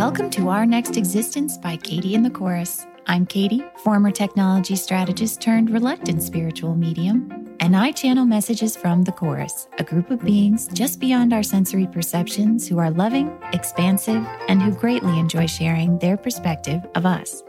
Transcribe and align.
Welcome 0.00 0.30
to 0.30 0.48
Our 0.48 0.64
Next 0.64 0.96
Existence 0.96 1.58
by 1.58 1.76
Katie 1.76 2.14
and 2.14 2.24
the 2.24 2.30
Chorus. 2.30 2.86
I'm 3.06 3.26
Katie, 3.26 3.62
former 3.84 4.10
technology 4.10 4.74
strategist 4.74 5.42
turned 5.42 5.68
reluctant 5.68 6.22
spiritual 6.22 6.74
medium, 6.74 7.54
and 7.60 7.76
I 7.76 7.92
channel 7.92 8.24
messages 8.24 8.74
from 8.74 9.04
the 9.04 9.12
Chorus, 9.12 9.68
a 9.78 9.84
group 9.84 10.10
of 10.10 10.24
beings 10.24 10.68
just 10.72 11.00
beyond 11.00 11.34
our 11.34 11.42
sensory 11.42 11.86
perceptions 11.86 12.66
who 12.66 12.78
are 12.78 12.90
loving, 12.90 13.30
expansive, 13.52 14.26
and 14.48 14.62
who 14.62 14.72
greatly 14.72 15.18
enjoy 15.18 15.44
sharing 15.44 15.98
their 15.98 16.16
perspective 16.16 16.80
of 16.94 17.04
us. 17.04 17.42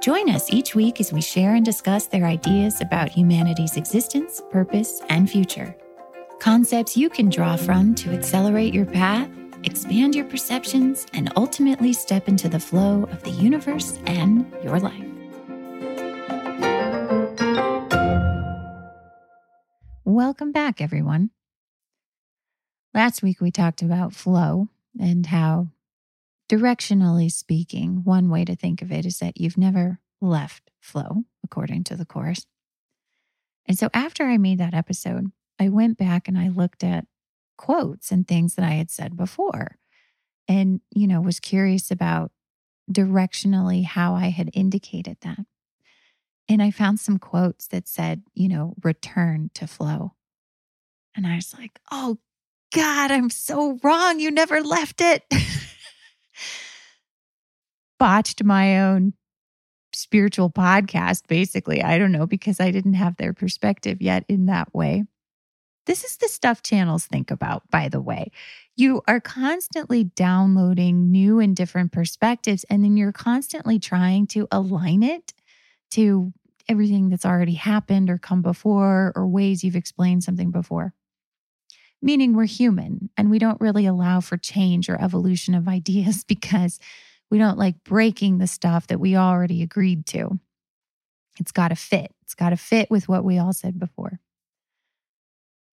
Join 0.00 0.30
us 0.30 0.48
each 0.52 0.76
week 0.76 1.00
as 1.00 1.12
we 1.12 1.20
share 1.20 1.56
and 1.56 1.64
discuss 1.64 2.06
their 2.06 2.24
ideas 2.24 2.80
about 2.80 3.08
humanity's 3.08 3.76
existence, 3.76 4.40
purpose, 4.52 5.02
and 5.08 5.28
future. 5.28 5.76
Concepts 6.38 6.96
you 6.96 7.10
can 7.10 7.28
draw 7.28 7.56
from 7.56 7.96
to 7.96 8.12
accelerate 8.12 8.72
your 8.72 8.86
path 8.86 9.28
expand 9.64 10.14
your 10.14 10.24
perceptions, 10.24 11.06
and 11.12 11.32
ultimately 11.36 11.92
step 11.92 12.28
into 12.28 12.48
the 12.48 12.60
flow 12.60 13.04
of 13.04 13.22
the 13.22 13.30
universe 13.30 13.98
and 14.06 14.50
your 14.62 14.78
life. 14.80 15.04
Welcome 20.04 20.52
back, 20.52 20.80
everyone. 20.80 21.30
Last 22.92 23.22
week 23.22 23.40
we 23.40 23.50
talked 23.50 23.82
about 23.82 24.12
flow 24.12 24.68
and 24.98 25.26
how, 25.26 25.68
directionally 26.48 27.30
speaking, 27.30 28.02
one 28.02 28.28
way 28.28 28.44
to 28.44 28.56
think 28.56 28.82
of 28.82 28.90
it 28.90 29.06
is 29.06 29.18
that 29.18 29.40
you've 29.40 29.56
never 29.56 30.00
left 30.20 30.70
flow, 30.80 31.24
according 31.44 31.84
to 31.84 31.96
the 31.96 32.04
Chorus. 32.04 32.46
And 33.66 33.78
so 33.78 33.88
after 33.94 34.24
I 34.24 34.36
made 34.36 34.58
that 34.58 34.74
episode, 34.74 35.30
I 35.60 35.68
went 35.68 35.96
back 35.96 36.26
and 36.26 36.36
I 36.36 36.48
looked 36.48 36.82
at 36.82 37.06
quotes 37.60 38.10
and 38.10 38.26
things 38.26 38.54
that 38.54 38.64
I 38.64 38.70
had 38.70 38.90
said 38.90 39.18
before. 39.18 39.76
And, 40.48 40.80
you 40.90 41.06
know, 41.06 41.20
was 41.20 41.40
curious 41.40 41.90
about 41.90 42.32
directionally 42.90 43.84
how 43.84 44.14
I 44.14 44.30
had 44.30 44.48
indicated 44.54 45.18
that. 45.20 45.40
And 46.48 46.62
I 46.62 46.70
found 46.70 47.00
some 47.00 47.18
quotes 47.18 47.66
that 47.66 47.86
said, 47.86 48.22
you 48.32 48.48
know, 48.48 48.76
return 48.82 49.50
to 49.54 49.66
flow. 49.66 50.14
And 51.14 51.26
I 51.26 51.36
was 51.36 51.52
like, 51.52 51.78
oh 51.92 52.16
God, 52.74 53.10
I'm 53.10 53.28
so 53.28 53.78
wrong. 53.84 54.20
You 54.20 54.30
never 54.30 54.62
left 54.62 55.02
it. 55.02 55.22
Botched 57.98 58.42
my 58.42 58.80
own 58.80 59.12
spiritual 59.92 60.48
podcast, 60.48 61.26
basically. 61.28 61.82
I 61.82 61.98
don't 61.98 62.12
know, 62.12 62.26
because 62.26 62.58
I 62.58 62.70
didn't 62.70 62.94
have 62.94 63.18
their 63.18 63.34
perspective 63.34 64.00
yet 64.00 64.24
in 64.28 64.46
that 64.46 64.74
way. 64.74 65.04
This 65.86 66.04
is 66.04 66.18
the 66.18 66.28
stuff 66.28 66.62
channels 66.62 67.06
think 67.06 67.30
about, 67.30 67.68
by 67.70 67.88
the 67.88 68.00
way. 68.00 68.30
You 68.76 69.02
are 69.08 69.20
constantly 69.20 70.04
downloading 70.04 71.10
new 71.10 71.40
and 71.40 71.56
different 71.56 71.92
perspectives, 71.92 72.64
and 72.64 72.84
then 72.84 72.96
you're 72.96 73.12
constantly 73.12 73.78
trying 73.78 74.26
to 74.28 74.46
align 74.52 75.02
it 75.02 75.32
to 75.92 76.32
everything 76.68 77.08
that's 77.08 77.26
already 77.26 77.54
happened 77.54 78.10
or 78.10 78.18
come 78.18 78.42
before 78.42 79.12
or 79.16 79.26
ways 79.26 79.64
you've 79.64 79.76
explained 79.76 80.22
something 80.22 80.50
before. 80.50 80.94
Meaning 82.02 82.34
we're 82.34 82.44
human 82.44 83.10
and 83.16 83.30
we 83.30 83.38
don't 83.38 83.60
really 83.60 83.86
allow 83.86 84.20
for 84.20 84.36
change 84.36 84.88
or 84.88 85.00
evolution 85.00 85.54
of 85.54 85.68
ideas 85.78 86.24
because 86.24 86.78
we 87.30 87.38
don't 87.38 87.58
like 87.58 87.82
breaking 87.84 88.38
the 88.38 88.46
stuff 88.46 88.86
that 88.88 89.00
we 89.00 89.16
already 89.16 89.62
agreed 89.62 90.06
to. 90.06 90.38
It's 91.38 91.52
got 91.52 91.68
to 91.68 91.76
fit. 91.76 92.12
It's 92.22 92.34
got 92.34 92.50
to 92.50 92.56
fit 92.56 92.90
with 92.90 93.08
what 93.08 93.24
we 93.24 93.38
all 93.38 93.52
said 93.52 93.78
before. 93.78 94.20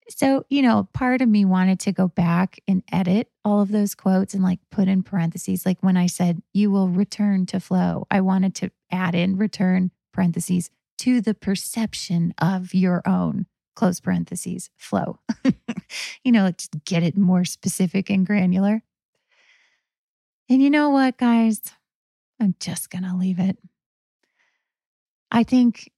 So, 0.10 0.46
you 0.50 0.62
know, 0.62 0.88
part 0.94 1.22
of 1.22 1.28
me 1.28 1.44
wanted 1.44 1.80
to 1.82 1.92
go 1.92 2.08
back 2.08 2.60
and 2.68 2.82
edit 2.92 3.30
all 3.44 3.62
of 3.62 3.72
those 3.72 3.94
quotes 3.94 4.34
and 4.34 4.44
like 4.44 4.60
put 4.72 4.88
in 4.88 5.04
parentheses, 5.04 5.66
like 5.66 5.82
when 5.82 5.98
I 5.98 6.08
said, 6.08 6.42
you 6.54 6.72
will 6.72 6.88
return 6.88 7.46
to 7.48 7.60
flow, 7.60 8.08
I 8.10 8.22
wanted 8.22 8.56
to 8.56 8.72
add 8.92 9.16
in 9.16 9.38
return 9.38 9.92
parentheses 10.14 10.70
to 11.00 11.22
the 11.22 11.34
perception 11.34 12.34
of 12.40 12.74
your 12.74 13.02
own 13.08 13.46
close 13.76 14.00
parentheses 14.00 14.70
flow. 14.78 15.20
you 16.24 16.32
know, 16.32 16.50
just 16.52 16.84
get 16.86 17.04
it 17.04 17.18
more 17.18 17.46
specific 17.46 18.10
and 18.10 18.26
granular. 18.26 18.82
And 20.50 20.62
you 20.62 20.70
know 20.70 20.90
what, 20.90 21.18
guys? 21.18 21.62
I'm 22.40 22.56
just 22.60 22.90
going 22.90 23.04
to 23.04 23.16
leave 23.16 23.40
it. 23.40 23.58
I 25.32 25.44
think, 25.44 25.92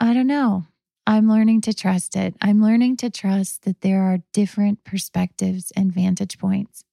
I 0.00 0.14
don't 0.14 0.26
know. 0.26 0.64
I'm 1.06 1.28
learning 1.28 1.62
to 1.62 1.74
trust 1.74 2.16
it. 2.16 2.34
I'm 2.40 2.62
learning 2.62 2.96
to 2.98 3.10
trust 3.10 3.62
that 3.62 3.80
there 3.80 4.02
are 4.02 4.18
different 4.32 4.84
perspectives 4.84 5.72
and 5.74 5.92
vantage 5.92 6.38
points. 6.38 6.84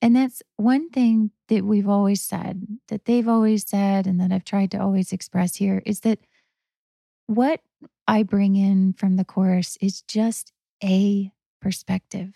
And 0.00 0.16
that's 0.16 0.42
one 0.56 0.90
thing 0.90 1.30
that 1.48 1.64
we've 1.64 1.88
always 1.88 2.22
said, 2.22 2.66
that 2.88 3.04
they've 3.04 3.28
always 3.28 3.68
said, 3.68 4.06
and 4.06 4.20
that 4.20 4.32
I've 4.32 4.44
tried 4.44 4.70
to 4.72 4.80
always 4.80 5.12
express 5.12 5.56
here 5.56 5.82
is 5.86 6.00
that 6.00 6.18
what 7.26 7.60
I 8.08 8.24
bring 8.24 8.56
in 8.56 8.94
from 8.94 9.16
the 9.16 9.24
chorus 9.24 9.78
is 9.80 10.02
just 10.02 10.52
a 10.82 11.30
perspective. 11.60 12.32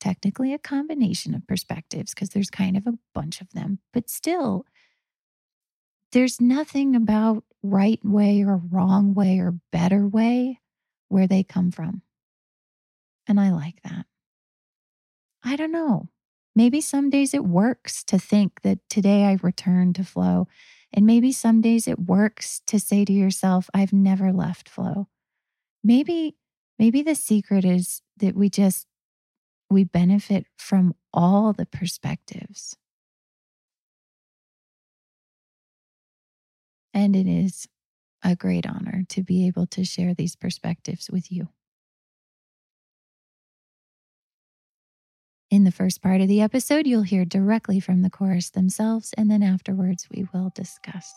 Technically, 0.00 0.54
a 0.54 0.58
combination 0.58 1.34
of 1.34 1.46
perspectives, 1.46 2.14
because 2.14 2.30
there's 2.30 2.50
kind 2.50 2.76
of 2.76 2.86
a 2.86 2.98
bunch 3.14 3.40
of 3.40 3.50
them, 3.52 3.80
but 3.92 4.08
still, 4.08 4.64
there's 6.12 6.40
nothing 6.40 6.94
about 6.96 7.44
right 7.66 8.00
way 8.04 8.44
or 8.44 8.56
wrong 8.56 9.14
way 9.14 9.38
or 9.38 9.58
better 9.72 10.06
way 10.06 10.60
where 11.08 11.26
they 11.26 11.42
come 11.42 11.70
from. 11.70 12.02
And 13.26 13.40
I 13.40 13.50
like 13.50 13.82
that. 13.82 14.06
I 15.44 15.56
don't 15.56 15.72
know. 15.72 16.08
Maybe 16.54 16.80
some 16.80 17.10
days 17.10 17.34
it 17.34 17.44
works 17.44 18.02
to 18.04 18.18
think 18.18 18.62
that 18.62 18.78
today 18.88 19.24
I 19.24 19.38
return 19.42 19.92
to 19.94 20.04
flow. 20.04 20.48
And 20.92 21.04
maybe 21.04 21.32
some 21.32 21.60
days 21.60 21.86
it 21.86 21.98
works 21.98 22.62
to 22.68 22.80
say 22.80 23.04
to 23.04 23.12
yourself, 23.12 23.68
I've 23.74 23.92
never 23.92 24.32
left 24.32 24.68
flow. 24.68 25.08
Maybe, 25.84 26.36
maybe 26.78 27.02
the 27.02 27.14
secret 27.14 27.64
is 27.64 28.00
that 28.18 28.34
we 28.34 28.48
just, 28.48 28.86
we 29.68 29.84
benefit 29.84 30.46
from 30.56 30.94
all 31.12 31.52
the 31.52 31.66
perspectives 31.66 32.76
And 36.96 37.14
it 37.14 37.26
is 37.26 37.68
a 38.24 38.34
great 38.34 38.66
honor 38.66 39.04
to 39.10 39.22
be 39.22 39.46
able 39.46 39.66
to 39.66 39.84
share 39.84 40.14
these 40.14 40.34
perspectives 40.34 41.10
with 41.10 41.30
you. 41.30 41.48
In 45.50 45.64
the 45.64 45.70
first 45.70 46.00
part 46.00 46.22
of 46.22 46.28
the 46.28 46.40
episode, 46.40 46.86
you'll 46.86 47.02
hear 47.02 47.26
directly 47.26 47.80
from 47.80 48.00
the 48.00 48.08
chorus 48.08 48.48
themselves, 48.48 49.12
and 49.18 49.30
then 49.30 49.42
afterwards, 49.42 50.08
we 50.10 50.26
will 50.32 50.50
discuss. 50.54 51.12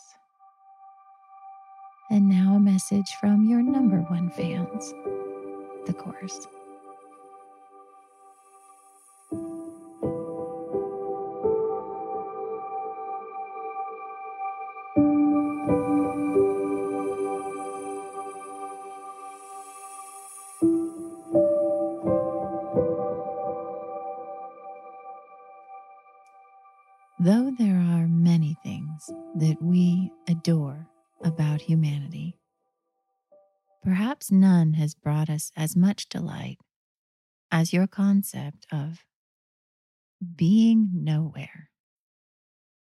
And 2.11 2.27
now, 2.27 2.55
a 2.55 2.59
message 2.59 3.09
from 3.21 3.45
your 3.45 3.61
number 3.61 4.01
one 4.01 4.31
fans, 4.31 4.93
the 5.85 5.93
chorus. 5.93 6.45
Though 27.21 27.51
there 27.51 27.75
are 27.75 28.07
many 28.07 28.55
things 28.63 29.11
that 29.35 29.57
we 29.61 30.09
adore 30.29 30.87
about 31.21 31.59
humanity, 31.59 32.39
perhaps 33.83 34.31
none 34.31 34.71
has 34.75 34.95
brought 34.95 35.29
us 35.29 35.51
as 35.57 35.75
much 35.75 36.07
delight 36.07 36.59
as 37.51 37.73
your 37.73 37.87
concept 37.87 38.65
of 38.71 39.03
being 40.37 40.91
nowhere. 40.93 41.69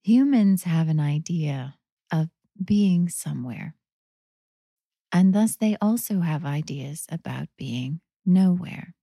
Humans 0.02 0.64
have 0.64 0.88
an 0.90 1.00
idea 1.00 1.76
of 2.12 2.30
being 2.64 3.10
somewhere, 3.10 3.76
and 5.12 5.36
thus 5.36 5.56
they 5.56 5.78
also 5.80 6.22
have 6.22 6.44
ideas 6.46 7.06
about 7.12 7.48
being 7.60 8.02
nowhere. 8.26 8.96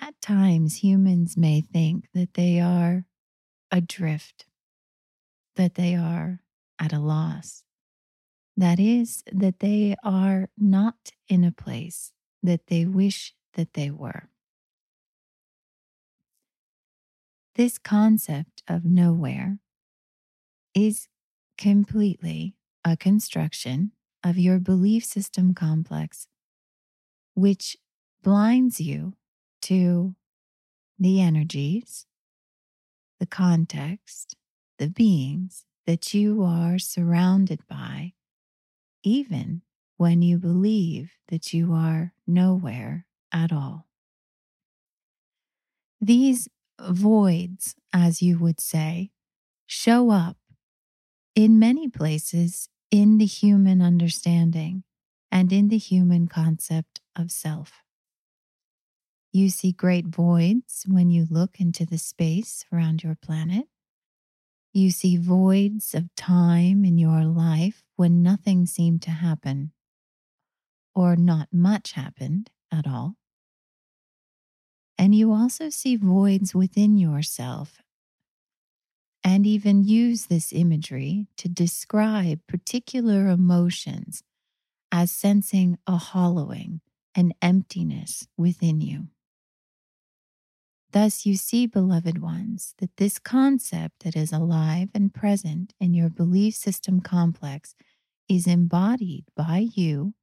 At 0.00 0.18
times, 0.22 0.76
humans 0.76 1.36
may 1.36 1.60
think 1.60 2.08
that 2.14 2.32
they 2.32 2.58
are 2.60 3.04
adrift, 3.70 4.46
that 5.56 5.74
they 5.74 5.94
are 5.94 6.40
at 6.78 6.92
a 6.92 6.98
loss. 6.98 7.64
That 8.56 8.80
is, 8.80 9.22
that 9.32 9.60
they 9.60 9.96
are 10.02 10.48
not 10.58 11.12
in 11.28 11.44
a 11.44 11.52
place 11.52 12.12
that 12.42 12.66
they 12.66 12.84
wish 12.84 13.34
that 13.54 13.74
they 13.74 13.90
were. 13.90 14.28
This 17.56 17.78
concept 17.78 18.62
of 18.68 18.84
nowhere 18.84 19.58
is 20.74 21.08
completely 21.58 22.54
a 22.84 22.96
construction 22.96 23.92
of 24.24 24.38
your 24.38 24.58
belief 24.58 25.04
system 25.04 25.52
complex, 25.52 26.26
which 27.34 27.76
blinds 28.22 28.80
you 28.80 29.14
to 29.62 30.14
the 30.98 31.20
energies 31.20 32.06
the 33.20 33.26
context, 33.26 34.34
the 34.78 34.88
beings 34.88 35.64
that 35.86 36.12
you 36.14 36.42
are 36.42 36.78
surrounded 36.78 37.60
by, 37.68 38.14
even 39.04 39.62
when 39.98 40.22
you 40.22 40.38
believe 40.38 41.12
that 41.28 41.52
you 41.52 41.72
are 41.72 42.14
nowhere 42.26 43.06
at 43.32 43.52
all. 43.52 43.86
These 46.00 46.48
voids, 46.80 47.74
as 47.92 48.22
you 48.22 48.38
would 48.38 48.60
say, 48.60 49.10
show 49.66 50.10
up 50.10 50.38
in 51.34 51.58
many 51.58 51.88
places 51.88 52.68
in 52.90 53.18
the 53.18 53.26
human 53.26 53.82
understanding 53.82 54.82
and 55.30 55.52
in 55.52 55.68
the 55.68 55.78
human 55.78 56.26
concept 56.26 57.00
of 57.14 57.30
self. 57.30 57.82
You 59.32 59.48
see 59.48 59.70
great 59.70 60.06
voids 60.06 60.84
when 60.88 61.10
you 61.10 61.26
look 61.30 61.60
into 61.60 61.86
the 61.86 61.98
space 61.98 62.64
around 62.72 63.04
your 63.04 63.14
planet. 63.14 63.66
You 64.72 64.90
see 64.90 65.16
voids 65.16 65.94
of 65.94 66.14
time 66.16 66.84
in 66.84 66.98
your 66.98 67.24
life 67.24 67.84
when 67.96 68.22
nothing 68.22 68.66
seemed 68.66 69.02
to 69.02 69.10
happen 69.10 69.72
or 70.94 71.14
not 71.14 71.48
much 71.52 71.92
happened 71.92 72.50
at 72.72 72.86
all. 72.88 73.16
And 74.98 75.14
you 75.14 75.32
also 75.32 75.70
see 75.70 75.96
voids 75.96 76.54
within 76.54 76.98
yourself 76.98 77.80
and 79.22 79.46
even 79.46 79.84
use 79.84 80.26
this 80.26 80.52
imagery 80.52 81.28
to 81.36 81.48
describe 81.48 82.40
particular 82.46 83.28
emotions 83.28 84.22
as 84.90 85.10
sensing 85.10 85.78
a 85.86 85.96
hollowing, 85.96 86.80
an 87.14 87.32
emptiness 87.40 88.26
within 88.36 88.80
you. 88.80 89.08
Thus, 90.92 91.24
you 91.24 91.36
see, 91.36 91.66
beloved 91.66 92.20
ones, 92.20 92.74
that 92.78 92.96
this 92.96 93.18
concept 93.18 94.02
that 94.02 94.16
is 94.16 94.32
alive 94.32 94.88
and 94.94 95.14
present 95.14 95.72
in 95.78 95.94
your 95.94 96.08
belief 96.08 96.54
system 96.54 97.00
complex 97.00 97.76
is 98.28 98.46
embodied 98.46 99.24
by 99.36 99.68
you 99.74 100.14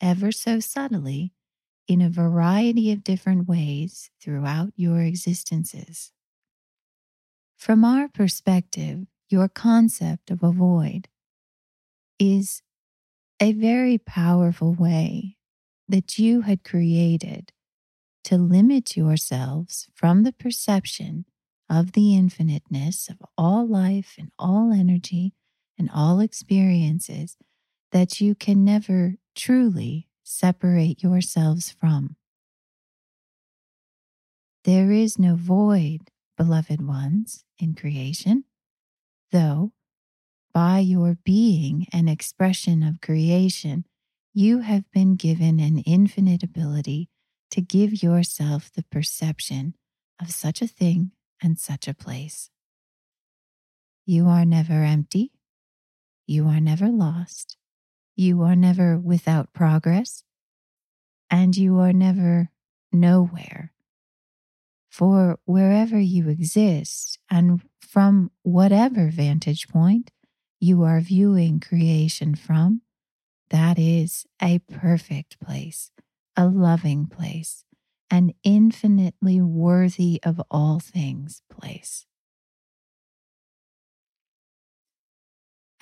ever 0.00 0.32
so 0.32 0.60
subtly 0.60 1.32
in 1.86 2.00
a 2.00 2.08
variety 2.08 2.90
of 2.90 3.04
different 3.04 3.48
ways 3.48 4.10
throughout 4.20 4.72
your 4.76 5.02
existences. 5.02 6.12
From 7.56 7.84
our 7.84 8.08
perspective, 8.08 9.06
your 9.28 9.48
concept 9.48 10.30
of 10.30 10.42
a 10.42 10.52
void 10.52 11.08
is 12.18 12.62
a 13.40 13.52
very 13.52 13.98
powerful 13.98 14.72
way 14.72 15.36
that 15.88 16.18
you 16.18 16.42
had 16.42 16.64
created 16.64 17.52
to 18.24 18.36
limit 18.36 18.96
yourselves 18.96 19.88
from 19.94 20.22
the 20.22 20.32
perception 20.32 21.24
of 21.68 21.92
the 21.92 22.14
infiniteness 22.14 23.08
of 23.08 23.16
all 23.38 23.66
life 23.66 24.16
and 24.18 24.30
all 24.38 24.72
energy 24.72 25.32
and 25.78 25.88
all 25.94 26.20
experiences 26.20 27.36
that 27.92 28.20
you 28.20 28.34
can 28.34 28.64
never 28.64 29.14
truly 29.34 30.08
separate 30.22 31.02
yourselves 31.02 31.70
from. 31.70 32.16
There 34.64 34.92
is 34.92 35.18
no 35.18 35.36
void, 35.36 36.10
beloved 36.36 36.86
ones, 36.86 37.44
in 37.58 37.74
creation, 37.74 38.44
though 39.32 39.72
by 40.52 40.80
your 40.80 41.16
being 41.24 41.86
an 41.92 42.08
expression 42.08 42.82
of 42.82 43.00
creation, 43.00 43.86
you 44.34 44.60
have 44.60 44.90
been 44.90 45.16
given 45.16 45.60
an 45.60 45.78
infinite 45.78 46.42
ability 46.42 47.08
to 47.50 47.60
give 47.60 48.02
yourself 48.02 48.70
the 48.72 48.84
perception 48.84 49.74
of 50.20 50.30
such 50.30 50.62
a 50.62 50.66
thing 50.66 51.12
and 51.42 51.58
such 51.58 51.88
a 51.88 51.94
place. 51.94 52.50
You 54.06 54.26
are 54.26 54.44
never 54.44 54.84
empty. 54.84 55.32
You 56.26 56.46
are 56.46 56.60
never 56.60 56.88
lost. 56.88 57.56
You 58.16 58.42
are 58.42 58.56
never 58.56 58.98
without 58.98 59.52
progress. 59.52 60.24
And 61.30 61.56
you 61.56 61.78
are 61.78 61.92
never 61.92 62.50
nowhere. 62.92 63.72
For 64.90 65.38
wherever 65.44 65.98
you 65.98 66.28
exist 66.28 67.18
and 67.30 67.62
from 67.80 68.32
whatever 68.42 69.10
vantage 69.10 69.68
point 69.68 70.10
you 70.58 70.82
are 70.82 71.00
viewing 71.00 71.60
creation 71.60 72.34
from, 72.34 72.82
that 73.50 73.78
is 73.78 74.26
a 74.42 74.58
perfect 74.58 75.40
place 75.40 75.90
a 76.40 76.48
loving 76.48 77.06
place, 77.06 77.66
an 78.10 78.32
infinitely 78.42 79.42
worthy 79.42 80.18
of 80.22 80.40
all 80.50 80.80
things 80.80 81.42
place. 81.50 82.06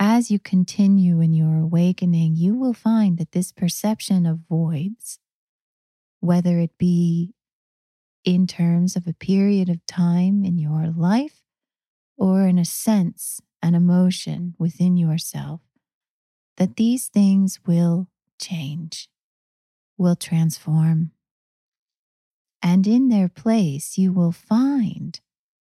As 0.01 0.33
you 0.33 0.41
continue 0.41 1.21
in 1.21 1.33
your 1.33 1.59
awakening, 1.59 2.35
you 2.35 2.57
will 2.57 2.73
find 2.73 3.19
that 3.19 3.31
this 3.31 3.53
perception 3.53 4.27
of 4.27 4.41
voids, 4.49 5.21
whether 6.19 6.59
it 6.59 6.77
be 6.77 7.35
in 8.25 8.49
terms 8.49 8.97
of 8.97 9.07
a 9.07 9.15
period 9.15 9.69
of 9.69 9.87
time 9.87 10.45
in 10.45 10.59
your 10.59 10.89
life 10.89 11.45
or 12.17 12.49
in 12.49 12.59
a 12.59 12.65
sense, 12.65 13.41
an 13.63 13.77
emotion 13.77 14.57
within 14.59 14.97
yourself, 14.97 15.61
that 16.57 16.75
these 16.75 17.07
things 17.07 17.61
will 17.65 18.09
change 18.41 19.09
will 19.99 20.17
transform. 20.17 21.11
And 22.63 22.87
in 22.87 23.09
their 23.09 23.29
place, 23.29 23.99
you 23.99 24.13
will 24.13 24.33
find 24.33 25.21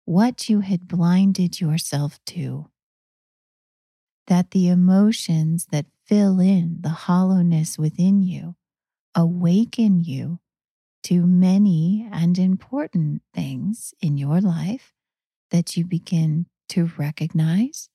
what 0.05 0.49
you 0.49 0.61
had 0.61 0.89
blinded 0.89 1.61
yourself 1.61 2.19
to. 2.27 2.69
That 4.27 4.51
the 4.51 4.69
emotions 4.69 5.67
that 5.71 5.87
fill 6.07 6.41
in 6.41 6.79
the 6.81 6.91
hollowness 6.91 7.79
within 7.79 8.23
you 8.23 8.57
awaken 9.15 10.03
you 10.03 10.41
to 11.05 11.27
many 11.27 12.09
and 12.13 12.39
important 12.39 13.23
things 13.35 13.93
in 14.01 14.17
your 14.17 14.41
life 14.41 14.95
that 15.51 15.77
you 15.77 15.85
begin 15.85 16.47
to 16.69 16.91
recognize 16.97 17.91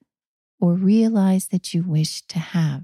or 0.60 0.74
realize 0.74 1.48
that 1.48 1.74
you 1.74 1.84
wish 1.84 2.22
to 2.24 2.40
have. 2.40 2.84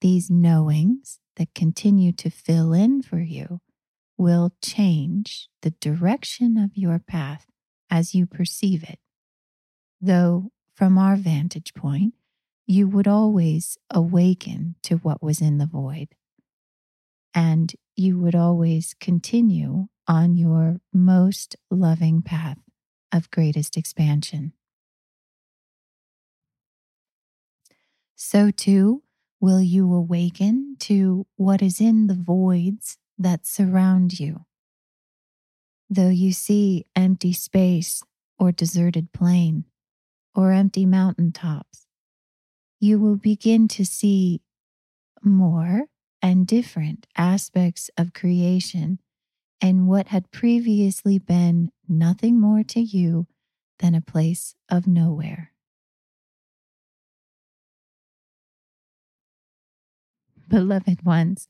These 0.00 0.30
knowings 0.30 1.18
that 1.36 1.54
continue 1.54 2.12
to 2.12 2.30
fill 2.30 2.72
in 2.72 3.02
for 3.02 3.20
you 3.20 3.60
will 4.16 4.52
change 4.62 5.48
the 5.62 5.70
direction 5.70 6.56
of 6.56 6.76
your 6.76 6.98
path 6.98 7.46
as 7.90 8.14
you 8.14 8.26
perceive 8.26 8.82
it. 8.82 8.98
Though, 10.00 10.50
from 10.74 10.96
our 10.96 11.16
vantage 11.16 11.74
point, 11.74 12.14
you 12.66 12.88
would 12.88 13.08
always 13.08 13.76
awaken 13.90 14.76
to 14.82 14.96
what 14.96 15.22
was 15.22 15.40
in 15.40 15.58
the 15.58 15.66
void. 15.66 16.08
And 17.34 17.74
you 17.96 18.18
would 18.18 18.34
always 18.34 18.94
continue 19.00 19.88
on 20.06 20.36
your 20.36 20.80
most 20.92 21.56
loving 21.70 22.22
path 22.22 22.58
of 23.12 23.30
greatest 23.30 23.76
expansion. 23.76 24.52
So, 28.16 28.50
too, 28.50 29.02
will 29.40 29.60
you 29.60 29.92
awaken 29.92 30.76
to 30.78 31.26
what 31.36 31.62
is 31.62 31.80
in 31.80 32.06
the 32.06 32.14
voids 32.14 32.98
that 33.18 33.46
surround 33.46 34.20
you. 34.20 34.44
Though 35.88 36.08
you 36.08 36.32
see 36.32 36.86
empty 36.94 37.32
space 37.32 38.02
or 38.38 38.52
deserted 38.52 39.12
plain 39.12 39.64
or 40.34 40.52
empty 40.52 40.86
mountain 40.86 41.32
tops, 41.32 41.86
you 42.78 42.98
will 42.98 43.16
begin 43.16 43.66
to 43.68 43.84
see 43.84 44.40
more 45.22 45.84
and 46.22 46.46
different 46.46 47.06
aspects 47.16 47.90
of 47.96 48.12
creation 48.12 49.00
and 49.60 49.86
what 49.86 50.08
had 50.08 50.30
previously 50.30 51.18
been 51.18 51.70
nothing 51.88 52.40
more 52.40 52.62
to 52.64 52.80
you 52.80 53.26
than 53.78 53.94
a 53.94 54.00
place 54.00 54.54
of 54.68 54.86
nowhere. 54.86 55.52
Beloved 60.50 61.06
ones, 61.06 61.48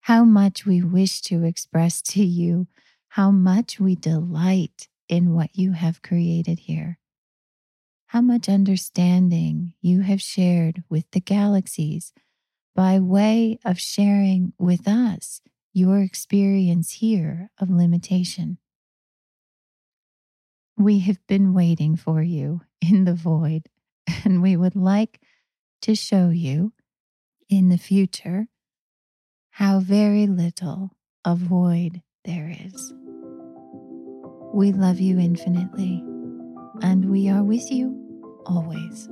how 0.00 0.24
much 0.24 0.66
we 0.66 0.82
wish 0.82 1.20
to 1.20 1.44
express 1.44 2.02
to 2.02 2.24
you 2.24 2.66
how 3.10 3.30
much 3.30 3.80
we 3.80 3.94
delight 3.94 4.88
in 5.08 5.32
what 5.32 5.50
you 5.54 5.72
have 5.72 6.02
created 6.02 6.58
here, 6.60 6.98
how 8.08 8.20
much 8.20 8.48
understanding 8.48 9.74
you 9.80 10.00
have 10.00 10.20
shared 10.20 10.82
with 10.88 11.10
the 11.12 11.20
galaxies 11.20 12.12
by 12.74 12.98
way 12.98 13.58
of 13.64 13.78
sharing 13.80 14.52
with 14.58 14.86
us 14.86 15.40
your 15.72 16.00
experience 16.00 16.92
here 16.92 17.50
of 17.58 17.70
limitation. 17.70 18.58
We 20.76 20.98
have 21.00 21.26
been 21.26 21.54
waiting 21.54 21.96
for 21.96 22.22
you 22.22 22.60
in 22.82 23.04
the 23.04 23.14
void, 23.14 23.68
and 24.24 24.42
we 24.42 24.56
would 24.56 24.76
like 24.76 25.20
to 25.82 25.94
show 25.94 26.28
you 26.28 26.72
in 27.48 27.68
the 27.68 27.78
future 27.78 28.46
how 29.50 29.80
very 29.80 30.26
little 30.26 30.90
a 31.24 31.34
void 31.34 32.02
there 32.24 32.54
is. 32.64 32.92
We 34.52 34.72
love 34.72 35.00
you 35.00 35.18
infinitely, 35.18 36.04
and 36.82 37.10
we 37.10 37.28
are 37.28 37.42
with 37.42 37.70
you 37.70 38.42
always. 38.46 39.08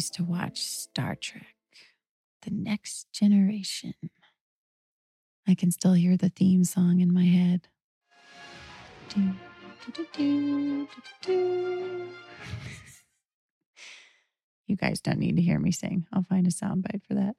Used 0.00 0.14
to 0.14 0.24
watch 0.24 0.62
Star 0.62 1.14
Trek, 1.14 1.56
The 2.40 2.50
Next 2.50 3.12
Generation. 3.12 3.92
I 5.46 5.54
can 5.54 5.70
still 5.70 5.92
hear 5.92 6.16
the 6.16 6.30
theme 6.30 6.64
song 6.64 7.00
in 7.02 7.12
my 7.12 7.26
head. 7.26 7.68
Do, 9.10 9.34
do, 9.92 10.06
do, 10.14 10.88
you 14.66 14.76
guys 14.76 15.02
don't 15.02 15.18
need 15.18 15.36
to 15.36 15.42
hear 15.42 15.58
me 15.58 15.70
sing. 15.70 16.06
I'll 16.14 16.22
find 16.22 16.46
a 16.46 16.50
soundbite 16.50 17.04
for 17.06 17.12
that. 17.12 17.36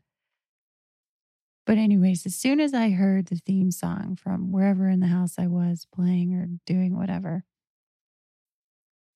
But, 1.66 1.80
anyways, 1.80 2.28
as 2.28 2.36
soon 2.36 2.60
as 2.60 2.76
I 2.76 2.92
heard 2.92 3.26
the 3.26 3.42
theme 3.44 3.72
song 3.72 4.20
from 4.22 4.52
wherever 4.52 4.88
in 4.88 5.00
the 5.00 5.08
house 5.08 5.40
I 5.40 5.48
was 5.48 5.88
playing 5.92 6.36
or 6.36 6.46
doing 6.68 6.96
whatever, 6.96 7.44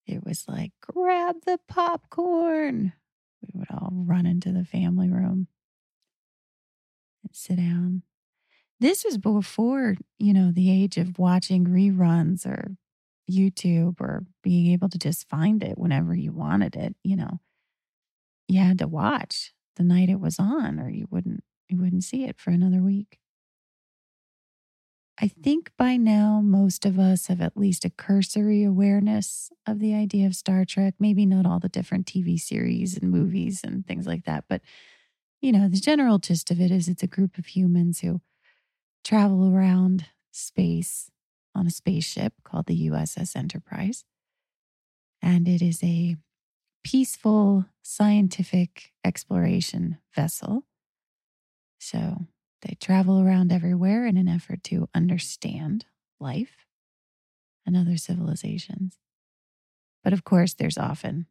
it 0.07 0.25
was 0.25 0.45
like, 0.47 0.71
grab 0.81 1.35
the 1.45 1.59
popcorn. 1.67 2.93
We 3.41 3.59
would 3.59 3.69
all 3.71 3.91
run 3.91 4.25
into 4.25 4.51
the 4.51 4.65
family 4.65 5.09
room 5.09 5.47
and 7.23 7.35
sit 7.35 7.57
down. 7.57 8.03
This 8.79 9.03
was 9.03 9.17
before, 9.17 9.95
you 10.19 10.33
know, 10.33 10.51
the 10.51 10.71
age 10.71 10.97
of 10.97 11.17
watching 11.17 11.65
reruns 11.65 12.45
or 12.45 12.75
YouTube 13.29 13.99
or 14.01 14.25
being 14.43 14.71
able 14.71 14.89
to 14.89 14.97
just 14.97 15.29
find 15.29 15.63
it 15.63 15.77
whenever 15.77 16.13
you 16.13 16.31
wanted 16.31 16.75
it, 16.75 16.95
you 17.03 17.15
know. 17.15 17.39
You 18.47 18.59
had 18.59 18.79
to 18.79 18.87
watch 18.87 19.53
the 19.75 19.83
night 19.83 20.09
it 20.09 20.19
was 20.19 20.39
on 20.39 20.79
or 20.79 20.89
you 20.89 21.07
wouldn't 21.09 21.43
you 21.67 21.77
wouldn't 21.77 22.03
see 22.03 22.25
it 22.25 22.39
for 22.39 22.51
another 22.51 22.81
week. 22.81 23.19
I 25.19 25.29
think 25.29 25.72
by 25.77 25.95
now 25.95 26.41
most 26.43 26.86
of 26.86 27.00
us 27.00 27.27
have 27.27 27.39
at 27.39 27.55
least 27.55 27.86
a 27.86 27.89
cursory 27.89 28.63
awareness 28.63 29.50
of 29.65 29.79
the 29.79 29.93
idea 29.93 30.27
of 30.27 30.36
Star 30.36 30.65
Trek. 30.65 30.95
Maybe 31.00 31.25
not 31.25 31.45
all 31.45 31.60
the 31.60 31.69
different 31.69 32.05
TV 32.05 32.39
series 32.39 32.98
and 32.98 33.12
movies 33.12 33.62
and 33.63 33.88
things 33.88 34.05
like 34.05 34.25
that, 34.25 34.45
but 34.50 34.62
you 35.41 35.51
know, 35.51 35.69
the 35.69 35.77
general 35.77 36.17
gist 36.17 36.51
of 36.51 36.60
it 36.60 36.72
is 36.72 36.88
it's 36.88 37.03
a 37.03 37.07
group 37.07 37.38
of 37.38 37.45
humans 37.45 38.00
who 38.00 38.22
travel 39.03 39.53
around 39.53 40.07
space 40.31 41.12
on 41.53 41.67
a 41.67 41.72
spaceship 41.72 42.34
called 42.43 42.65
the 42.65 42.89
USS 42.89 43.36
Enterprise. 43.36 44.03
And 45.22 45.48
it 45.48 45.62
is 45.62 45.84
a 45.84 46.17
peaceful 46.84 47.65
scientific 47.81 48.91
exploration 49.03 49.98
vessel. 50.13 50.65
So 51.79 52.27
they 52.65 52.75
travel 52.75 53.22
around 53.22 53.51
everywhere 53.51 54.07
in 54.07 54.17
an 54.17 54.27
effort 54.27 54.63
to 54.63 54.89
understand 54.95 55.86
life 56.19 56.65
and 57.65 57.77
other 57.77 57.95
civilizations. 57.95 58.98
But 60.03 60.13
of 60.13 60.24
course, 60.24 60.53
there's 60.55 60.77
often 60.77 61.27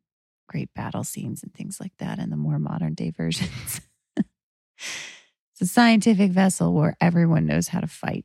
great 0.48 0.72
battle 0.74 1.02
scenes 1.02 1.42
and 1.42 1.52
things 1.52 1.80
like 1.80 1.96
that 1.98 2.18
in 2.18 2.30
the 2.30 2.36
more 2.36 2.58
modern 2.58 2.94
day 2.94 3.10
versions. 3.16 3.80
it's 4.16 5.60
a 5.60 5.66
scientific 5.66 6.30
vessel 6.30 6.72
where 6.72 6.96
everyone 7.00 7.46
knows 7.46 7.68
how 7.68 7.80
to 7.80 7.88
fight, 7.88 8.24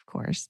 of 0.00 0.06
course. 0.06 0.48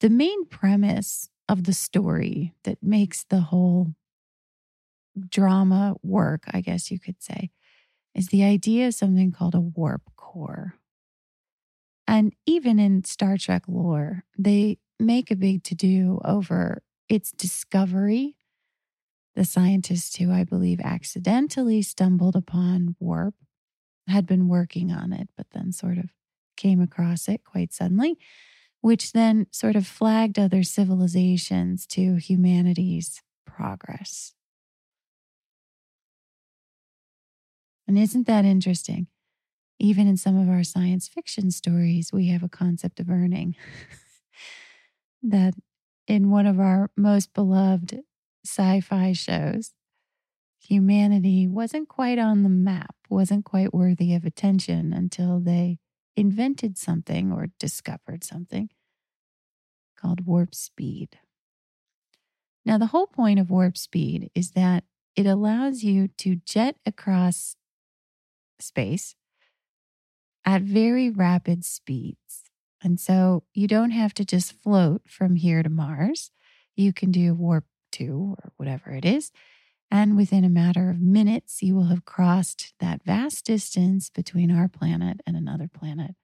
The 0.00 0.10
main 0.10 0.46
premise 0.46 1.30
of 1.48 1.64
the 1.64 1.72
story 1.72 2.54
that 2.64 2.82
makes 2.82 3.24
the 3.24 3.40
whole 3.40 3.94
drama 5.28 5.94
work, 6.02 6.42
I 6.50 6.60
guess 6.60 6.90
you 6.90 6.98
could 6.98 7.22
say, 7.22 7.50
is 8.14 8.28
the 8.28 8.44
idea 8.44 8.88
of 8.88 8.94
something 8.94 9.32
called 9.32 9.54
a 9.54 9.60
warp 9.60 10.02
core. 10.16 10.74
And 12.06 12.34
even 12.46 12.78
in 12.78 13.04
Star 13.04 13.36
Trek 13.36 13.62
lore, 13.68 14.24
they 14.36 14.78
make 14.98 15.30
a 15.30 15.36
big 15.36 15.64
to 15.64 15.74
do 15.74 16.20
over 16.24 16.82
its 17.08 17.32
discovery. 17.32 18.36
The 19.34 19.44
scientists 19.44 20.16
who 20.16 20.30
I 20.30 20.44
believe 20.44 20.80
accidentally 20.80 21.80
stumbled 21.82 22.36
upon 22.36 22.96
warp 23.00 23.34
had 24.08 24.26
been 24.26 24.48
working 24.48 24.90
on 24.90 25.12
it, 25.12 25.28
but 25.36 25.46
then 25.52 25.72
sort 25.72 25.98
of 25.98 26.10
came 26.56 26.80
across 26.80 27.28
it 27.28 27.44
quite 27.44 27.72
suddenly, 27.72 28.18
which 28.80 29.12
then 29.12 29.46
sort 29.50 29.76
of 29.76 29.86
flagged 29.86 30.38
other 30.38 30.62
civilizations 30.62 31.86
to 31.86 32.16
humanity's 32.16 33.22
progress. 33.46 34.34
And 37.86 37.98
isn't 37.98 38.26
that 38.26 38.44
interesting? 38.44 39.08
Even 39.78 40.06
in 40.06 40.16
some 40.16 40.38
of 40.38 40.48
our 40.48 40.62
science 40.62 41.08
fiction 41.08 41.50
stories, 41.50 42.12
we 42.12 42.28
have 42.28 42.42
a 42.42 42.48
concept 42.48 43.00
of 43.00 43.10
earning. 43.10 43.56
that 45.22 45.54
in 46.06 46.30
one 46.30 46.46
of 46.46 46.60
our 46.60 46.90
most 46.96 47.32
beloved 47.34 48.00
sci 48.44 48.80
fi 48.80 49.12
shows, 49.12 49.72
humanity 50.60 51.48
wasn't 51.48 51.88
quite 51.88 52.18
on 52.18 52.42
the 52.42 52.48
map, 52.48 52.94
wasn't 53.08 53.44
quite 53.44 53.74
worthy 53.74 54.14
of 54.14 54.24
attention 54.24 54.92
until 54.92 55.40
they 55.40 55.78
invented 56.16 56.76
something 56.78 57.32
or 57.32 57.48
discovered 57.58 58.22
something 58.22 58.68
called 59.96 60.26
warp 60.26 60.54
speed. 60.54 61.18
Now, 62.64 62.78
the 62.78 62.86
whole 62.86 63.06
point 63.06 63.38
of 63.38 63.50
warp 63.50 63.76
speed 63.76 64.30
is 64.34 64.52
that 64.52 64.84
it 65.16 65.26
allows 65.26 65.82
you 65.82 66.08
to 66.18 66.36
jet 66.36 66.76
across 66.86 67.56
space 68.62 69.14
at 70.44 70.62
very 70.62 71.10
rapid 71.10 71.64
speeds. 71.64 72.44
And 72.82 72.98
so 72.98 73.44
you 73.54 73.68
don't 73.68 73.92
have 73.92 74.12
to 74.14 74.24
just 74.24 74.60
float 74.60 75.02
from 75.06 75.36
here 75.36 75.62
to 75.62 75.68
Mars. 75.68 76.30
You 76.74 76.92
can 76.92 77.10
do 77.10 77.34
warp 77.34 77.64
two 77.92 78.36
or 78.42 78.52
whatever 78.56 78.90
it 78.90 79.04
is. 79.04 79.30
And 79.90 80.16
within 80.16 80.42
a 80.42 80.48
matter 80.48 80.88
of 80.88 81.00
minutes, 81.00 81.62
you 81.62 81.74
will 81.74 81.88
have 81.88 82.06
crossed 82.06 82.72
that 82.80 83.04
vast 83.04 83.44
distance 83.44 84.08
between 84.08 84.50
our 84.50 84.66
planet 84.66 85.20
and 85.26 85.36
another 85.36 85.68
planet, 85.68 86.16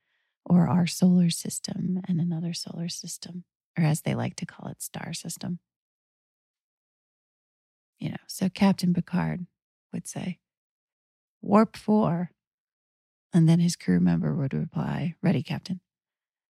or 0.46 0.66
our 0.66 0.86
solar 0.86 1.28
system 1.28 2.00
and 2.08 2.18
another 2.18 2.54
solar 2.54 2.88
system, 2.88 3.44
or 3.78 3.84
as 3.84 4.00
they 4.00 4.14
like 4.14 4.36
to 4.36 4.46
call 4.46 4.70
it, 4.70 4.80
star 4.80 5.12
system. 5.12 5.58
You 7.98 8.10
know, 8.10 8.16
so 8.26 8.48
Captain 8.48 8.94
Picard 8.94 9.46
would 9.92 10.08
say, 10.08 10.38
Warp 11.40 11.76
four. 11.76 12.30
And 13.32 13.48
then 13.48 13.60
his 13.60 13.76
crew 13.76 14.00
member 14.00 14.34
would 14.34 14.54
reply, 14.54 15.14
Ready, 15.22 15.42
Captain. 15.42 15.80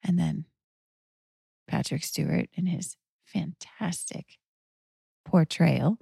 And 0.02 0.18
then 0.18 0.46
Patrick 1.66 2.04
Stewart, 2.04 2.48
in 2.54 2.66
his 2.66 2.96
fantastic 3.24 4.38
portrayal 5.24 5.98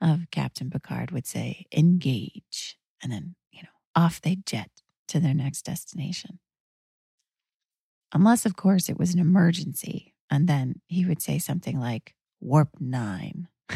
of 0.00 0.30
Captain 0.30 0.70
Picard, 0.70 1.10
would 1.10 1.26
say, 1.26 1.66
Engage. 1.72 2.78
And 3.02 3.12
then, 3.12 3.34
you 3.50 3.62
know, 3.62 3.68
off 3.94 4.20
they 4.20 4.36
jet 4.46 4.70
to 5.08 5.20
their 5.20 5.34
next 5.34 5.62
destination. 5.62 6.38
Unless, 8.12 8.46
of 8.46 8.56
course, 8.56 8.88
it 8.88 8.98
was 8.98 9.14
an 9.14 9.20
emergency. 9.20 10.14
And 10.30 10.48
then 10.48 10.80
he 10.86 11.04
would 11.04 11.20
say 11.20 11.38
something 11.38 11.78
like, 11.78 12.14
Warp 12.40 12.70
nine. 12.78 13.48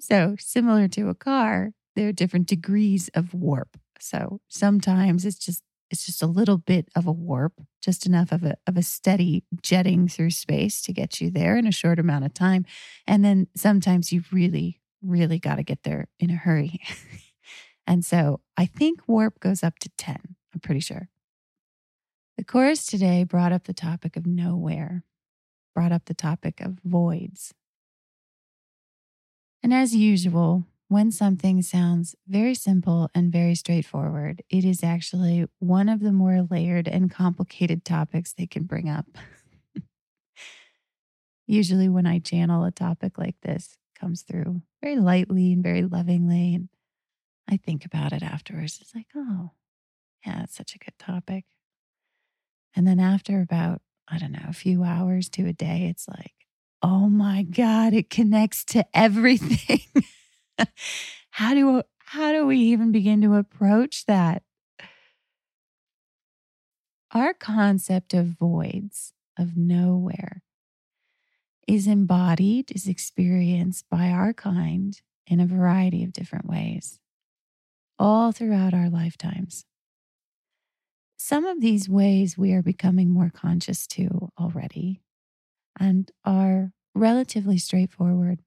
so, 0.00 0.34
similar 0.38 0.88
to 0.88 1.08
a 1.08 1.14
car, 1.14 1.72
there 1.94 2.08
are 2.08 2.12
different 2.12 2.46
degrees 2.46 3.10
of 3.14 3.34
warp. 3.34 3.76
So 4.00 4.40
sometimes 4.48 5.24
it's 5.24 5.38
just 5.38 5.62
it's 5.90 6.06
just 6.06 6.22
a 6.22 6.26
little 6.26 6.56
bit 6.56 6.88
of 6.96 7.06
a 7.06 7.12
warp, 7.12 7.52
just 7.82 8.06
enough 8.06 8.32
of 8.32 8.42
a 8.44 8.56
of 8.66 8.76
a 8.76 8.82
steady 8.82 9.44
jetting 9.60 10.08
through 10.08 10.30
space 10.30 10.80
to 10.82 10.92
get 10.92 11.20
you 11.20 11.30
there 11.30 11.56
in 11.56 11.66
a 11.66 11.72
short 11.72 11.98
amount 11.98 12.24
of 12.24 12.32
time. 12.32 12.64
And 13.06 13.24
then 13.24 13.48
sometimes 13.54 14.10
you 14.10 14.22
really, 14.32 14.80
really 15.02 15.38
got 15.38 15.56
to 15.56 15.62
get 15.62 15.82
there 15.82 16.08
in 16.18 16.30
a 16.30 16.34
hurry. 16.36 16.80
and 17.86 18.04
so 18.04 18.40
I 18.56 18.64
think 18.66 19.00
warp 19.06 19.38
goes 19.38 19.62
up 19.62 19.78
to 19.80 19.90
10. 19.98 20.36
I'm 20.54 20.60
pretty 20.60 20.80
sure. 20.80 21.08
The 22.38 22.44
chorus 22.44 22.86
today 22.86 23.24
brought 23.24 23.52
up 23.52 23.64
the 23.64 23.74
topic 23.74 24.16
of 24.16 24.26
nowhere, 24.26 25.04
brought 25.74 25.92
up 25.92 26.06
the 26.06 26.14
topic 26.14 26.62
of 26.62 26.78
voids. 26.82 27.52
And 29.62 29.74
as 29.74 29.94
usual, 29.94 30.64
when 30.92 31.10
something 31.10 31.62
sounds 31.62 32.14
very 32.28 32.54
simple 32.54 33.08
and 33.14 33.32
very 33.32 33.54
straightforward, 33.54 34.42
it 34.50 34.62
is 34.64 34.84
actually 34.84 35.46
one 35.58 35.88
of 35.88 36.00
the 36.00 36.12
more 36.12 36.46
layered 36.50 36.86
and 36.86 37.10
complicated 37.10 37.84
topics 37.84 38.32
they 38.32 38.46
can 38.46 38.64
bring 38.64 38.90
up. 38.90 39.06
Usually, 41.46 41.88
when 41.88 42.06
I 42.06 42.18
channel 42.18 42.64
a 42.64 42.70
topic 42.70 43.18
like 43.18 43.36
this, 43.42 43.76
comes 43.98 44.22
through 44.22 44.60
very 44.82 44.96
lightly 44.96 45.52
and 45.52 45.62
very 45.62 45.82
lovingly. 45.82 46.54
And 46.54 46.68
I 47.48 47.56
think 47.56 47.84
about 47.86 48.12
it 48.12 48.22
afterwards. 48.22 48.78
It's 48.80 48.94
like, 48.94 49.06
oh, 49.16 49.52
yeah, 50.26 50.42
it's 50.42 50.56
such 50.56 50.74
a 50.74 50.78
good 50.78 50.98
topic. 50.98 51.44
And 52.76 52.86
then 52.86 53.00
after 53.00 53.40
about, 53.40 53.80
I 54.08 54.18
don't 54.18 54.32
know, 54.32 54.46
a 54.46 54.52
few 54.52 54.84
hours 54.84 55.28
to 55.30 55.46
a 55.46 55.52
day, 55.52 55.86
it's 55.90 56.06
like, 56.06 56.34
oh 56.82 57.08
my 57.08 57.44
God, 57.44 57.94
it 57.94 58.10
connects 58.10 58.64
to 58.66 58.84
everything. 58.92 59.80
how 61.30 61.54
do 61.54 61.82
how 61.98 62.32
do 62.32 62.46
we 62.46 62.58
even 62.58 62.92
begin 62.92 63.22
to 63.22 63.34
approach 63.34 64.04
that? 64.06 64.42
Our 67.12 67.34
concept 67.34 68.14
of 68.14 68.38
voids, 68.38 69.12
of 69.38 69.56
nowhere, 69.56 70.42
is 71.66 71.86
embodied, 71.86 72.70
is 72.74 72.86
experienced 72.86 73.86
by 73.90 74.08
our 74.10 74.32
kind 74.32 75.00
in 75.26 75.40
a 75.40 75.46
variety 75.46 76.04
of 76.04 76.12
different 76.12 76.46
ways, 76.46 76.98
all 77.98 78.32
throughout 78.32 78.74
our 78.74 78.90
lifetimes. 78.90 79.64
Some 81.16 81.44
of 81.44 81.60
these 81.60 81.88
ways 81.88 82.36
we 82.36 82.52
are 82.52 82.62
becoming 82.62 83.10
more 83.10 83.30
conscious 83.30 83.86
to 83.88 84.30
already 84.38 85.00
and 85.78 86.10
are 86.24 86.72
relatively 86.94 87.58
straightforward. 87.58 88.42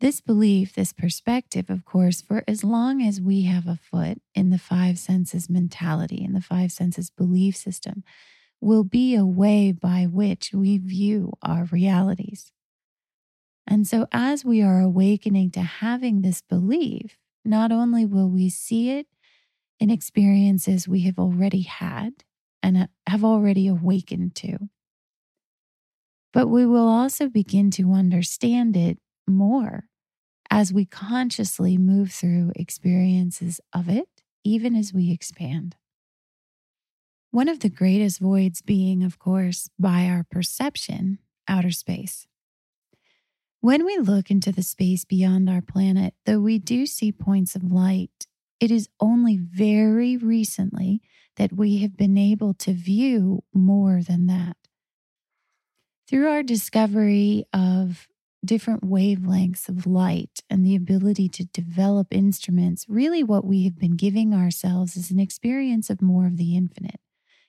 This 0.00 0.20
belief, 0.20 0.74
this 0.74 0.92
perspective, 0.92 1.68
of 1.68 1.84
course, 1.84 2.22
for 2.22 2.44
as 2.46 2.62
long 2.62 3.02
as 3.02 3.20
we 3.20 3.42
have 3.42 3.66
a 3.66 3.76
foot 3.76 4.18
in 4.32 4.50
the 4.50 4.58
five 4.58 4.96
senses 4.96 5.50
mentality, 5.50 6.22
in 6.22 6.34
the 6.34 6.40
five 6.40 6.70
senses 6.70 7.10
belief 7.10 7.56
system, 7.56 8.04
will 8.60 8.84
be 8.84 9.16
a 9.16 9.26
way 9.26 9.72
by 9.72 10.06
which 10.08 10.52
we 10.54 10.78
view 10.78 11.32
our 11.42 11.64
realities. 11.64 12.52
And 13.66 13.86
so, 13.88 14.06
as 14.12 14.44
we 14.44 14.62
are 14.62 14.80
awakening 14.80 15.50
to 15.52 15.60
having 15.62 16.22
this 16.22 16.42
belief, 16.42 17.18
not 17.44 17.72
only 17.72 18.04
will 18.04 18.30
we 18.30 18.50
see 18.50 18.90
it 18.90 19.08
in 19.80 19.90
experiences 19.90 20.86
we 20.86 21.02
have 21.02 21.18
already 21.18 21.62
had 21.62 22.24
and 22.62 22.88
have 23.06 23.24
already 23.24 23.66
awakened 23.66 24.36
to, 24.36 24.68
but 26.32 26.46
we 26.46 26.64
will 26.64 26.86
also 26.86 27.28
begin 27.28 27.70
to 27.72 27.92
understand 27.92 28.76
it 28.76 28.98
more 29.28 29.84
as 30.50 30.72
we 30.72 30.84
consciously 30.84 31.76
move 31.76 32.10
through 32.10 32.52
experiences 32.56 33.60
of 33.74 33.88
it, 33.88 34.08
even 34.44 34.74
as 34.74 34.92
we 34.94 35.10
expand. 35.12 35.76
One 37.30 37.48
of 37.48 37.60
the 37.60 37.68
greatest 37.68 38.20
voids 38.20 38.62
being, 38.62 39.02
of 39.02 39.18
course, 39.18 39.68
by 39.78 40.06
our 40.06 40.24
perception, 40.30 41.18
outer 41.46 41.70
space. 41.70 42.26
When 43.60 43.84
we 43.84 43.98
look 43.98 44.30
into 44.30 44.52
the 44.52 44.62
space 44.62 45.04
beyond 45.04 45.50
our 45.50 45.60
planet, 45.60 46.14
though 46.24 46.40
we 46.40 46.58
do 46.58 46.86
see 46.86 47.12
points 47.12 47.54
of 47.54 47.70
light, 47.70 48.26
it 48.60 48.70
is 48.70 48.88
only 49.00 49.36
very 49.36 50.16
recently 50.16 51.02
that 51.36 51.52
we 51.52 51.78
have 51.78 51.96
been 51.96 52.16
able 52.16 52.54
to 52.54 52.72
view 52.72 53.42
more 53.52 54.00
than 54.02 54.26
that. 54.26 54.56
Through 56.08 56.28
our 56.28 56.42
discovery 56.42 57.44
of 57.52 58.08
different 58.44 58.84
wavelengths 58.84 59.68
of 59.68 59.86
light 59.86 60.42
and 60.48 60.64
the 60.64 60.76
ability 60.76 61.28
to 61.28 61.44
develop 61.46 62.08
instruments, 62.10 62.86
really 62.88 63.22
what 63.22 63.44
we 63.44 63.64
have 63.64 63.78
been 63.78 63.96
giving 63.96 64.32
ourselves 64.32 64.96
is 64.96 65.10
an 65.10 65.18
experience 65.18 65.90
of 65.90 66.00
more 66.00 66.26
of 66.26 66.36
the 66.36 66.56
infinite. 66.56 67.00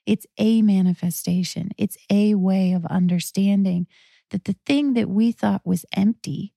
It's 0.06 0.26
a 0.38 0.62
manifestation, 0.62 1.70
it's 1.78 1.96
a 2.10 2.34
way 2.34 2.72
of 2.72 2.84
understanding 2.86 3.86
that 4.30 4.44
the 4.44 4.56
thing 4.66 4.94
that 4.94 5.08
we 5.08 5.32
thought 5.32 5.66
was 5.66 5.84
empty 5.92 6.54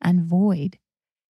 and 0.00 0.24
void 0.24 0.78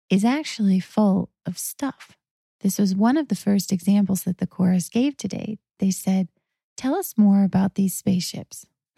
is 0.10 0.26
actually 0.26 0.80
full 0.80 1.30
of 1.46 1.58
stuff. 1.58 2.18
This 2.62 2.80
was 2.80 2.96
one 2.96 3.18
of 3.18 3.28
the 3.28 3.36
first 3.36 3.72
examples 3.72 4.24
that 4.24 4.38
the 4.38 4.48
chorus 4.48 4.90
gave 4.90 5.18
today. 5.18 5.58
They 5.80 5.92
said, 5.92 6.30
Tell 6.76 6.96
us 6.96 7.14
more 7.18 7.44
about 7.44 7.76
these 7.76 7.96
spaceships. 7.96 8.66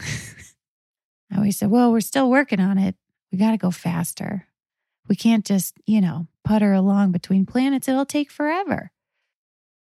and 1.29 1.41
we 1.41 1.51
said, 1.51 1.69
Well, 1.71 1.91
we're 1.91 2.01
still 2.01 2.29
working 2.29 2.59
on 2.59 2.77
it. 2.77 2.95
We 3.31 3.37
got 3.37 3.51
to 3.51 3.57
go 3.57 3.71
faster. 3.71 4.47
We 5.07 5.15
can't 5.15 5.45
just, 5.45 5.77
you 5.85 6.01
know, 6.01 6.27
putter 6.43 6.73
along 6.73 7.11
between 7.11 7.45
planets. 7.45 7.87
It'll 7.87 8.05
take 8.05 8.31
forever. 8.31 8.91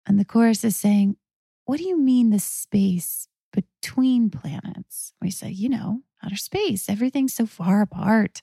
And 0.05 0.19
the 0.19 0.25
chorus 0.25 0.63
is 0.63 0.75
saying, 0.75 1.17
what 1.65 1.77
do 1.77 1.83
you 1.83 1.97
mean 1.97 2.29
the 2.29 2.39
space 2.39 3.27
between 3.53 4.29
planets? 4.29 5.13
We 5.21 5.31
say, 5.31 5.49
you 5.49 5.69
know, 5.69 6.01
outer 6.23 6.35
space. 6.35 6.89
Everything's 6.89 7.33
so 7.33 7.45
far 7.45 7.81
apart, 7.81 8.41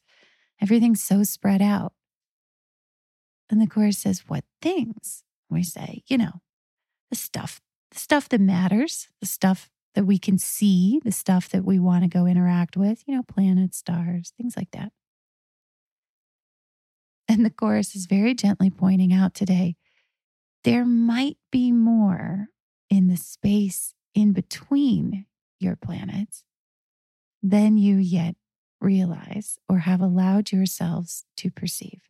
everything's 0.61 1.03
so 1.03 1.25
spread 1.25 1.61
out. 1.61 1.93
And 3.51 3.61
the 3.61 3.67
chorus 3.67 3.99
says, 3.99 4.25
What 4.27 4.45
things? 4.61 5.25
We 5.51 5.63
say, 5.63 6.03
you 6.07 6.19
know, 6.19 6.43
the 7.11 7.17
stuff, 7.17 7.61
the 7.91 7.99
stuff 7.99 8.29
that 8.29 8.41
matters, 8.41 9.09
the 9.21 9.27
stuff 9.27 9.71
that 9.95 10.05
we 10.05 10.19
can 10.19 10.39
see, 10.39 11.01
the 11.05 11.13
stuff 11.13 11.49
that 11.49 11.65
we 11.65 11.79
want 11.79 12.05
to 12.05 12.09
go 12.09 12.27
interact 12.27 12.77
with, 12.77 13.03
you 13.07 13.17
know, 13.17 13.23
planets, 13.23 13.79
stars, 13.79 14.33
things 14.37 14.57
like 14.57 14.71
that. 14.73 14.93
And 17.27 17.45
the 17.45 17.51
chorus 17.51 17.95
is 17.95 18.07
very 18.07 18.35
gently 18.35 18.71
pointing 18.71 19.13
out 19.13 19.35
today 19.35 19.77
there 20.65 20.85
might 20.85 21.39
be 21.51 21.73
more 21.73 22.49
in 22.91 23.09
the 23.09 23.17
space 23.17 23.95
in 24.15 24.33
between 24.33 25.27
your 25.61 25.77
planets 25.77 26.45
than 27.43 27.77
you 27.77 27.97
yet 27.97 28.35
realize 28.81 29.59
or 29.69 29.79
have 29.79 30.01
allowed 30.01 30.53
yourselves 30.53 31.25
to 31.37 31.51
perceive. 31.51 32.01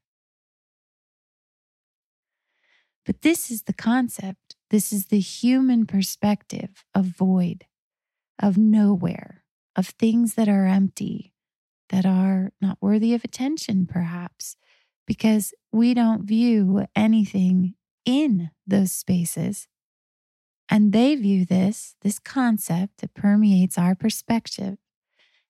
But 3.05 3.23
this 3.23 3.51
is 3.51 3.63
the 3.63 3.73
concept. 3.73 4.57
This 4.71 4.93
is 4.93 5.07
the 5.07 5.21
human 5.21 5.87
perspective 5.87 6.85
of 6.95 7.07
void, 7.07 7.65
of 8.41 8.59
nowhere, 8.59 9.45
of 9.75 9.89
things 9.89 10.35
that 10.35 10.49
are 10.49 10.67
empty, 10.67 11.33
that 11.91 12.05
are 12.05 12.53
not 12.61 12.79
worthy 12.81 13.15
of 13.15 13.25
attention, 13.25 13.87
perhaps, 13.87 14.57
because 15.07 15.55
we 15.73 15.95
don't 15.95 16.25
view 16.25 16.87
anything 16.95 17.75
in 18.05 18.51
those 18.67 18.93
spaces 18.93 19.69
and 20.69 20.93
they 20.93 21.15
view 21.15 21.45
this, 21.45 21.97
this 22.03 22.19
concept 22.19 22.99
that 22.99 23.15
permeates 23.15 23.79
our 23.79 23.95
perspective, 23.95 24.77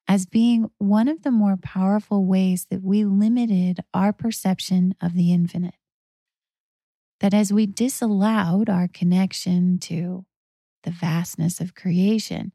as 0.06 0.26
being 0.26 0.70
one 0.78 1.08
of 1.08 1.22
the 1.22 1.30
more 1.30 1.56
powerful 1.56 2.24
ways 2.24 2.66
that 2.70 2.82
we 2.82 3.04
limited 3.04 3.80
our 3.92 4.12
perception 4.12 4.94
of 5.02 5.14
the 5.14 5.32
infinite. 5.32 5.74
That 7.20 7.34
as 7.34 7.52
we 7.52 7.66
disallowed 7.66 8.68
our 8.68 8.88
connection 8.88 9.78
to 9.80 10.24
the 10.84 10.90
vastness 10.90 11.60
of 11.60 11.74
creation, 11.74 12.52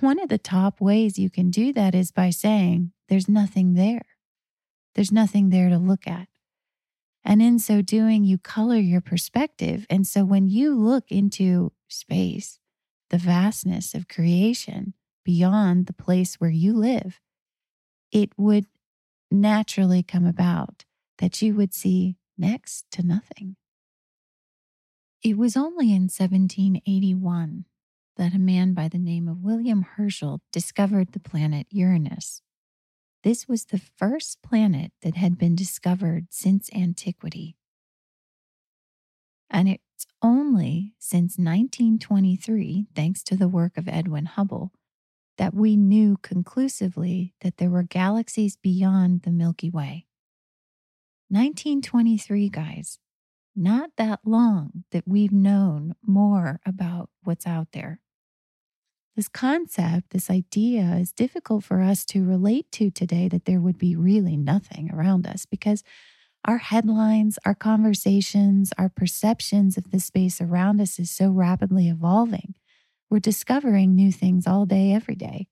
one 0.00 0.20
of 0.20 0.28
the 0.28 0.38
top 0.38 0.80
ways 0.80 1.18
you 1.18 1.30
can 1.30 1.50
do 1.50 1.72
that 1.72 1.94
is 1.94 2.12
by 2.12 2.30
saying, 2.30 2.92
There's 3.08 3.28
nothing 3.28 3.74
there. 3.74 4.06
There's 4.94 5.12
nothing 5.12 5.50
there 5.50 5.68
to 5.68 5.78
look 5.78 6.06
at. 6.06 6.28
And 7.24 7.42
in 7.42 7.58
so 7.58 7.82
doing, 7.82 8.24
you 8.24 8.38
color 8.38 8.76
your 8.76 9.00
perspective. 9.00 9.84
And 9.90 10.06
so 10.06 10.24
when 10.24 10.46
you 10.46 10.74
look 10.74 11.10
into 11.10 11.72
space, 11.88 12.60
the 13.10 13.18
vastness 13.18 13.94
of 13.94 14.08
creation 14.08 14.94
beyond 15.24 15.86
the 15.86 15.92
place 15.92 16.36
where 16.36 16.50
you 16.50 16.72
live, 16.72 17.20
it 18.12 18.30
would 18.36 18.66
naturally 19.30 20.02
come 20.02 20.24
about 20.24 20.84
that 21.18 21.42
you 21.42 21.54
would 21.54 21.74
see 21.74 22.16
next 22.38 22.86
to 22.92 23.02
nothing. 23.02 23.56
It 25.26 25.36
was 25.36 25.56
only 25.56 25.86
in 25.86 26.02
1781 26.02 27.64
that 28.16 28.32
a 28.32 28.38
man 28.38 28.74
by 28.74 28.86
the 28.86 28.96
name 28.96 29.26
of 29.26 29.42
William 29.42 29.82
Herschel 29.82 30.40
discovered 30.52 31.10
the 31.10 31.18
planet 31.18 31.66
Uranus. 31.68 32.42
This 33.24 33.48
was 33.48 33.64
the 33.64 33.80
first 33.96 34.40
planet 34.40 34.92
that 35.02 35.16
had 35.16 35.36
been 35.36 35.56
discovered 35.56 36.28
since 36.30 36.70
antiquity. 36.72 37.56
And 39.50 39.68
it's 39.68 40.06
only 40.22 40.94
since 41.00 41.38
1923, 41.38 42.86
thanks 42.94 43.24
to 43.24 43.34
the 43.34 43.48
work 43.48 43.76
of 43.76 43.88
Edwin 43.88 44.26
Hubble, 44.26 44.70
that 45.38 45.54
we 45.54 45.76
knew 45.76 46.18
conclusively 46.22 47.34
that 47.40 47.56
there 47.56 47.70
were 47.70 47.82
galaxies 47.82 48.54
beyond 48.54 49.22
the 49.22 49.32
Milky 49.32 49.70
Way. 49.70 50.06
1923, 51.30 52.48
guys, 52.48 53.00
not 53.56 53.90
that 53.96 54.20
long 54.24 54.84
that 54.90 55.08
we've 55.08 55.32
known 55.32 55.94
more 56.06 56.60
about 56.66 57.08
what's 57.24 57.46
out 57.46 57.68
there. 57.72 58.00
This 59.16 59.28
concept, 59.28 60.10
this 60.10 60.28
idea 60.28 60.96
is 61.00 61.10
difficult 61.10 61.64
for 61.64 61.80
us 61.80 62.04
to 62.06 62.22
relate 62.22 62.70
to 62.72 62.90
today 62.90 63.28
that 63.28 63.46
there 63.46 63.60
would 63.60 63.78
be 63.78 63.96
really 63.96 64.36
nothing 64.36 64.90
around 64.92 65.26
us 65.26 65.46
because 65.46 65.82
our 66.44 66.58
headlines, 66.58 67.38
our 67.46 67.54
conversations, 67.54 68.72
our 68.76 68.90
perceptions 68.90 69.78
of 69.78 69.90
the 69.90 70.00
space 70.00 70.40
around 70.40 70.80
us 70.82 70.98
is 70.98 71.10
so 71.10 71.30
rapidly 71.30 71.88
evolving. 71.88 72.54
We're 73.08 73.20
discovering 73.20 73.94
new 73.94 74.12
things 74.12 74.46
all 74.46 74.66
day, 74.66 74.92
every 74.92 75.16
day. 75.16 75.48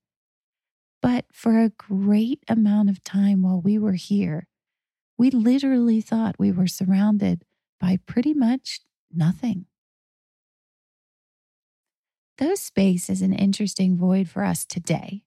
But 1.01 1.25
for 1.33 1.59
a 1.59 1.71
great 1.71 2.45
amount 2.49 2.90
of 2.90 3.03
time 3.03 3.43
while 3.43 3.61
we 3.61 3.79
were 3.79 3.95
here, 3.95 4.47
we 5.17 5.31
literally 5.31 6.01
thought 6.01 6.37
we 6.38 6.53
were 6.53 6.67
surrounded 6.67 7.45
by 7.81 7.99
pretty 8.07 8.35
much 8.35 8.81
nothing. 9.13 9.67
Though 12.39 12.55
space 12.55 13.09
is 13.09 13.23
an 13.23 13.33
interesting 13.33 13.97
void 13.97 14.29
for 14.29 14.45
us 14.45 14.65
today, 14.65 15.23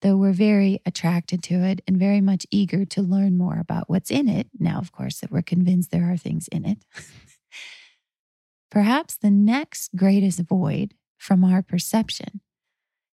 though 0.00 0.16
we're 0.16 0.32
very 0.32 0.80
attracted 0.86 1.42
to 1.44 1.54
it 1.62 1.80
and 1.86 1.98
very 1.98 2.20
much 2.20 2.46
eager 2.50 2.84
to 2.86 3.02
learn 3.02 3.36
more 3.36 3.58
about 3.58 3.90
what's 3.90 4.10
in 4.10 4.28
it, 4.28 4.48
now, 4.58 4.78
of 4.78 4.92
course, 4.92 5.20
that 5.20 5.30
we're 5.30 5.42
convinced 5.42 5.90
there 5.90 6.10
are 6.10 6.16
things 6.16 6.48
in 6.48 6.64
it, 6.64 6.78
perhaps 8.70 9.16
the 9.16 9.30
next 9.30 9.94
greatest 9.94 10.40
void 10.40 10.94
from 11.18 11.44
our 11.44 11.62
perception 11.62 12.40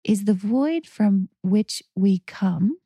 is 0.02 0.24
the 0.24 0.35
void 0.35 0.87
from 0.87 1.28
which 1.42 1.83
we 1.94 2.20
come 2.26 2.78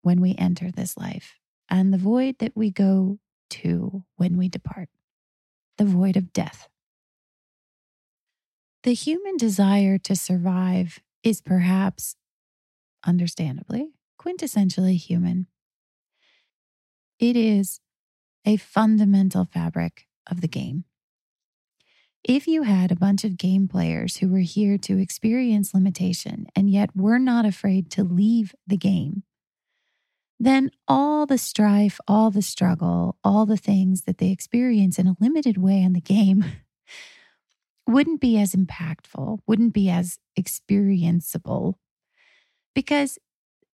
when 0.00 0.20
we 0.20 0.34
enter 0.36 0.70
this 0.70 0.96
life 0.96 1.36
and 1.68 1.92
the 1.92 1.98
void 1.98 2.36
that 2.38 2.52
we 2.54 2.70
go 2.70 3.18
to 3.50 4.04
when 4.16 4.36
we 4.36 4.48
depart, 4.48 4.88
the 5.78 5.84
void 5.84 6.16
of 6.16 6.32
death. 6.32 6.68
The 8.82 8.94
human 8.94 9.36
desire 9.36 9.98
to 9.98 10.16
survive 10.16 10.98
is 11.22 11.40
perhaps, 11.40 12.16
understandably, 13.06 13.92
quintessentially 14.20 14.96
human. 14.96 15.46
It 17.18 17.36
is 17.36 17.80
a 18.44 18.56
fundamental 18.56 19.44
fabric 19.44 20.08
of 20.28 20.40
the 20.40 20.48
game. 20.48 20.84
If 22.24 22.46
you 22.46 22.62
had 22.62 22.92
a 22.92 22.96
bunch 22.96 23.24
of 23.24 23.36
game 23.36 23.66
players 23.66 24.18
who 24.18 24.28
were 24.28 24.38
here 24.38 24.78
to 24.78 24.98
experience 24.98 25.74
limitation 25.74 26.46
and 26.54 26.70
yet 26.70 26.94
were 26.94 27.18
not 27.18 27.44
afraid 27.44 27.90
to 27.92 28.04
leave 28.04 28.54
the 28.66 28.76
game, 28.76 29.24
then 30.42 30.72
all 30.88 31.24
the 31.24 31.38
strife, 31.38 32.00
all 32.08 32.32
the 32.32 32.42
struggle, 32.42 33.16
all 33.22 33.46
the 33.46 33.56
things 33.56 34.02
that 34.02 34.18
they 34.18 34.30
experience 34.30 34.98
in 34.98 35.06
a 35.06 35.14
limited 35.20 35.56
way 35.56 35.80
in 35.80 35.92
the 35.92 36.00
game 36.00 36.44
wouldn't 37.86 38.20
be 38.20 38.36
as 38.40 38.52
impactful, 38.52 39.38
wouldn't 39.46 39.72
be 39.72 39.88
as 39.88 40.18
experienceable. 40.36 41.74
Because 42.74 43.20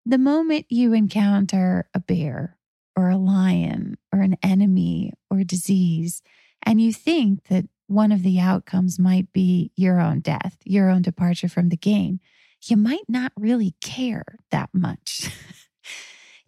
the 0.05 0.17
moment 0.17 0.65
you 0.67 0.91
encounter 0.91 1.87
a 1.93 2.01
bear 2.01 2.57
or 2.97 3.09
a 3.09 3.17
lion 3.17 3.97
or 4.11 4.19
an 4.19 4.35
enemy 4.43 5.13
or 5.31 5.45
disease, 5.45 6.21
and 6.63 6.81
you 6.81 6.91
think 6.91 7.45
that 7.45 7.63
one 7.87 8.11
of 8.11 8.23
the 8.23 8.41
outcomes 8.41 8.99
might 8.99 9.31
be 9.31 9.71
your 9.77 10.01
own 10.01 10.19
death, 10.19 10.57
your 10.65 10.89
own 10.89 11.01
departure 11.01 11.47
from 11.47 11.69
the 11.69 11.77
game, 11.77 12.19
you 12.65 12.75
might 12.75 13.07
not 13.07 13.31
really 13.37 13.73
care 13.79 14.25
that 14.51 14.69
much. 14.73 15.29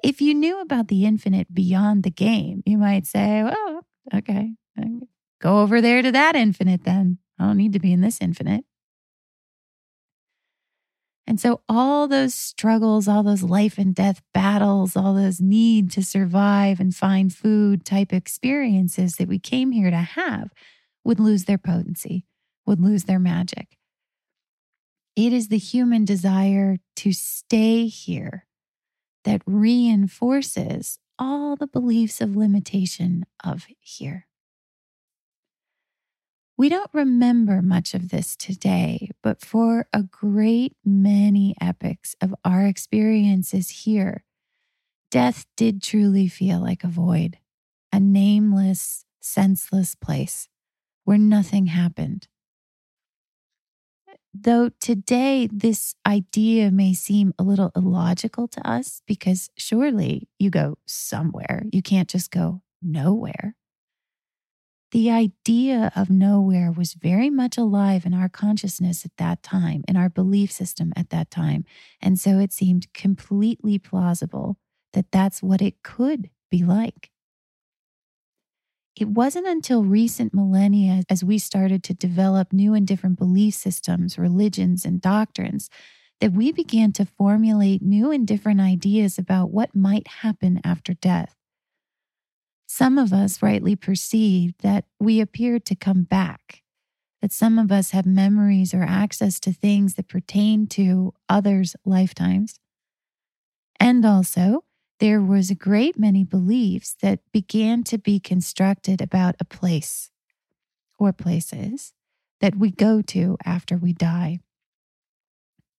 if 0.03 0.21
you 0.21 0.33
knew 0.33 0.61
about 0.61 0.87
the 0.87 1.05
infinite 1.05 1.53
beyond 1.53 2.03
the 2.03 2.11
game, 2.11 2.63
you 2.65 2.77
might 2.77 3.05
say, 3.05 3.43
well, 3.43 3.85
okay, 4.13 4.51
go 5.41 5.59
over 5.59 5.81
there 5.81 6.01
to 6.01 6.11
that 6.11 6.35
infinite 6.35 6.83
then. 6.83 7.17
I 7.37 7.45
don't 7.45 7.57
need 7.57 7.73
to 7.73 7.79
be 7.79 7.93
in 7.93 8.01
this 8.01 8.19
infinite. 8.21 8.65
And 11.25 11.39
so, 11.39 11.61
all 11.69 12.07
those 12.07 12.33
struggles, 12.33 13.07
all 13.07 13.21
those 13.21 13.43
life 13.43 13.77
and 13.77 13.93
death 13.93 14.23
battles, 14.33 14.95
all 14.95 15.13
those 15.13 15.39
need 15.39 15.91
to 15.91 16.03
survive 16.03 16.79
and 16.79 16.95
find 16.95 17.31
food 17.31 17.85
type 17.85 18.11
experiences 18.11 19.15
that 19.17 19.27
we 19.27 19.37
came 19.37 19.71
here 19.71 19.91
to 19.91 19.97
have 19.97 20.49
would 21.03 21.19
lose 21.19 21.45
their 21.45 21.59
potency, 21.59 22.25
would 22.65 22.81
lose 22.81 23.03
their 23.03 23.19
magic. 23.19 23.77
It 25.15 25.31
is 25.31 25.49
the 25.49 25.59
human 25.59 26.03
desire 26.03 26.77
to 26.95 27.13
stay 27.13 27.85
here 27.85 28.47
that 29.29 29.43
reinforces 29.45 30.97
all 31.19 31.55
the 31.55 31.67
beliefs 31.67 32.19
of 32.19 32.35
limitation 32.35 33.23
of 33.45 33.67
here. 33.79 34.25
We 36.57 36.67
don't 36.67 36.89
remember 36.93 37.61
much 37.61 37.93
of 37.93 38.09
this 38.09 38.35
today, 38.35 39.11
but 39.21 39.39
for 39.39 39.87
a 39.93 40.01
great 40.01 40.75
many 40.83 41.55
epochs 41.61 42.15
of 42.19 42.33
our 42.43 42.65
experiences 42.65 43.69
here, 43.69 44.23
death 45.11 45.45
did 45.55 45.83
truly 45.83 46.27
feel 46.27 46.59
like 46.59 46.83
a 46.83 46.87
void, 46.87 47.37
a 47.93 47.99
nameless, 47.99 49.05
senseless 49.21 49.93
place 49.93 50.49
where 51.03 51.19
nothing 51.19 51.67
happened. 51.67 52.27
Though 54.33 54.69
today 54.79 55.49
this 55.51 55.95
idea 56.05 56.71
may 56.71 56.93
seem 56.93 57.33
a 57.39 57.43
little 57.43 57.71
illogical 57.75 58.47
to 58.49 58.67
us 58.67 59.01
because 59.07 59.49
surely 59.57 60.29
you 60.37 60.49
go 60.49 60.77
somewhere, 60.85 61.63
you 61.71 61.81
can't 61.81 62.07
just 62.07 62.29
go 62.29 62.61
nowhere. 62.81 63.55
The 64.91 65.11
idea 65.11 65.91
of 65.95 66.09
nowhere 66.09 66.71
was 66.71 66.93
very 66.93 67.29
much 67.29 67.57
alive 67.57 68.05
in 68.05 68.13
our 68.13 68.29
consciousness 68.29 69.05
at 69.05 69.15
that 69.17 69.43
time, 69.43 69.83
in 69.87 69.95
our 69.95 70.09
belief 70.09 70.51
system 70.51 70.93
at 70.95 71.11
that 71.11 71.29
time. 71.29 71.63
And 72.01 72.17
so 72.17 72.39
it 72.39 72.51
seemed 72.51 72.91
completely 72.93 73.77
plausible 73.77 74.57
that 74.93 75.11
that's 75.11 75.43
what 75.43 75.61
it 75.61 75.83
could 75.83 76.31
be 76.49 76.63
like. 76.63 77.11
It 78.99 79.07
wasn't 79.07 79.47
until 79.47 79.85
recent 79.85 80.33
millennia, 80.33 81.03
as 81.09 81.23
we 81.23 81.37
started 81.37 81.83
to 81.85 81.93
develop 81.93 82.51
new 82.51 82.73
and 82.73 82.85
different 82.85 83.17
belief 83.17 83.53
systems, 83.53 84.19
religions, 84.19 84.83
and 84.83 84.99
doctrines, 84.99 85.69
that 86.19 86.33
we 86.33 86.51
began 86.51 86.91
to 86.93 87.05
formulate 87.05 87.81
new 87.81 88.11
and 88.11 88.27
different 88.27 88.59
ideas 88.59 89.17
about 89.17 89.51
what 89.51 89.73
might 89.73 90.05
happen 90.07 90.59
after 90.65 90.93
death. 90.93 91.33
Some 92.67 92.97
of 92.97 93.13
us 93.13 93.41
rightly 93.41 93.77
perceived 93.77 94.55
that 94.63 94.83
we 94.99 95.21
appeared 95.21 95.63
to 95.67 95.75
come 95.75 96.03
back, 96.03 96.61
that 97.21 97.31
some 97.31 97.57
of 97.57 97.71
us 97.71 97.91
have 97.91 98.05
memories 98.05 98.73
or 98.73 98.83
access 98.83 99.39
to 99.39 99.53
things 99.53 99.93
that 99.93 100.09
pertain 100.09 100.67
to 100.67 101.13
others' 101.29 101.77
lifetimes. 101.85 102.59
And 103.79 104.05
also, 104.05 104.65
there 104.99 105.21
was 105.21 105.49
a 105.49 105.55
great 105.55 105.97
many 105.97 106.23
beliefs 106.23 106.95
that 107.01 107.19
began 107.31 107.83
to 107.83 107.97
be 107.97 108.19
constructed 108.19 109.01
about 109.01 109.35
a 109.39 109.45
place 109.45 110.09
or 110.97 111.13
places 111.13 111.93
that 112.41 112.55
we 112.55 112.69
go 112.69 113.01
to 113.01 113.37
after 113.45 113.77
we 113.77 113.93
die. 113.93 114.39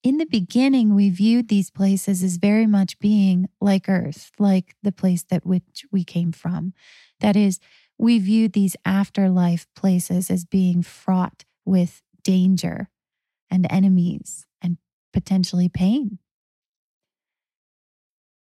In 0.03 0.17
the 0.17 0.27
beginning, 0.27 0.95
we 0.95 1.11
viewed 1.11 1.49
these 1.49 1.71
places 1.71 2.23
as 2.23 2.39
very 2.39 2.67
much 2.67 2.99
being 2.99 3.49
like 3.61 3.87
Earth, 3.89 4.31
like 4.39 4.75
the 4.83 4.93
place 4.93 5.23
that 5.25 5.45
which 5.45 5.85
we 5.93 6.05
came 6.05 6.33
from. 6.33 6.73
That 7.21 7.37
is, 7.37 7.61
we 7.99 8.19
viewed 8.19 8.55
these 8.55 8.77
afterlife 8.87 9.67
places 9.77 10.31
as 10.31 10.47
being 10.47 10.83
fraught 10.83 11.45
with 11.67 12.03
danger 12.23 12.89
and 13.51 13.67
enemies 13.69 14.47
and 14.63 14.79
potentially 15.13 15.69
pain. 15.69 16.19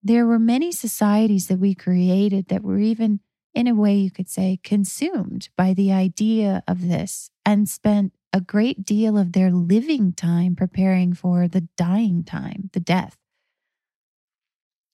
There 0.03 0.25
were 0.25 0.39
many 0.39 0.71
societies 0.71 1.47
that 1.47 1.59
we 1.59 1.75
created 1.75 2.47
that 2.47 2.63
were 2.63 2.79
even, 2.79 3.19
in 3.53 3.67
a 3.67 3.75
way, 3.75 3.95
you 3.95 4.11
could 4.11 4.29
say, 4.29 4.59
consumed 4.63 5.49
by 5.57 5.73
the 5.73 5.91
idea 5.91 6.63
of 6.67 6.87
this 6.87 7.29
and 7.45 7.67
spent 7.67 8.13
a 8.31 8.41
great 8.41 8.85
deal 8.85 9.17
of 9.17 9.31
their 9.31 9.51
living 9.51 10.13
time 10.13 10.55
preparing 10.55 11.13
for 11.13 11.47
the 11.47 11.67
dying 11.75 12.23
time, 12.23 12.69
the 12.73 12.79
death. 12.79 13.17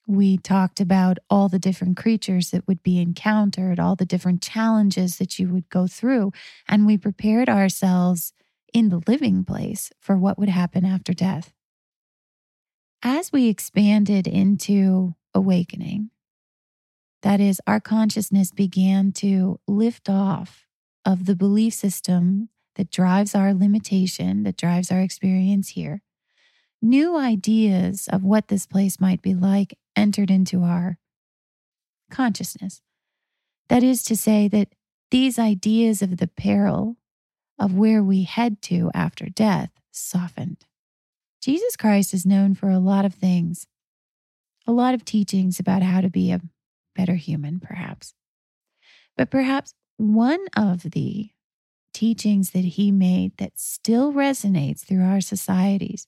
We 0.08 0.38
talked 0.38 0.80
about 0.80 1.18
all 1.30 1.48
the 1.50 1.60
different 1.60 1.98
creatures 1.98 2.52
that 2.52 2.68
would 2.68 2.84
be 2.84 3.00
encountered, 3.00 3.80
all 3.80 3.96
the 3.96 4.06
different 4.06 4.42
challenges 4.42 5.18
that 5.18 5.40
you 5.40 5.50
would 5.50 5.70
go 5.70 5.88
through, 5.88 6.32
and 6.68 6.86
we 6.86 6.98
prepared 6.98 7.50
ourselves 7.50 8.34
in 8.74 8.90
the 8.90 9.02
living 9.08 9.46
place 9.46 9.92
for 10.00 10.18
what 10.18 10.38
would 10.38 10.50
happen 10.50 10.86
after 10.86 11.14
death. 11.14 11.54
As 13.06 13.34
we 13.34 13.50
expanded 13.50 14.28
into 14.28 15.16
awakening, 15.34 16.10
that 17.22 17.42
is, 17.42 17.60
our 17.68 17.82
consciousness 17.82 18.52
began 18.52 19.12
to 19.14 19.60
lift 19.68 20.10
off 20.10 20.66
of 21.04 21.26
the 21.26 21.36
belief 21.36 21.74
system 21.74 22.48
that 22.76 22.92
drives 22.92 23.36
our 23.36 23.54
limitation, 23.54 24.44
that 24.44 24.56
drives 24.56 24.90
our 24.90 25.02
experience 25.02 25.70
here. 25.70 26.02
New 26.82 27.18
ideas 27.18 28.08
of 28.10 28.24
what 28.24 28.48
this 28.48 28.66
place 28.66 29.02
might 29.02 29.22
be 29.22 29.36
like 29.36 29.78
entered 29.98 30.32
into 30.32 30.64
our 30.64 30.98
consciousness. 32.10 32.82
That 33.68 33.84
is 33.84 34.04
to 34.04 34.16
say, 34.16 34.48
that 34.48 34.70
these 35.12 35.38
ideas 35.38 36.02
of 36.02 36.18
the 36.18 36.28
peril 36.28 36.96
of 37.60 37.74
where 37.74 38.02
we 38.02 38.24
head 38.24 38.62
to 38.64 38.92
after 38.94 39.26
death 39.26 39.72
softened. 39.92 40.66
Jesus 41.44 41.76
Christ 41.76 42.14
is 42.14 42.26
known 42.26 42.56
for 42.56 42.70
a 42.70 42.80
lot 42.80 43.04
of 43.04 43.14
things, 43.14 43.68
a 44.66 44.72
lot 44.72 44.94
of 44.94 45.04
teachings 45.04 45.60
about 45.60 45.82
how 45.82 46.00
to 46.00 46.10
be 46.10 46.32
a 46.32 46.40
better 46.96 47.16
human, 47.16 47.60
perhaps. 47.60 48.14
But 49.18 49.30
perhaps 49.30 49.74
one 49.98 50.40
of 50.56 50.84
the 50.92 51.32
teachings 51.94 52.52
that 52.52 52.64
he 52.64 52.94
made 52.94 53.36
that 53.40 53.60
still 53.60 54.14
resonates 54.14 54.86
through 54.86 55.04
our 55.04 55.20
societies 55.20 56.08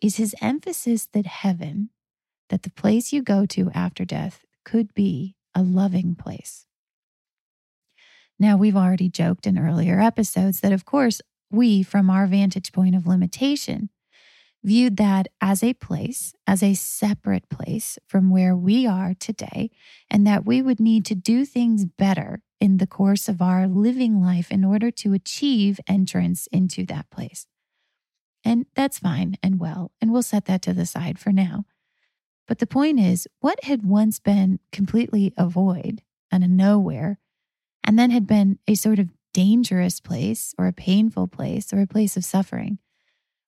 is 0.00 0.18
his 0.18 0.36
emphasis 0.40 1.08
that 1.12 1.26
heaven, 1.26 1.90
that 2.48 2.62
the 2.62 2.70
place 2.70 3.12
you 3.12 3.22
go 3.22 3.44
to 3.44 3.72
after 3.72 4.04
death 4.04 4.44
could 4.64 4.94
be 4.94 5.34
a 5.52 5.64
loving 5.64 6.14
place. 6.14 6.64
Now, 8.38 8.56
we've 8.56 8.76
already 8.76 9.08
joked 9.08 9.48
in 9.48 9.58
earlier 9.58 10.00
episodes 10.00 10.60
that, 10.60 10.72
of 10.72 10.84
course, 10.84 11.20
we, 11.50 11.82
from 11.82 12.08
our 12.08 12.28
vantage 12.28 12.70
point 12.70 12.94
of 12.94 13.04
limitation, 13.04 13.90
viewed 14.66 14.96
that 14.96 15.28
as 15.40 15.62
a 15.62 15.72
place, 15.74 16.34
as 16.44 16.60
a 16.60 16.74
separate 16.74 17.48
place 17.48 18.00
from 18.08 18.30
where 18.30 18.56
we 18.56 18.84
are 18.84 19.14
today, 19.14 19.70
and 20.10 20.26
that 20.26 20.44
we 20.44 20.60
would 20.60 20.80
need 20.80 21.06
to 21.06 21.14
do 21.14 21.44
things 21.44 21.84
better 21.84 22.42
in 22.60 22.78
the 22.78 22.86
course 22.86 23.28
of 23.28 23.40
our 23.40 23.68
living 23.68 24.20
life 24.20 24.50
in 24.50 24.64
order 24.64 24.90
to 24.90 25.12
achieve 25.12 25.78
entrance 25.86 26.48
into 26.48 26.84
that 26.84 27.08
place. 27.10 27.46
And 28.44 28.66
that's 28.74 28.98
fine 28.98 29.38
and 29.40 29.60
well, 29.60 29.92
and 30.00 30.12
we'll 30.12 30.22
set 30.22 30.46
that 30.46 30.62
to 30.62 30.74
the 30.74 30.86
side 30.86 31.20
for 31.20 31.30
now. 31.30 31.64
But 32.48 32.58
the 32.58 32.66
point 32.66 32.98
is, 32.98 33.28
what 33.38 33.62
had 33.64 33.86
once 33.86 34.18
been 34.18 34.58
completely 34.72 35.32
a 35.36 35.48
void 35.48 36.02
and 36.32 36.42
a 36.42 36.48
nowhere, 36.48 37.20
and 37.84 37.96
then 37.96 38.10
had 38.10 38.26
been 38.26 38.58
a 38.66 38.74
sort 38.74 38.98
of 38.98 39.10
dangerous 39.32 40.00
place 40.00 40.54
or 40.58 40.66
a 40.66 40.72
painful 40.72 41.28
place 41.28 41.72
or 41.72 41.80
a 41.80 41.86
place 41.86 42.16
of 42.16 42.24
suffering, 42.24 42.78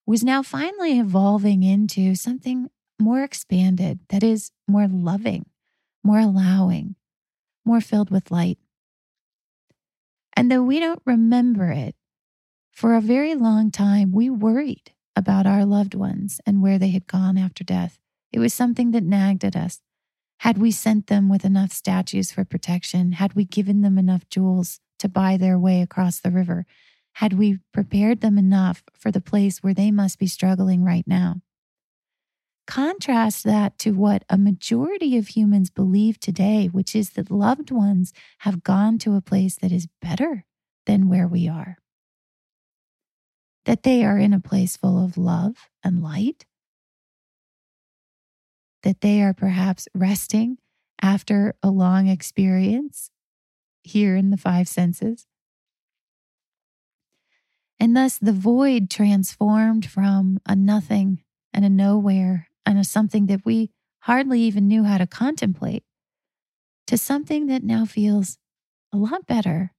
was 0.08 0.24
now 0.24 0.42
finally 0.42 0.98
evolving 0.98 1.62
into 1.62 2.14
something 2.14 2.70
more 2.98 3.22
expanded 3.22 4.00
that 4.08 4.22
is 4.22 4.50
more 4.66 4.88
loving, 4.88 5.44
more 6.02 6.18
allowing, 6.18 6.94
more 7.62 7.82
filled 7.82 8.10
with 8.10 8.30
light. 8.30 8.56
And 10.34 10.50
though 10.50 10.62
we 10.62 10.80
don't 10.80 11.02
remember 11.04 11.70
it, 11.70 11.94
for 12.72 12.94
a 12.94 13.02
very 13.02 13.34
long 13.34 13.70
time, 13.70 14.10
we 14.10 14.30
worried 14.30 14.94
about 15.14 15.46
our 15.46 15.66
loved 15.66 15.94
ones 15.94 16.40
and 16.46 16.62
where 16.62 16.78
they 16.78 16.88
had 16.88 17.06
gone 17.06 17.36
after 17.36 17.62
death. 17.62 17.98
It 18.32 18.38
was 18.38 18.54
something 18.54 18.92
that 18.92 19.02
nagged 19.02 19.44
at 19.44 19.56
us. 19.56 19.82
Had 20.38 20.56
we 20.56 20.70
sent 20.70 21.08
them 21.08 21.28
with 21.28 21.44
enough 21.44 21.70
statues 21.70 22.32
for 22.32 22.46
protection? 22.46 23.12
Had 23.12 23.34
we 23.34 23.44
given 23.44 23.82
them 23.82 23.98
enough 23.98 24.26
jewels 24.30 24.80
to 25.00 25.08
buy 25.10 25.36
their 25.36 25.58
way 25.58 25.82
across 25.82 26.18
the 26.18 26.30
river? 26.30 26.64
Had 27.18 27.32
we 27.32 27.58
prepared 27.72 28.20
them 28.20 28.38
enough 28.38 28.84
for 28.96 29.10
the 29.10 29.20
place 29.20 29.58
where 29.58 29.74
they 29.74 29.90
must 29.90 30.20
be 30.20 30.26
struggling 30.28 30.84
right 30.84 31.04
now. 31.04 31.40
Contrast 32.64 33.42
that 33.42 33.76
to 33.76 33.90
what 33.90 34.22
a 34.30 34.38
majority 34.38 35.18
of 35.18 35.26
humans 35.26 35.68
believe 35.68 36.20
today, 36.20 36.68
which 36.68 36.94
is 36.94 37.10
that 37.10 37.28
loved 37.28 37.72
ones 37.72 38.12
have 38.40 38.62
gone 38.62 38.98
to 38.98 39.16
a 39.16 39.20
place 39.20 39.56
that 39.56 39.72
is 39.72 39.88
better 40.00 40.44
than 40.86 41.08
where 41.08 41.26
we 41.26 41.48
are. 41.48 41.78
That 43.64 43.82
they 43.82 44.04
are 44.04 44.18
in 44.18 44.32
a 44.32 44.38
place 44.38 44.76
full 44.76 45.04
of 45.04 45.18
love 45.18 45.56
and 45.82 46.00
light. 46.00 46.46
That 48.84 49.00
they 49.00 49.22
are 49.22 49.34
perhaps 49.34 49.88
resting 49.92 50.58
after 51.02 51.56
a 51.64 51.70
long 51.70 52.06
experience 52.06 53.10
here 53.82 54.14
in 54.14 54.30
the 54.30 54.36
five 54.36 54.68
senses 54.68 55.26
and 57.80 57.96
thus 57.96 58.18
the 58.18 58.32
void 58.32 58.90
transformed 58.90 59.86
from 59.86 60.40
a 60.46 60.56
nothing 60.56 61.22
and 61.52 61.64
a 61.64 61.70
nowhere 61.70 62.48
and 62.66 62.78
a 62.78 62.84
something 62.84 63.26
that 63.26 63.44
we 63.44 63.70
hardly 64.00 64.40
even 64.40 64.66
knew 64.68 64.84
how 64.84 64.98
to 64.98 65.06
contemplate 65.06 65.84
to 66.86 66.98
something 66.98 67.46
that 67.46 67.62
now 67.62 67.84
feels 67.84 68.38
a 68.92 68.96
lot 68.96 69.26
better, 69.26 69.72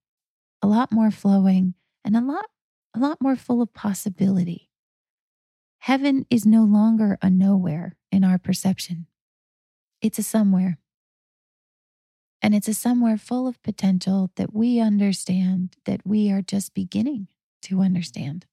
a 0.61 0.67
lot 0.67 0.91
more 0.91 1.11
flowing, 1.11 1.73
and 2.05 2.15
a 2.15 2.21
lot, 2.21 2.45
a 2.95 2.99
lot 2.99 3.17
more 3.21 3.35
full 3.35 3.61
of 3.61 3.73
possibility. 3.73 4.69
Heaven 5.79 6.25
is 6.29 6.45
no 6.45 6.63
longer 6.63 7.17
a 7.21 7.29
nowhere 7.29 7.95
in 8.11 8.23
our 8.23 8.37
perception. 8.37 9.07
It's 10.01 10.19
a 10.19 10.23
somewhere. 10.23 10.77
And 12.41 12.55
it's 12.55 12.67
a 12.67 12.73
somewhere 12.73 13.17
full 13.17 13.47
of 13.47 13.61
potential 13.63 14.31
that 14.35 14.53
we 14.53 14.79
understand 14.79 15.75
that 15.85 16.01
we 16.05 16.31
are 16.31 16.41
just 16.41 16.73
beginning 16.73 17.27
to 17.63 17.81
understand. 17.81 18.45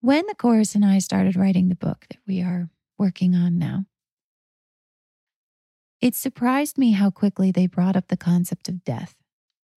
When 0.00 0.26
the 0.26 0.34
chorus 0.34 0.74
and 0.74 0.84
I 0.84 0.98
started 0.98 1.36
writing 1.36 1.68
the 1.68 1.74
book 1.74 2.06
that 2.10 2.18
we 2.26 2.42
are 2.42 2.68
working 2.98 3.34
on 3.34 3.58
now, 3.58 3.86
it 6.00 6.14
surprised 6.14 6.76
me 6.76 6.92
how 6.92 7.10
quickly 7.10 7.50
they 7.50 7.66
brought 7.66 7.96
up 7.96 8.08
the 8.08 8.16
concept 8.18 8.68
of 8.68 8.84
death. 8.84 9.14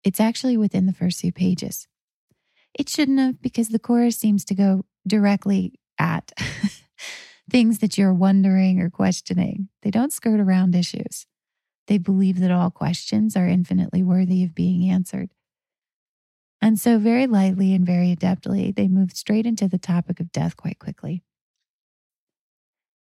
It's 0.04 0.20
actually 0.20 0.58
within 0.58 0.88
the 0.88 0.94
first 0.94 1.22
few 1.22 1.32
pages. 1.32 1.88
It 2.74 2.90
shouldn't 2.90 3.20
have, 3.20 3.42
because 3.42 3.70
the 3.70 3.78
chorus 3.78 4.18
seems 4.18 4.44
to 4.46 4.56
go 4.56 4.86
directly 5.08 5.80
at 6.00 6.32
things 7.52 7.78
that 7.78 7.96
you're 7.96 8.14
wondering 8.14 8.82
or 8.82 8.90
questioning. 8.90 9.70
They 9.84 9.92
don't 9.92 10.12
skirt 10.12 10.40
around 10.40 10.74
issues. 10.74 11.28
They 11.86 12.00
believe 12.00 12.40
that 12.40 12.52
all 12.52 12.72
questions 12.72 13.38
are 13.38 13.48
infinitely 13.48 14.02
worthy 14.02 14.44
of 14.44 14.56
being 14.56 14.90
answered. 14.90 15.35
And 16.66 16.80
so, 16.80 16.98
very 16.98 17.28
lightly 17.28 17.76
and 17.76 17.86
very 17.86 18.16
adeptly, 18.16 18.76
they 18.76 18.88
moved 18.88 19.16
straight 19.16 19.46
into 19.46 19.68
the 19.68 19.78
topic 19.78 20.20
of 20.20 20.32
death 20.32 20.58
quite 20.58 20.80
quickly. 20.80 21.22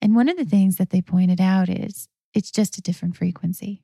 And 0.02 0.18
one 0.18 0.28
of 0.28 0.36
the 0.36 0.44
things 0.44 0.76
that 0.76 0.90
they 0.90 1.02
pointed 1.02 1.40
out 1.40 1.70
is 1.70 2.10
it's 2.34 2.52
just 2.52 2.78
a 2.78 2.82
different 2.82 3.16
frequency. 3.16 3.82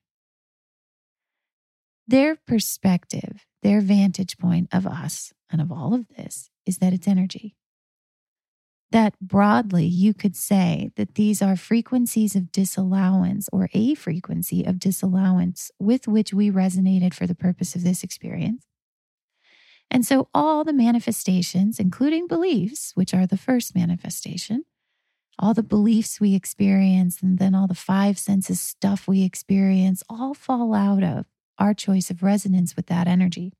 Their 2.06 2.36
perspective, 2.36 3.46
their 3.64 3.80
vantage 3.80 4.38
point 4.38 4.68
of 4.74 4.86
us 4.86 5.32
and 5.50 5.62
of 5.62 5.72
all 5.72 5.94
of 5.94 6.10
this 6.10 6.50
is 6.66 6.80
that 6.80 6.92
it's 6.92 7.08
energy. 7.08 7.56
That 8.92 9.18
broadly, 9.22 9.86
you 9.86 10.14
could 10.14 10.36
say 10.36 10.92
that 10.98 11.16
these 11.16 11.42
are 11.42 11.56
frequencies 11.56 12.36
of 12.36 12.52
disallowance 12.52 13.48
or 13.54 13.70
a 13.74 13.96
frequency 13.96 14.66
of 14.66 14.78
disallowance 14.78 15.72
with 15.80 16.06
which 16.06 16.34
we 16.34 16.52
resonated 16.52 17.14
for 17.14 17.26
the 17.26 17.34
purpose 17.34 17.76
of 17.76 17.86
this 17.86 18.04
experience 18.04 18.66
and 19.92 20.06
so 20.06 20.28
all 20.34 20.64
the 20.64 20.74
manifestations, 20.74 21.80
including 21.80 22.28
beliefs, 22.28 22.92
which 22.96 23.14
are 23.14 23.26
the 23.26 23.38
first 23.38 23.76
manifestation, 23.76 24.66
all 25.40 25.54
the 25.54 25.64
beliefs 25.64 26.20
we 26.20 26.36
experience, 26.36 27.22
and 27.22 27.40
then 27.40 27.56
all 27.56 27.68
the 27.68 27.74
five 27.74 28.20
senses 28.20 28.60
stuff 28.62 29.08
we 29.08 29.24
experience, 29.24 30.04
all 30.10 30.34
fall 30.34 30.74
out 30.74 31.04
of 31.04 31.26
our 31.58 31.74
choice 31.74 32.10
of 32.10 32.22
resonance 32.22 32.76
with 32.76 32.88
that 32.88 33.08
energy. 33.08 33.54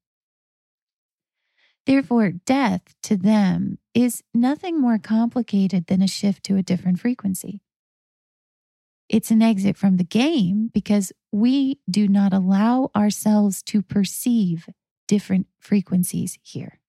Therefore, 1.86 2.32
death 2.32 2.96
to 3.04 3.18
them 3.18 3.80
is 3.96 4.24
nothing 4.34 4.80
more 4.80 5.00
complicated 5.00 5.88
than 5.88 6.02
a 6.02 6.08
shift 6.08 6.44
to 6.44 6.58
a 6.58 6.62
different 6.64 7.00
frequency. 7.00 7.62
It's 9.08 9.32
an 9.32 9.42
exit 9.42 9.76
from 9.76 9.98
the 9.98 10.04
game 10.04 10.70
because 10.72 11.12
we 11.32 11.80
do 11.90 12.08
not 12.08 12.32
allow 12.32 12.92
ourselves 12.96 13.64
to 13.64 13.82
perceive 13.82 14.68
different 15.10 15.48
frequencies 15.60 16.38
here. 16.44 16.80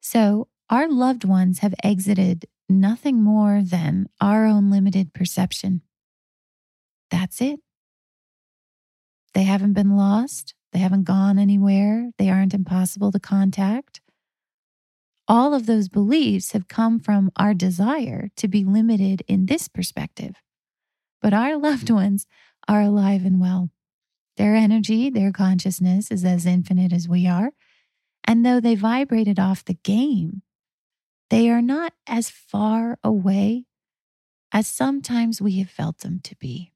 So, 0.00 0.48
our 0.70 0.88
loved 0.88 1.24
ones 1.24 1.58
have 1.58 1.74
exited 1.84 2.46
nothing 2.66 3.22
more 3.22 3.60
than 3.62 4.08
our 4.22 4.46
own 4.46 4.70
limited 4.70 5.12
perception. 5.12 5.82
That's 7.10 7.42
it. 7.42 7.60
They 9.34 9.42
haven't 9.42 9.74
been 9.74 9.96
lost. 9.96 10.54
They 10.72 10.78
haven't 10.78 11.04
gone 11.04 11.38
anywhere. 11.38 12.10
They 12.16 12.30
aren't 12.30 12.54
impossible 12.54 13.12
to 13.12 13.20
contact. 13.20 14.00
All 15.28 15.52
of 15.52 15.66
those 15.66 15.90
beliefs 15.90 16.52
have 16.52 16.68
come 16.68 16.98
from 16.98 17.30
our 17.36 17.52
desire 17.52 18.30
to 18.36 18.48
be 18.48 18.64
limited 18.64 19.22
in 19.28 19.44
this 19.44 19.68
perspective. 19.68 20.36
But 21.20 21.34
our 21.34 21.58
loved 21.68 21.90
ones 21.90 22.26
are 22.66 22.80
alive 22.80 23.26
and 23.26 23.38
well. 23.38 23.68
Their 24.36 24.54
energy, 24.54 25.10
their 25.10 25.32
consciousness 25.32 26.10
is 26.10 26.24
as 26.24 26.46
infinite 26.46 26.92
as 26.92 27.08
we 27.08 27.26
are. 27.26 27.52
And 28.24 28.44
though 28.44 28.60
they 28.60 28.74
vibrated 28.74 29.38
off 29.38 29.64
the 29.64 29.74
game, 29.74 30.42
they 31.30 31.50
are 31.50 31.62
not 31.62 31.92
as 32.06 32.30
far 32.30 32.98
away 33.02 33.64
as 34.52 34.66
sometimes 34.66 35.40
we 35.40 35.58
have 35.58 35.70
felt 35.70 35.98
them 35.98 36.20
to 36.24 36.36
be. 36.36 36.72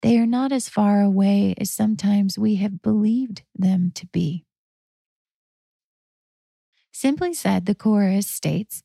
They 0.00 0.16
are 0.18 0.26
not 0.26 0.52
as 0.52 0.68
far 0.68 1.00
away 1.00 1.54
as 1.58 1.70
sometimes 1.70 2.38
we 2.38 2.56
have 2.56 2.82
believed 2.82 3.42
them 3.54 3.90
to 3.96 4.06
be. 4.06 4.44
Simply 6.92 7.34
said, 7.34 7.66
the 7.66 7.74
chorus 7.74 8.26
states 8.26 8.82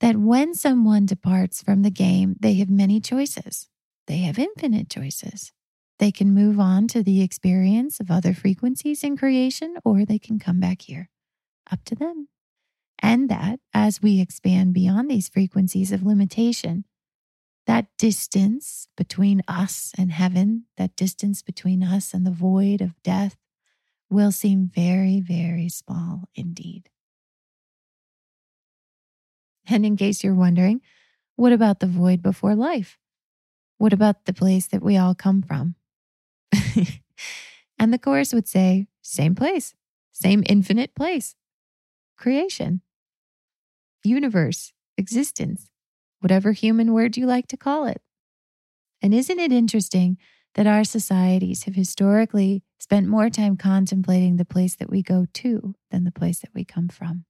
that 0.00 0.16
when 0.16 0.54
someone 0.54 1.06
departs 1.06 1.62
from 1.62 1.82
the 1.82 1.90
game, 1.90 2.36
they 2.40 2.54
have 2.54 2.70
many 2.70 3.00
choices. 3.00 3.68
They 4.06 4.18
have 4.18 4.38
infinite 4.38 4.88
choices. 4.88 5.52
They 5.98 6.10
can 6.10 6.34
move 6.34 6.58
on 6.58 6.88
to 6.88 7.02
the 7.02 7.22
experience 7.22 8.00
of 8.00 8.10
other 8.10 8.34
frequencies 8.34 9.04
in 9.04 9.16
creation, 9.16 9.76
or 9.84 10.04
they 10.04 10.18
can 10.18 10.38
come 10.38 10.60
back 10.60 10.82
here. 10.82 11.08
Up 11.70 11.84
to 11.86 11.94
them. 11.94 12.28
And 12.98 13.28
that 13.28 13.60
as 13.72 14.02
we 14.02 14.20
expand 14.20 14.74
beyond 14.74 15.10
these 15.10 15.28
frequencies 15.28 15.92
of 15.92 16.02
limitation, 16.02 16.84
that 17.66 17.86
distance 17.98 18.88
between 18.96 19.42
us 19.48 19.92
and 19.96 20.12
heaven, 20.12 20.64
that 20.76 20.96
distance 20.96 21.42
between 21.42 21.82
us 21.82 22.12
and 22.12 22.26
the 22.26 22.30
void 22.30 22.80
of 22.80 23.02
death, 23.02 23.36
will 24.10 24.32
seem 24.32 24.70
very, 24.72 25.20
very 25.20 25.68
small 25.68 26.24
indeed. 26.34 26.90
And 29.66 29.86
in 29.86 29.96
case 29.96 30.22
you're 30.22 30.34
wondering, 30.34 30.82
what 31.36 31.52
about 31.52 31.80
the 31.80 31.86
void 31.86 32.22
before 32.22 32.54
life? 32.54 32.98
What 33.78 33.92
about 33.92 34.26
the 34.26 34.34
place 34.34 34.66
that 34.68 34.82
we 34.82 34.96
all 34.96 35.14
come 35.14 35.42
from? 35.42 35.74
and 37.78 37.92
the 37.92 37.98
Chorus 37.98 38.32
would 38.32 38.48
say, 38.48 38.86
same 39.02 39.34
place, 39.34 39.74
same 40.12 40.42
infinite 40.46 40.94
place, 40.94 41.34
creation, 42.16 42.80
universe, 44.04 44.72
existence, 44.96 45.68
whatever 46.20 46.52
human 46.52 46.92
word 46.92 47.16
you 47.16 47.26
like 47.26 47.46
to 47.48 47.56
call 47.56 47.86
it. 47.86 48.00
And 49.02 49.12
isn't 49.12 49.38
it 49.38 49.52
interesting 49.52 50.16
that 50.54 50.66
our 50.66 50.84
societies 50.84 51.64
have 51.64 51.74
historically 51.74 52.62
spent 52.78 53.06
more 53.08 53.28
time 53.28 53.56
contemplating 53.56 54.36
the 54.36 54.44
place 54.44 54.76
that 54.76 54.90
we 54.90 55.02
go 55.02 55.26
to 55.34 55.74
than 55.90 56.04
the 56.04 56.12
place 56.12 56.40
that 56.40 56.54
we 56.54 56.64
come 56.64 56.88
from? 56.88 57.24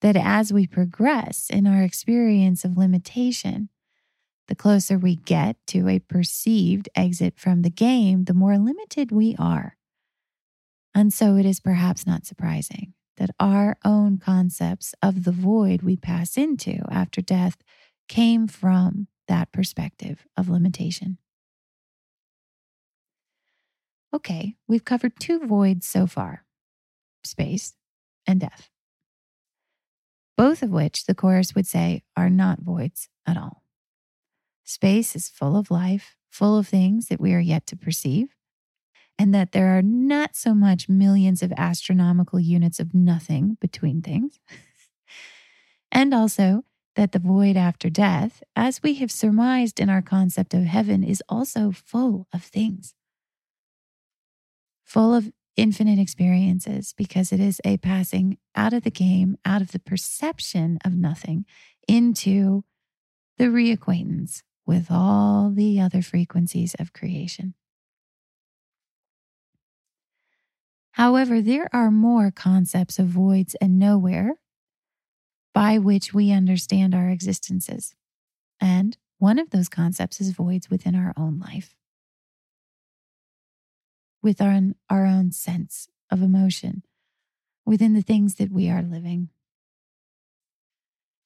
That 0.00 0.16
as 0.16 0.52
we 0.52 0.66
progress 0.66 1.48
in 1.50 1.66
our 1.66 1.82
experience 1.82 2.64
of 2.64 2.76
limitation, 2.76 3.68
the 4.52 4.56
closer 4.56 4.98
we 4.98 5.16
get 5.16 5.56
to 5.66 5.88
a 5.88 5.98
perceived 5.98 6.86
exit 6.94 7.38
from 7.38 7.62
the 7.62 7.70
game, 7.70 8.24
the 8.24 8.34
more 8.34 8.58
limited 8.58 9.10
we 9.10 9.34
are. 9.38 9.78
And 10.94 11.10
so 11.10 11.36
it 11.36 11.46
is 11.46 11.58
perhaps 11.58 12.06
not 12.06 12.26
surprising 12.26 12.92
that 13.16 13.30
our 13.40 13.78
own 13.82 14.18
concepts 14.18 14.94
of 15.00 15.24
the 15.24 15.32
void 15.32 15.80
we 15.80 15.96
pass 15.96 16.36
into 16.36 16.82
after 16.90 17.22
death 17.22 17.56
came 18.10 18.46
from 18.46 19.06
that 19.26 19.50
perspective 19.52 20.26
of 20.36 20.50
limitation. 20.50 21.16
Okay, 24.12 24.56
we've 24.68 24.84
covered 24.84 25.18
two 25.18 25.38
voids 25.38 25.86
so 25.86 26.06
far 26.06 26.44
space 27.24 27.72
and 28.26 28.38
death, 28.38 28.68
both 30.36 30.62
of 30.62 30.68
which 30.68 31.06
the 31.06 31.14
Chorus 31.14 31.54
would 31.54 31.66
say 31.66 32.02
are 32.18 32.28
not 32.28 32.60
voids 32.60 33.08
at 33.26 33.38
all. 33.38 33.61
Space 34.64 35.16
is 35.16 35.28
full 35.28 35.56
of 35.56 35.70
life, 35.70 36.16
full 36.30 36.56
of 36.56 36.68
things 36.68 37.08
that 37.08 37.20
we 37.20 37.34
are 37.34 37.40
yet 37.40 37.66
to 37.66 37.76
perceive, 37.76 38.34
and 39.18 39.34
that 39.34 39.52
there 39.52 39.76
are 39.76 39.82
not 39.82 40.36
so 40.36 40.54
much 40.54 40.88
millions 40.88 41.42
of 41.42 41.52
astronomical 41.56 42.40
units 42.40 42.80
of 42.80 42.94
nothing 42.94 43.56
between 43.60 44.02
things. 44.02 44.38
and 45.92 46.14
also 46.14 46.64
that 46.94 47.12
the 47.12 47.18
void 47.18 47.56
after 47.56 47.90
death, 47.90 48.42
as 48.54 48.82
we 48.82 48.94
have 48.94 49.10
surmised 49.10 49.80
in 49.80 49.88
our 49.88 50.02
concept 50.02 50.54
of 50.54 50.64
heaven, 50.64 51.02
is 51.02 51.22
also 51.28 51.72
full 51.72 52.26
of 52.32 52.42
things, 52.42 52.94
full 54.84 55.14
of 55.14 55.32
infinite 55.56 55.98
experiences, 55.98 56.94
because 56.96 57.32
it 57.32 57.40
is 57.40 57.60
a 57.64 57.76
passing 57.78 58.38
out 58.54 58.72
of 58.72 58.84
the 58.84 58.90
game, 58.90 59.36
out 59.44 59.60
of 59.60 59.72
the 59.72 59.78
perception 59.78 60.78
of 60.84 60.94
nothing, 60.94 61.44
into 61.88 62.64
the 63.38 63.44
reacquaintance 63.44 64.42
with 64.72 64.90
all 64.90 65.50
the 65.50 65.78
other 65.78 66.00
frequencies 66.00 66.74
of 66.78 66.94
creation. 66.94 67.52
However, 70.92 71.42
there 71.42 71.68
are 71.74 71.90
more 71.90 72.30
concepts 72.30 72.98
of 72.98 73.06
voids 73.06 73.54
and 73.60 73.78
nowhere 73.78 74.36
by 75.52 75.76
which 75.76 76.14
we 76.14 76.32
understand 76.32 76.94
our 76.94 77.10
existences. 77.10 77.94
And 78.62 78.96
one 79.18 79.38
of 79.38 79.50
those 79.50 79.68
concepts 79.68 80.22
is 80.22 80.30
voids 80.30 80.70
within 80.70 80.94
our 80.94 81.12
own 81.18 81.38
life, 81.38 81.74
within 84.22 84.74
our 84.88 85.04
own 85.04 85.32
sense 85.32 85.90
of 86.10 86.22
emotion, 86.22 86.82
within 87.66 87.92
the 87.92 88.00
things 88.00 88.36
that 88.36 88.50
we 88.50 88.70
are 88.70 88.80
living. 88.80 89.28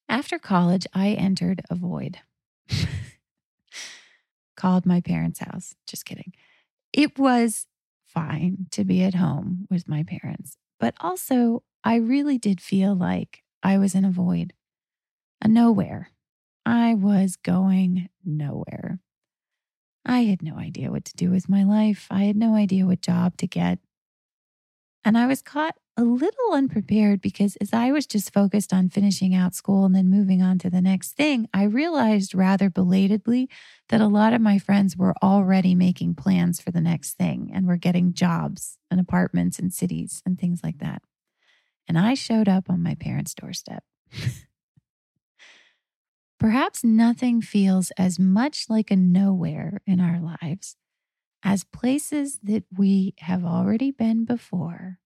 After 0.09 0.37
college, 0.41 0.89
I 0.93 1.11
entered 1.11 1.63
a 1.71 1.77
void. 1.77 2.19
Called 4.57 4.87
my 4.87 5.01
parents' 5.01 5.41
house. 5.41 5.75
Just 5.87 6.05
kidding. 6.05 6.33
It 6.93 7.19
was 7.19 7.67
fine 8.07 8.67
to 8.71 8.85
be 8.85 9.03
at 9.03 9.15
home 9.15 9.67
with 9.71 9.89
my 9.89 10.03
parents, 10.03 10.57
but 10.81 10.95
also 11.01 11.63
I 11.85 11.97
really 11.97 12.39
did 12.39 12.61
feel 12.61 12.95
like 12.95 13.43
I 13.63 13.79
was 13.79 13.95
in 13.95 14.05
a 14.05 14.11
void, 14.11 14.53
a 15.43 15.49
nowhere. 15.49 16.11
I 16.65 16.95
was 16.95 17.37
going 17.37 18.09
nowhere. 18.25 18.99
I 20.05 20.21
had 20.21 20.43
no 20.43 20.57
idea 20.57 20.91
what 20.91 21.05
to 21.07 21.17
do 21.17 21.31
with 21.31 21.49
my 21.49 21.65
life. 21.65 22.07
I 22.11 22.25
had 22.25 22.37
no 22.37 22.55
idea 22.55 22.87
what 22.87 23.03
job 23.03 23.37
to 23.39 23.47
get. 23.47 23.79
And 25.05 25.19
I 25.19 25.27
was 25.27 25.43
caught 25.43 25.77
a 25.97 26.05
little 26.05 26.53
unprepared 26.53 27.23
because 27.23 27.57
as 27.57 27.73
I 27.73 27.91
was 27.91 28.07
just 28.07 28.33
focused 28.33 28.73
on 28.73 28.91
finishing 28.91 29.35
out 29.35 29.55
school 29.55 29.87
and 29.87 29.95
then 29.95 30.11
moving 30.11 30.43
on 30.43 30.59
to 30.59 30.71
the 30.71 30.83
next 30.83 31.13
thing, 31.13 31.49
I 31.55 31.65
realized 31.65 32.35
rather 32.35 32.69
belatedly 32.69 33.49
that 33.89 34.03
a 34.03 34.07
lot 34.07 34.35
of 34.35 34.43
my 34.43 34.59
friends 34.59 34.95
were 34.97 35.15
already 35.23 35.75
making 35.75 36.17
plans 36.17 36.61
for 36.61 36.71
the 36.71 36.83
next 36.83 37.15
thing 37.15 37.51
and 37.55 37.67
were 37.67 37.79
getting 37.79 38.13
jobs 38.13 38.77
and 38.91 39.01
apartments 39.01 39.59
and 39.59 39.73
cities 39.73 40.23
and 40.27 40.39
things 40.39 40.61
like 40.63 40.79
that 40.79 41.03
and 41.89 41.99
I 41.99 42.15
showed 42.15 42.49
up 42.49 42.69
on 42.71 42.83
my 42.83 42.95
parents' 42.95 43.35
doorstep. 43.35 43.85
Perhaps 46.39 46.85
nothing 46.85 47.41
feels 47.41 47.91
as 47.93 48.19
much 48.19 48.67
like 48.69 48.91
a 48.91 48.97
nowhere 48.97 49.81
in 49.87 50.01
our 50.01 50.21
lives 50.21 50.77
as 51.43 51.65
places 51.65 52.39
that 52.43 52.65
we 52.77 53.15
have 53.21 53.45
already 53.45 53.91
been 53.91 54.25
before 54.25 54.99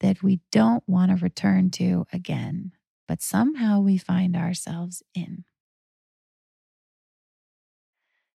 that 0.00 0.22
we 0.22 0.40
don't 0.50 0.82
want 0.86 1.10
to 1.10 1.22
return 1.22 1.70
to 1.70 2.06
again, 2.12 2.72
but 3.06 3.22
somehow 3.22 3.80
we 3.80 3.98
find 3.98 4.36
ourselves 4.36 5.02
in. 5.14 5.44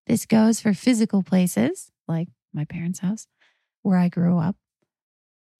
This 0.07 0.25
goes 0.25 0.59
for 0.59 0.73
physical 0.73 1.23
places 1.23 1.91
like 2.07 2.27
my 2.53 2.65
parents' 2.65 2.99
house, 2.99 3.27
where 3.81 3.97
I 3.97 4.07
grew 4.09 4.37
up, 4.37 4.55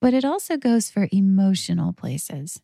but 0.00 0.14
it 0.14 0.24
also 0.24 0.56
goes 0.56 0.88
for 0.88 1.08
emotional 1.10 1.92
places. 1.92 2.62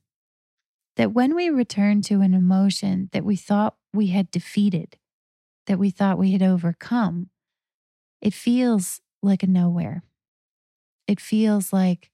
That 0.96 1.12
when 1.12 1.34
we 1.34 1.50
return 1.50 2.02
to 2.02 2.20
an 2.20 2.34
emotion 2.34 3.08
that 3.12 3.24
we 3.24 3.34
thought 3.34 3.76
we 3.92 4.08
had 4.08 4.30
defeated, 4.30 4.98
that 5.66 5.78
we 5.78 5.90
thought 5.90 6.18
we 6.18 6.32
had 6.32 6.42
overcome, 6.42 7.30
it 8.20 8.34
feels 8.34 9.00
like 9.22 9.42
a 9.42 9.48
nowhere. 9.48 10.04
It 11.08 11.20
feels 11.20 11.72
like 11.72 12.11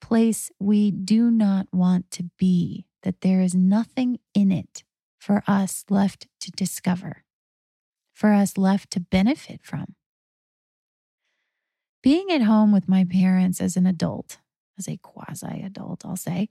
place 0.00 0.50
we 0.58 0.90
do 0.90 1.30
not 1.30 1.66
want 1.72 2.10
to 2.12 2.24
be, 2.38 2.86
that 3.02 3.20
there 3.20 3.40
is 3.40 3.54
nothing 3.54 4.18
in 4.34 4.50
it 4.50 4.84
for 5.18 5.42
us 5.46 5.84
left 5.88 6.26
to 6.40 6.50
discover, 6.52 7.24
for 8.14 8.32
us 8.32 8.56
left 8.56 8.90
to 8.92 9.00
benefit 9.00 9.60
from. 9.62 9.94
Being 12.02 12.30
at 12.30 12.42
home 12.42 12.72
with 12.72 12.88
my 12.88 13.04
parents 13.04 13.60
as 13.60 13.76
an 13.76 13.86
adult, 13.86 14.38
as 14.78 14.88
a 14.88 14.98
quasi 14.98 15.62
adult, 15.62 16.04
I'll 16.04 16.16
say, 16.16 16.48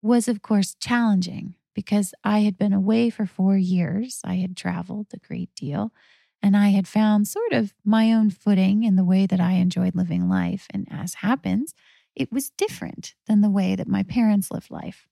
was 0.00 0.28
of 0.28 0.42
course 0.42 0.76
challenging 0.80 1.54
because 1.74 2.14
I 2.22 2.40
had 2.40 2.58
been 2.58 2.72
away 2.72 3.10
for 3.10 3.26
four 3.26 3.56
years. 3.56 4.20
I 4.24 4.36
had 4.36 4.56
traveled 4.56 5.08
a 5.12 5.18
great 5.18 5.54
deal 5.54 5.92
and 6.42 6.56
I 6.56 6.70
had 6.70 6.88
found 6.88 7.28
sort 7.28 7.52
of 7.52 7.72
my 7.84 8.12
own 8.12 8.30
footing 8.30 8.82
in 8.82 8.96
the 8.96 9.04
way 9.04 9.26
that 9.26 9.40
I 9.40 9.52
enjoyed 9.52 9.94
living 9.94 10.28
life. 10.28 10.66
And 10.70 10.88
as 10.90 11.14
happens, 11.14 11.74
it 12.14 12.32
was 12.32 12.50
different 12.50 13.14
than 13.26 13.40
the 13.40 13.50
way 13.50 13.74
that 13.74 13.88
my 13.88 14.02
parents 14.02 14.50
lived 14.50 14.70
life. 14.70 15.06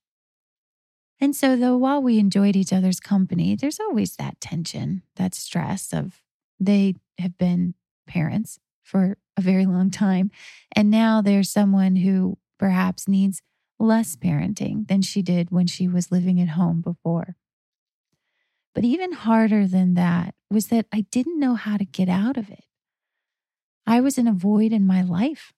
And 1.20 1.36
so, 1.36 1.54
though 1.56 1.76
while 1.76 2.02
we 2.02 2.18
enjoyed 2.18 2.56
each 2.56 2.72
other's 2.72 3.00
company, 3.00 3.54
there's 3.54 3.80
always 3.80 4.16
that 4.16 4.40
tension, 4.40 5.02
that 5.16 5.34
stress 5.34 5.92
of 5.92 6.22
they 6.59 6.94
have 7.18 7.36
been 7.36 7.74
parents 8.07 8.59
for 8.82 9.18
a 9.36 9.40
very 9.40 9.66
long 9.66 9.90
time. 9.90 10.30
And 10.74 10.90
now 10.90 11.20
there's 11.20 11.51
someone 11.51 11.96
who 11.96 12.38
perhaps 12.59 13.07
needs 13.07 13.42
less 13.78 14.16
parenting 14.16 14.88
than 14.88 15.03
she 15.03 15.22
did 15.22 15.51
when 15.51 15.66
she 15.66 15.88
was 15.88 16.12
living 16.12 16.40
at 16.40 16.51
home 16.51 16.80
before. 16.80 17.36
But 18.74 18.84
even 18.84 19.12
harder 19.12 19.66
than 19.66 19.94
that 19.94 20.34
was 20.51 20.68
that 20.68 20.86
I 20.92 21.07
didn't 21.11 21.40
know 21.40 21.55
how 21.55 21.76
to 21.76 21.84
get 21.84 22.09
out 22.09 22.36
of 22.36 22.51
it. 22.51 22.64
I 23.86 24.01
was 24.01 24.18
in 24.18 24.28
a 24.28 24.32
void 24.32 24.72
in 24.72 24.86
my 24.86 25.03
life. 25.03 25.53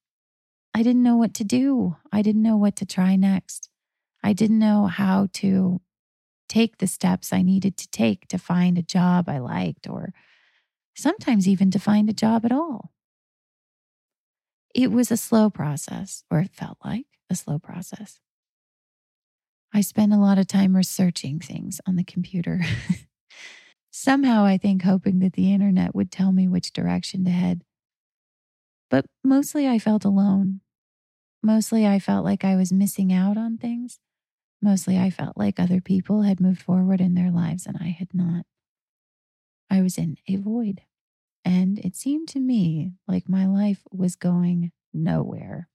I 0.74 0.82
didn't 0.82 1.02
know 1.02 1.16
what 1.16 1.34
to 1.34 1.44
do. 1.44 1.96
I 2.12 2.22
didn't 2.22 2.42
know 2.42 2.56
what 2.56 2.76
to 2.76 2.86
try 2.86 3.16
next. 3.16 3.68
I 4.22 4.32
didn't 4.32 4.58
know 4.58 4.86
how 4.86 5.28
to 5.34 5.80
take 6.48 6.78
the 6.78 6.86
steps 6.86 7.32
I 7.32 7.42
needed 7.42 7.76
to 7.78 7.88
take 7.90 8.28
to 8.28 8.38
find 8.38 8.78
a 8.78 8.82
job 8.82 9.28
I 9.28 9.38
liked, 9.38 9.88
or 9.88 10.12
sometimes 10.94 11.48
even 11.48 11.70
to 11.70 11.78
find 11.78 12.08
a 12.08 12.14
job 12.14 12.44
at 12.44 12.52
all. 12.52 12.92
It 14.74 14.90
was 14.90 15.10
a 15.10 15.16
slow 15.16 15.50
process, 15.50 16.24
or 16.30 16.40
it 16.40 16.54
felt 16.54 16.78
like 16.84 17.06
a 17.28 17.34
slow 17.34 17.58
process. 17.58 18.20
I 19.74 19.80
spent 19.80 20.12
a 20.12 20.18
lot 20.18 20.38
of 20.38 20.46
time 20.46 20.76
researching 20.76 21.40
things 21.40 21.80
on 21.86 21.96
the 21.96 22.04
computer. 22.04 22.60
Somehow, 23.90 24.44
I 24.44 24.58
think, 24.58 24.82
hoping 24.82 25.18
that 25.20 25.34
the 25.34 25.52
internet 25.52 25.94
would 25.94 26.10
tell 26.10 26.32
me 26.32 26.48
which 26.48 26.72
direction 26.72 27.24
to 27.24 27.30
head. 27.30 27.62
But 28.92 29.06
mostly, 29.24 29.66
I 29.66 29.78
felt 29.78 30.04
alone. 30.04 30.60
Mostly, 31.42 31.86
I 31.86 31.98
felt 31.98 32.26
like 32.26 32.44
I 32.44 32.56
was 32.56 32.74
missing 32.74 33.10
out 33.10 33.38
on 33.38 33.56
things. 33.56 33.98
Mostly, 34.60 34.98
I 34.98 35.08
felt 35.08 35.34
like 35.34 35.58
other 35.58 35.80
people 35.80 36.22
had 36.22 36.40
moved 36.40 36.60
forward 36.60 37.00
in 37.00 37.14
their 37.14 37.30
lives 37.30 37.64
and 37.66 37.78
I 37.78 37.88
had 37.88 38.12
not. 38.12 38.44
I 39.70 39.80
was 39.80 39.96
in 39.96 40.18
a 40.28 40.36
void. 40.36 40.82
And 41.42 41.78
it 41.78 41.96
seemed 41.96 42.28
to 42.28 42.38
me 42.38 42.92
like 43.08 43.30
my 43.30 43.46
life 43.46 43.80
was 43.90 44.14
going 44.14 44.72
nowhere. 44.92 45.70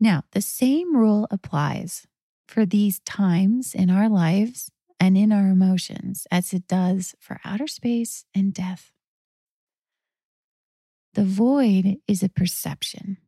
Now, 0.00 0.24
the 0.32 0.42
same 0.42 0.96
rule 0.96 1.28
applies 1.30 2.08
for 2.48 2.66
these 2.66 2.98
times 3.00 3.76
in 3.76 3.90
our 3.90 4.08
lives 4.08 4.72
and 4.98 5.16
in 5.16 5.30
our 5.30 5.50
emotions 5.50 6.26
as 6.32 6.52
it 6.52 6.66
does 6.66 7.14
for 7.20 7.40
outer 7.44 7.68
space 7.68 8.24
and 8.34 8.52
death. 8.52 8.92
The 11.14 11.24
void 11.24 11.96
is 12.06 12.22
a 12.22 12.28
perception. 12.28 13.18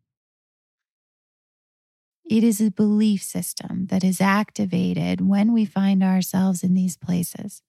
It 2.24 2.44
is 2.44 2.60
a 2.60 2.70
belief 2.70 3.22
system 3.22 3.86
that 3.86 4.04
is 4.04 4.20
activated 4.20 5.20
when 5.20 5.52
we 5.52 5.64
find 5.64 6.02
ourselves 6.02 6.62
in 6.62 6.74
these 6.74 6.96
places. 6.96 7.62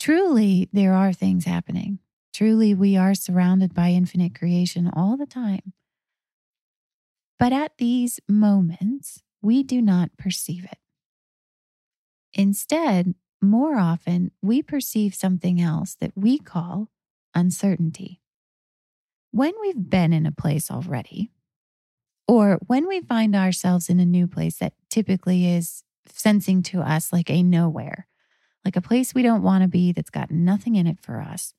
Truly, 0.00 0.68
there 0.72 0.94
are 0.94 1.12
things 1.12 1.44
happening. 1.44 1.98
Truly, 2.34 2.74
we 2.74 2.96
are 2.96 3.14
surrounded 3.14 3.74
by 3.74 3.90
infinite 3.90 4.34
creation 4.34 4.90
all 4.94 5.16
the 5.16 5.26
time. 5.26 5.72
But 7.38 7.52
at 7.52 7.78
these 7.78 8.20
moments, 8.28 9.22
we 9.42 9.62
do 9.62 9.82
not 9.82 10.16
perceive 10.16 10.64
it. 10.64 10.78
Instead, 12.32 13.14
more 13.40 13.76
often, 13.76 14.30
we 14.42 14.62
perceive 14.62 15.14
something 15.14 15.60
else 15.60 15.94
that 16.00 16.12
we 16.16 16.38
call 16.38 16.88
uncertainty. 17.34 18.20
When 19.34 19.52
we've 19.60 19.90
been 19.90 20.12
in 20.12 20.26
a 20.26 20.30
place 20.30 20.70
already, 20.70 21.32
or 22.28 22.60
when 22.68 22.86
we 22.86 23.00
find 23.00 23.34
ourselves 23.34 23.88
in 23.88 23.98
a 23.98 24.06
new 24.06 24.28
place 24.28 24.58
that 24.58 24.74
typically 24.90 25.52
is 25.52 25.82
sensing 26.06 26.62
to 26.62 26.82
us 26.82 27.12
like 27.12 27.28
a 27.30 27.42
nowhere, 27.42 28.06
like 28.64 28.76
a 28.76 28.80
place 28.80 29.12
we 29.12 29.22
don't 29.22 29.42
want 29.42 29.62
to 29.62 29.68
be 29.68 29.90
that's 29.90 30.08
got 30.08 30.30
nothing 30.30 30.76
in 30.76 30.86
it 30.86 31.00
for 31.00 31.20
us, 31.20 31.52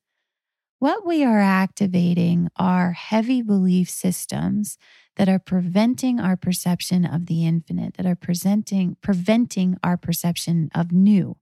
what 0.79 1.05
we 1.05 1.25
are 1.25 1.41
activating 1.41 2.47
are 2.55 2.93
heavy 2.93 3.41
belief 3.41 3.89
systems 3.89 4.77
that 5.17 5.27
are 5.27 5.37
preventing 5.37 6.17
our 6.17 6.37
perception 6.37 7.03
of 7.03 7.25
the 7.25 7.45
infinite, 7.45 7.95
that 7.95 8.05
are 8.05 8.15
presenting, 8.15 8.95
preventing 9.01 9.77
our 9.83 9.97
perception 9.97 10.69
of 10.73 10.93
new, 10.93 11.35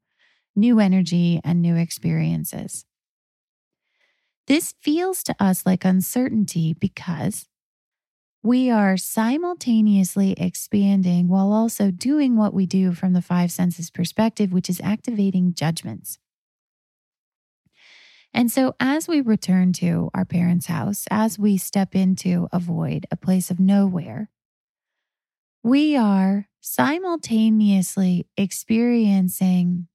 new 0.56 0.80
energy 0.80 1.40
and 1.44 1.62
new 1.62 1.76
experiences. 1.76 2.86
This 4.48 4.74
feels 4.82 5.24
to 5.24 5.36
us 5.40 5.66
like 5.66 5.86
uncertainty 5.86 6.74
because 6.74 7.48
we 8.44 8.70
are 8.70 8.98
simultaneously 8.98 10.34
expanding 10.34 11.30
while 11.30 11.54
also 11.54 11.92
doing 11.92 12.36
what 12.36 12.54
we 12.54 12.66
do 12.66 12.92
from 12.92 13.14
the 13.14 13.22
five 13.22 13.52
senses 13.52 13.90
perspective, 13.90 14.52
which 14.52 14.70
is 14.70 14.82
activating 14.84 15.54
judgments. 15.54 16.20
And 18.34 18.52
so, 18.52 18.76
as 18.80 19.08
we 19.08 19.22
return 19.22 19.72
to 19.74 20.10
our 20.14 20.26
parents' 20.26 20.66
house, 20.66 21.06
as 21.10 21.40
we 21.40 21.58
step 21.58 21.96
into 21.96 22.48
a 22.52 22.60
void, 22.60 23.06
a 23.12 23.16
place 23.16 23.50
of 23.50 23.60
nowhere, 23.60 24.30
we 25.64 25.96
are 25.96 26.50
simultaneously 26.60 28.28
experiencing 28.36 29.88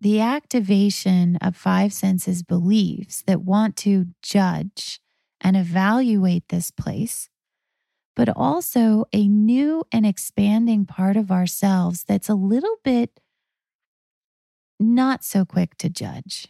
the 0.00 0.20
activation 0.20 1.36
of 1.36 1.56
five 1.56 1.92
senses 1.92 2.42
beliefs 2.42 3.22
that 3.26 3.42
want 3.42 3.76
to 3.76 4.06
judge 4.22 5.00
and 5.40 5.56
evaluate 5.56 6.48
this 6.48 6.70
place 6.70 7.28
but 8.18 8.28
also 8.34 9.04
a 9.12 9.28
new 9.28 9.84
and 9.92 10.04
expanding 10.04 10.84
part 10.84 11.16
of 11.16 11.30
ourselves 11.30 12.02
that's 12.02 12.28
a 12.28 12.34
little 12.34 12.74
bit 12.82 13.20
not 14.80 15.24
so 15.24 15.44
quick 15.44 15.76
to 15.78 15.88
judge, 15.88 16.48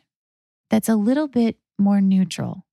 that's 0.70 0.88
a 0.88 0.96
little 0.96 1.28
bit 1.28 1.56
more 1.78 2.00
neutral. 2.00 2.64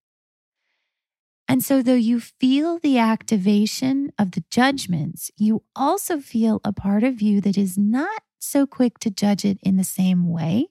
And 1.48 1.64
so, 1.64 1.82
though 1.82 1.94
you 1.94 2.20
feel 2.20 2.80
the 2.80 2.98
activation 2.98 4.12
of 4.18 4.32
the 4.32 4.44
judgments, 4.50 5.30
you 5.38 5.64
also 5.76 6.20
feel 6.20 6.60
a 6.64 6.74
part 6.74 7.04
of 7.04 7.22
you 7.22 7.40
that 7.42 7.58
is 7.58 7.78
not 7.78 8.24
so 8.46 8.66
quick 8.68 9.00
to 9.00 9.10
judge 9.10 9.44
it 9.46 9.60
in 9.62 9.78
the 9.78 9.84
same 9.84 10.30
way. 10.30 10.68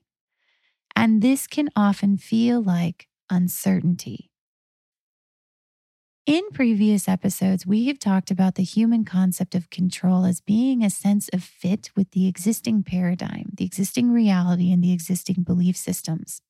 And 0.96 1.22
this 1.22 1.46
can 1.46 1.68
often 1.74 2.16
feel 2.16 2.62
like 2.62 3.08
uncertainty. 3.30 4.30
In 6.26 6.42
previous 6.54 7.06
episodes, 7.06 7.66
we 7.66 7.86
have 7.86 7.98
talked 7.98 8.30
about 8.30 8.54
the 8.54 8.62
human 8.62 9.04
concept 9.04 9.54
of 9.54 9.68
control 9.68 10.24
as 10.24 10.40
being 10.40 10.82
a 10.82 10.88
sense 10.88 11.28
of 11.34 11.42
fit 11.42 11.90
with 11.94 12.12
the 12.12 12.26
existing 12.26 12.82
paradigm, 12.82 13.50
the 13.52 13.66
existing 13.66 14.10
reality, 14.10 14.72
and 14.72 14.82
the 14.82 14.92
existing 14.92 15.42
belief 15.42 15.76
systems. 15.76 16.40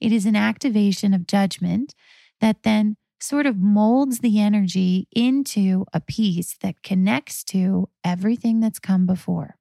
It 0.00 0.12
is 0.12 0.24
an 0.24 0.36
activation 0.36 1.14
of 1.14 1.26
judgment 1.26 1.94
that 2.40 2.62
then 2.62 2.96
sort 3.20 3.46
of 3.46 3.56
molds 3.56 4.20
the 4.20 4.38
energy 4.40 5.08
into 5.10 5.84
a 5.92 6.00
piece 6.00 6.56
that 6.58 6.82
connects 6.84 7.42
to 7.44 7.88
everything 8.04 8.60
that's 8.60 8.78
come 8.78 9.04
before. 9.04 9.56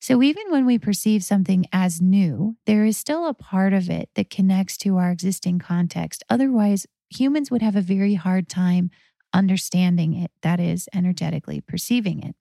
So, 0.00 0.22
even 0.22 0.50
when 0.50 0.64
we 0.64 0.78
perceive 0.78 1.22
something 1.22 1.66
as 1.72 2.00
new, 2.00 2.56
there 2.64 2.86
is 2.86 2.96
still 2.96 3.26
a 3.26 3.34
part 3.34 3.74
of 3.74 3.90
it 3.90 4.08
that 4.14 4.30
connects 4.30 4.78
to 4.78 4.96
our 4.96 5.10
existing 5.10 5.58
context. 5.58 6.24
Otherwise, 6.30 6.86
humans 7.10 7.50
would 7.50 7.60
have 7.60 7.76
a 7.76 7.82
very 7.82 8.14
hard 8.14 8.48
time 8.48 8.90
understanding 9.34 10.14
it, 10.14 10.30
that 10.42 10.58
is, 10.58 10.88
energetically 10.94 11.60
perceiving 11.60 12.22
it. 12.22 12.34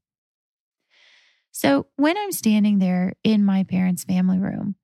So 1.51 1.87
when 1.97 2.17
I'm 2.17 2.31
standing 2.31 2.79
there 2.79 3.13
in 3.23 3.43
my 3.43 3.63
parents' 3.63 4.05
family 4.05 4.39
room, 4.39 4.75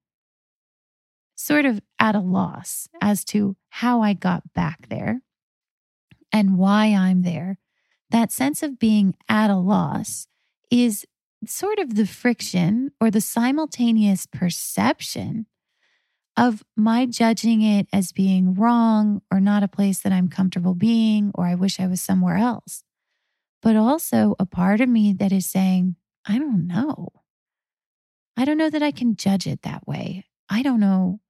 sort 1.36 1.66
of 1.66 1.80
at 2.00 2.16
a 2.16 2.20
loss 2.20 2.90
as 3.02 3.24
to 3.26 3.56
how 3.70 4.02
I 4.02 4.14
got 4.14 4.54
back 4.54 4.90
there 4.90 5.22
and 6.32 6.58
why 6.58 6.88
I'm 6.88 7.22
there, 7.22 7.58
that 8.10 8.32
sense 8.32 8.62
of 8.62 8.80
being 8.80 9.16
at 9.30 9.50
a 9.50 9.56
loss 9.56 10.28
is 10.70 11.06
sort 11.50 11.80
of 11.80 11.96
the 11.96 12.06
friction 12.06 12.92
or 13.00 13.12
the 13.12 13.22
simultaneous 13.22 14.26
perception 14.26 15.46
of 16.38 16.64
my 16.76 17.06
judging 17.06 17.62
it 17.62 17.88
as 17.94 18.12
being 18.12 18.54
wrong 18.54 19.22
or 19.32 19.40
not 19.40 19.64
a 19.64 19.68
place 19.68 20.00
that 20.00 20.12
I'm 20.12 20.28
comfortable 20.28 20.76
being, 20.76 21.32
or 21.34 21.46
I 21.46 21.56
wish 21.56 21.80
I 21.80 21.88
was 21.88 22.02
somewhere 22.02 22.38
else. 22.38 22.84
But 23.62 23.76
also 23.76 24.36
a 24.38 24.46
part 24.46 24.82
of 24.82 24.90
me 24.90 25.14
that 25.14 25.32
is 25.32 25.46
saying, 25.46 25.96
I 26.28 26.38
don't 26.38 26.68
know. 26.68 27.10
I 28.38 28.44
don't 28.44 28.58
know 28.58 28.70
that 28.70 28.84
I 28.84 28.92
can 28.92 29.16
judge 29.16 29.48
it 29.48 29.62
that 29.62 29.88
way. 29.88 30.26
I 30.50 30.62
don't 30.62 30.80
know. 30.80 31.22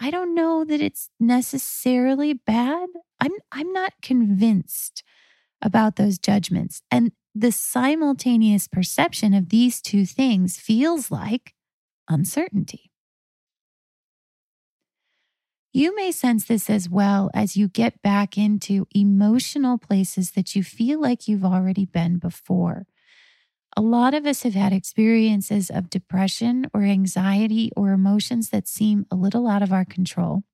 I 0.00 0.10
don't 0.10 0.34
know 0.34 0.64
that 0.64 0.80
it's 0.80 1.10
necessarily 1.20 2.34
bad. 2.34 2.88
I'm 3.20 3.32
I'm 3.52 3.72
not 3.72 3.92
convinced 4.02 5.02
about 5.62 5.96
those 5.96 6.18
judgments. 6.18 6.82
And 6.90 7.12
the 7.38 7.52
simultaneous 7.52 8.66
perception 8.66 9.34
of 9.34 9.50
these 9.50 9.82
two 9.82 10.06
things 10.06 10.56
feels 10.56 11.10
like 11.10 11.54
uncertainty. 12.08 12.90
You 15.70 15.94
may 15.94 16.12
sense 16.12 16.46
this 16.46 16.70
as 16.70 16.88
well 16.88 17.30
as 17.34 17.54
you 17.54 17.68
get 17.68 18.00
back 18.00 18.38
into 18.38 18.86
emotional 18.94 19.76
places 19.76 20.30
that 20.30 20.56
you 20.56 20.64
feel 20.64 20.98
like 20.98 21.28
you've 21.28 21.44
already 21.44 21.84
been 21.84 22.16
before. 22.16 22.86
A 23.76 23.82
lot 23.82 24.14
of 24.14 24.24
us 24.24 24.42
have 24.44 24.54
had 24.54 24.72
experiences 24.72 25.68
of 25.68 25.90
depression 25.90 26.70
or 26.72 26.84
anxiety 26.84 27.70
or 27.76 27.92
emotions 27.92 28.48
that 28.48 28.66
seem 28.66 29.04
a 29.10 29.14
little 29.14 29.46
out 29.46 29.62
of 29.62 29.74
our 29.74 29.84
control. 29.84 30.44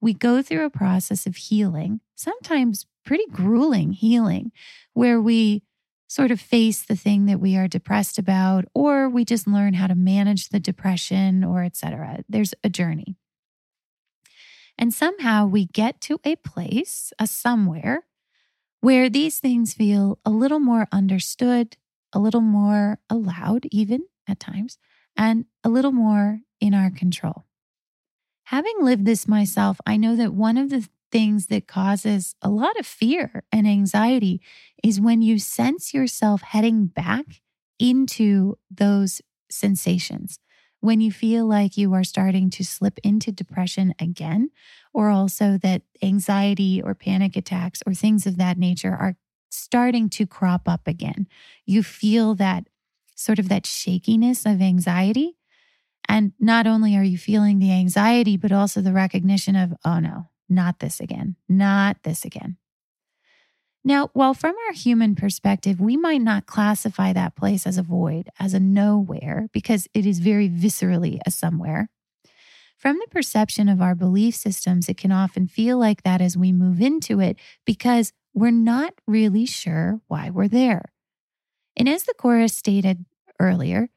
We 0.00 0.12
go 0.12 0.42
through 0.42 0.64
a 0.64 0.70
process 0.70 1.24
of 1.24 1.36
healing, 1.36 2.00
sometimes 2.16 2.86
pretty 3.06 3.26
grueling 3.30 3.92
healing, 3.92 4.50
where 4.92 5.20
we 5.20 5.62
sort 6.14 6.30
of 6.30 6.40
face 6.40 6.80
the 6.84 6.94
thing 6.94 7.26
that 7.26 7.40
we 7.40 7.56
are 7.56 7.66
depressed 7.66 8.18
about, 8.18 8.64
or 8.72 9.08
we 9.08 9.24
just 9.24 9.48
learn 9.48 9.74
how 9.74 9.88
to 9.88 9.96
manage 9.96 10.50
the 10.50 10.60
depression, 10.60 11.42
or 11.42 11.64
etc. 11.64 12.22
There's 12.28 12.54
a 12.62 12.68
journey. 12.68 13.16
And 14.78 14.94
somehow 14.94 15.46
we 15.46 15.66
get 15.66 16.00
to 16.02 16.20
a 16.24 16.36
place, 16.36 17.12
a 17.18 17.26
somewhere, 17.26 18.04
where 18.80 19.10
these 19.10 19.40
things 19.40 19.74
feel 19.74 20.20
a 20.24 20.30
little 20.30 20.60
more 20.60 20.86
understood, 20.92 21.76
a 22.12 22.20
little 22.20 22.40
more 22.40 23.00
allowed, 23.10 23.66
even 23.72 24.04
at 24.28 24.38
times, 24.38 24.78
and 25.16 25.46
a 25.64 25.68
little 25.68 25.92
more 25.92 26.42
in 26.60 26.74
our 26.74 26.90
control. 26.92 27.44
Having 28.44 28.76
lived 28.82 29.04
this 29.04 29.26
myself, 29.26 29.80
I 29.84 29.96
know 29.96 30.14
that 30.14 30.32
one 30.32 30.58
of 30.58 30.70
the 30.70 30.88
things 31.10 31.46
that 31.46 31.68
causes 31.68 32.34
a 32.42 32.48
lot 32.48 32.78
of 32.78 32.86
fear 32.86 33.44
and 33.52 33.66
anxiety 33.66 34.40
is 34.82 35.00
when 35.00 35.22
you 35.22 35.38
sense 35.38 35.94
yourself 35.94 36.42
heading 36.42 36.86
back 36.86 37.42
into 37.78 38.58
those 38.70 39.20
sensations 39.50 40.38
when 40.84 41.00
you 41.00 41.10
feel 41.10 41.46
like 41.46 41.78
you 41.78 41.94
are 41.94 42.04
starting 42.04 42.50
to 42.50 42.62
slip 42.62 42.98
into 43.02 43.32
depression 43.32 43.94
again, 43.98 44.50
or 44.92 45.08
also 45.08 45.56
that 45.56 45.80
anxiety 46.02 46.82
or 46.82 46.94
panic 46.94 47.36
attacks 47.36 47.82
or 47.86 47.94
things 47.94 48.26
of 48.26 48.36
that 48.36 48.58
nature 48.58 48.94
are 48.94 49.16
starting 49.50 50.10
to 50.10 50.26
crop 50.26 50.68
up 50.68 50.86
again. 50.86 51.26
You 51.64 51.82
feel 51.82 52.34
that 52.34 52.68
sort 53.14 53.38
of 53.38 53.48
that 53.48 53.64
shakiness 53.64 54.44
of 54.44 54.60
anxiety. 54.60 55.38
And 56.06 56.32
not 56.38 56.66
only 56.66 56.94
are 56.98 57.02
you 57.02 57.16
feeling 57.16 57.60
the 57.60 57.72
anxiety, 57.72 58.36
but 58.36 58.52
also 58.52 58.82
the 58.82 58.92
recognition 58.92 59.56
of, 59.56 59.72
oh 59.86 60.00
no, 60.00 60.28
not 60.48 60.78
this 60.78 61.00
again, 61.00 61.36
not 61.48 61.98
this 62.02 62.24
again. 62.24 62.56
Now, 63.86 64.08
while 64.14 64.32
from 64.32 64.54
our 64.66 64.72
human 64.72 65.14
perspective, 65.14 65.78
we 65.78 65.96
might 65.96 66.22
not 66.22 66.46
classify 66.46 67.12
that 67.12 67.36
place 67.36 67.66
as 67.66 67.76
a 67.76 67.82
void, 67.82 68.30
as 68.40 68.54
a 68.54 68.60
nowhere, 68.60 69.48
because 69.52 69.86
it 69.92 70.06
is 70.06 70.20
very 70.20 70.48
viscerally 70.48 71.20
a 71.26 71.30
somewhere. 71.30 71.90
From 72.78 72.96
the 72.98 73.08
perception 73.10 73.68
of 73.68 73.82
our 73.82 73.94
belief 73.94 74.34
systems, 74.34 74.88
it 74.88 74.96
can 74.96 75.12
often 75.12 75.46
feel 75.46 75.78
like 75.78 76.02
that 76.02 76.22
as 76.22 76.36
we 76.36 76.50
move 76.50 76.80
into 76.80 77.20
it 77.20 77.38
because 77.64 78.12
we're 78.32 78.50
not 78.50 78.94
really 79.06 79.46
sure 79.46 80.00
why 80.08 80.30
we're 80.30 80.48
there. 80.48 80.82
And 81.76 81.88
as 81.88 82.04
the 82.04 82.14
chorus 82.14 82.56
stated 82.56 83.04
earlier, 83.38 83.88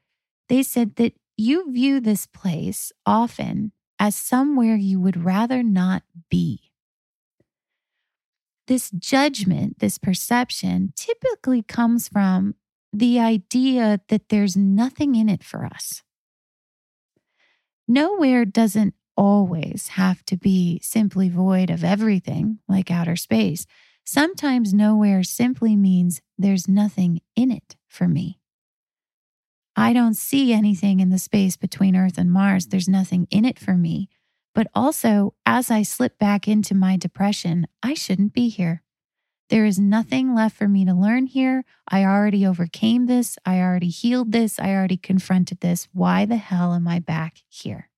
they 0.48 0.62
said 0.62 0.96
that 0.96 1.14
you 1.36 1.72
view 1.72 2.00
this 2.00 2.26
place 2.26 2.92
often 3.06 3.72
as 3.98 4.14
somewhere 4.14 4.76
you 4.76 5.00
would 5.00 5.24
rather 5.24 5.62
not 5.62 6.02
be. 6.30 6.72
This 8.66 8.90
judgment, 8.90 9.78
this 9.78 9.98
perception 9.98 10.92
typically 10.94 11.62
comes 11.62 12.08
from 12.08 12.54
the 12.92 13.18
idea 13.18 14.00
that 14.08 14.28
there's 14.28 14.56
nothing 14.56 15.14
in 15.14 15.28
it 15.28 15.42
for 15.42 15.64
us. 15.64 16.02
Nowhere 17.86 18.44
doesn't 18.44 18.94
always 19.16 19.88
have 19.88 20.24
to 20.26 20.36
be 20.36 20.80
simply 20.82 21.28
void 21.28 21.70
of 21.70 21.82
everything 21.82 22.58
like 22.68 22.90
outer 22.90 23.16
space. 23.16 23.66
Sometimes 24.04 24.72
nowhere 24.72 25.22
simply 25.22 25.74
means 25.74 26.20
there's 26.38 26.68
nothing 26.68 27.20
in 27.34 27.50
it 27.50 27.76
for 27.88 28.06
me. 28.06 28.38
I 29.78 29.92
don't 29.92 30.16
see 30.16 30.52
anything 30.52 30.98
in 30.98 31.10
the 31.10 31.20
space 31.20 31.56
between 31.56 31.94
Earth 31.94 32.18
and 32.18 32.32
Mars. 32.32 32.66
There's 32.66 32.88
nothing 32.88 33.28
in 33.30 33.44
it 33.44 33.60
for 33.60 33.74
me. 33.74 34.08
But 34.52 34.66
also, 34.74 35.34
as 35.46 35.70
I 35.70 35.82
slip 35.82 36.18
back 36.18 36.48
into 36.48 36.74
my 36.74 36.96
depression, 36.96 37.68
I 37.80 37.94
shouldn't 37.94 38.32
be 38.32 38.48
here. 38.48 38.82
There 39.50 39.64
is 39.64 39.78
nothing 39.78 40.34
left 40.34 40.56
for 40.56 40.66
me 40.66 40.84
to 40.84 40.92
learn 40.92 41.26
here. 41.26 41.64
I 41.86 42.04
already 42.04 42.44
overcame 42.44 43.06
this. 43.06 43.38
I 43.46 43.60
already 43.60 43.88
healed 43.88 44.32
this. 44.32 44.58
I 44.58 44.70
already 44.70 44.96
confronted 44.96 45.60
this. 45.60 45.86
Why 45.92 46.26
the 46.26 46.38
hell 46.38 46.74
am 46.74 46.88
I 46.88 46.98
back 46.98 47.44
here? 47.48 47.88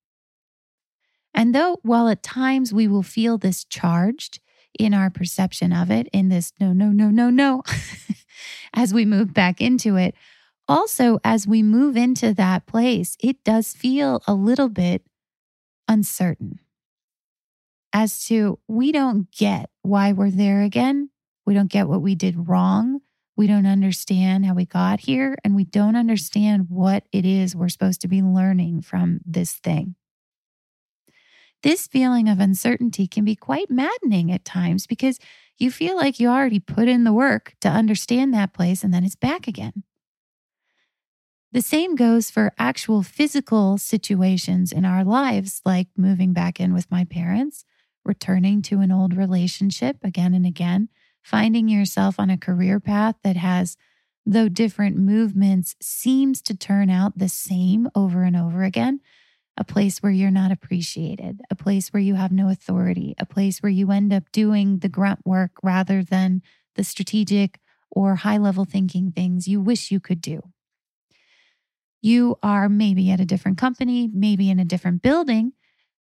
And 1.32 1.54
though, 1.54 1.78
while 1.80 2.08
at 2.08 2.22
times 2.22 2.74
we 2.74 2.88
will 2.88 3.02
feel 3.02 3.38
this 3.38 3.64
charged 3.64 4.38
in 4.78 4.92
our 4.92 5.08
perception 5.08 5.72
of 5.72 5.90
it, 5.90 6.08
in 6.12 6.28
this 6.28 6.52
no, 6.60 6.74
no, 6.74 6.90
no, 6.90 7.08
no, 7.08 7.30
no, 7.30 7.62
as 8.74 8.92
we 8.92 9.06
move 9.06 9.32
back 9.32 9.62
into 9.62 9.96
it, 9.96 10.14
also 10.70 11.18
as 11.24 11.46
we 11.46 11.62
move 11.62 11.96
into 11.96 12.32
that 12.34 12.66
place, 12.66 13.16
it 13.20 13.42
does 13.44 13.74
feel 13.74 14.22
a 14.26 14.34
little 14.34 14.68
bit 14.68 15.02
uncertain 15.88 16.60
as 17.92 18.24
to 18.26 18.58
we 18.68 18.92
don't 18.92 19.30
get 19.32 19.68
why 19.82 20.12
we're 20.12 20.30
there 20.30 20.62
again. 20.62 21.10
We 21.44 21.54
don't 21.54 21.70
get 21.70 21.88
what 21.88 22.02
we 22.02 22.14
did 22.14 22.48
wrong. 22.48 23.00
We 23.36 23.46
don't 23.46 23.66
understand 23.66 24.46
how 24.46 24.54
we 24.54 24.66
got 24.66 25.00
here, 25.00 25.36
and 25.42 25.56
we 25.56 25.64
don't 25.64 25.96
understand 25.96 26.66
what 26.68 27.04
it 27.10 27.24
is 27.24 27.56
we're 27.56 27.70
supposed 27.70 28.02
to 28.02 28.08
be 28.08 28.22
learning 28.22 28.82
from 28.82 29.20
this 29.24 29.54
thing. 29.54 29.96
This 31.62 31.86
feeling 31.86 32.28
of 32.28 32.38
uncertainty 32.38 33.06
can 33.06 33.24
be 33.24 33.34
quite 33.34 33.70
maddening 33.70 34.30
at 34.30 34.44
times 34.44 34.86
because 34.86 35.18
you 35.58 35.70
feel 35.70 35.96
like 35.96 36.20
you 36.20 36.28
already 36.28 36.60
put 36.60 36.88
in 36.88 37.04
the 37.04 37.12
work 37.12 37.54
to 37.60 37.68
understand 37.68 38.32
that 38.34 38.52
place 38.52 38.84
and 38.84 38.94
then 38.94 39.04
it's 39.04 39.16
back 39.16 39.48
again. 39.48 39.82
The 41.52 41.62
same 41.62 41.96
goes 41.96 42.30
for 42.30 42.52
actual 42.58 43.02
physical 43.02 43.76
situations 43.76 44.70
in 44.70 44.84
our 44.84 45.02
lives, 45.02 45.60
like 45.64 45.88
moving 45.96 46.32
back 46.32 46.60
in 46.60 46.72
with 46.72 46.88
my 46.92 47.04
parents, 47.04 47.64
returning 48.04 48.62
to 48.62 48.78
an 48.80 48.92
old 48.92 49.16
relationship 49.16 49.96
again 50.04 50.32
and 50.32 50.46
again, 50.46 50.90
finding 51.22 51.68
yourself 51.68 52.20
on 52.20 52.30
a 52.30 52.38
career 52.38 52.78
path 52.78 53.16
that 53.24 53.36
has, 53.36 53.76
though 54.24 54.48
different 54.48 54.96
movements, 54.96 55.74
seems 55.82 56.40
to 56.42 56.56
turn 56.56 56.88
out 56.88 57.18
the 57.18 57.28
same 57.28 57.88
over 57.96 58.22
and 58.22 58.36
over 58.36 58.62
again. 58.62 59.00
A 59.56 59.64
place 59.64 59.98
where 59.98 60.12
you're 60.12 60.30
not 60.30 60.52
appreciated, 60.52 61.40
a 61.50 61.56
place 61.56 61.88
where 61.88 62.00
you 62.00 62.14
have 62.14 62.30
no 62.30 62.48
authority, 62.48 63.16
a 63.18 63.26
place 63.26 63.58
where 63.58 63.72
you 63.72 63.90
end 63.90 64.12
up 64.12 64.30
doing 64.30 64.78
the 64.78 64.88
grunt 64.88 65.18
work 65.26 65.50
rather 65.64 66.04
than 66.04 66.42
the 66.76 66.84
strategic 66.84 67.58
or 67.90 68.14
high 68.14 68.38
level 68.38 68.64
thinking 68.64 69.10
things 69.10 69.48
you 69.48 69.60
wish 69.60 69.90
you 69.90 69.98
could 69.98 70.20
do. 70.20 70.40
You 72.00 72.38
are 72.42 72.68
maybe 72.68 73.10
at 73.10 73.20
a 73.20 73.26
different 73.26 73.58
company, 73.58 74.08
maybe 74.12 74.50
in 74.50 74.58
a 74.58 74.64
different 74.64 75.02
building, 75.02 75.52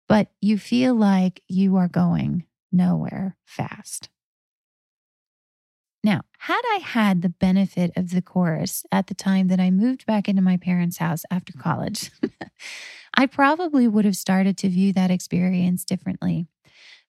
but 0.08 0.28
you 0.40 0.58
feel 0.58 0.94
like 0.94 1.42
you 1.48 1.76
are 1.76 1.88
going 1.88 2.44
nowhere 2.70 3.36
fast. 3.44 4.08
Now, 6.04 6.20
had 6.38 6.60
I 6.74 6.80
had 6.84 7.22
the 7.22 7.30
benefit 7.30 7.90
of 7.96 8.10
the 8.10 8.22
chorus 8.22 8.84
at 8.92 9.08
the 9.08 9.14
time 9.14 9.48
that 9.48 9.58
I 9.58 9.72
moved 9.72 10.06
back 10.06 10.28
into 10.28 10.40
my 10.40 10.56
parents' 10.56 10.98
house 10.98 11.24
after 11.32 11.52
college, 11.52 12.12
I 13.14 13.26
probably 13.26 13.88
would 13.88 14.04
have 14.04 14.14
started 14.14 14.56
to 14.58 14.68
view 14.68 14.92
that 14.92 15.10
experience 15.10 15.84
differently. 15.84 16.46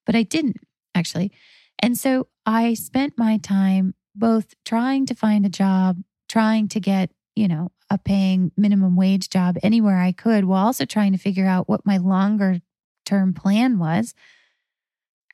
But 0.06 0.16
I 0.16 0.24
didn't, 0.24 0.58
actually. 0.96 1.32
And 1.78 1.96
so 1.96 2.28
I 2.46 2.74
spent 2.74 3.20
my 3.20 3.38
time 3.38 3.94
both 4.16 4.56
trying 4.66 5.06
to 5.08 5.14
find 5.14 5.46
a 5.46 5.50
job, 5.50 6.02
trying 6.28 6.68
to 6.70 6.80
get, 6.80 7.12
you 7.38 7.48
know, 7.48 7.72
a 7.90 7.98
paying 7.98 8.52
minimum 8.58 8.96
wage 8.96 9.30
job 9.30 9.58
anywhere 9.62 10.00
I 10.00 10.12
could 10.12 10.46
while 10.46 10.66
also 10.66 10.86
trying 10.86 11.12
to 11.12 11.20
figure 11.20 11.46
out 11.46 11.70
what 11.70 11.86
my 11.86 11.98
longer 11.98 12.60
term 13.06 13.34
plan 13.34 13.78
was. 13.78 14.16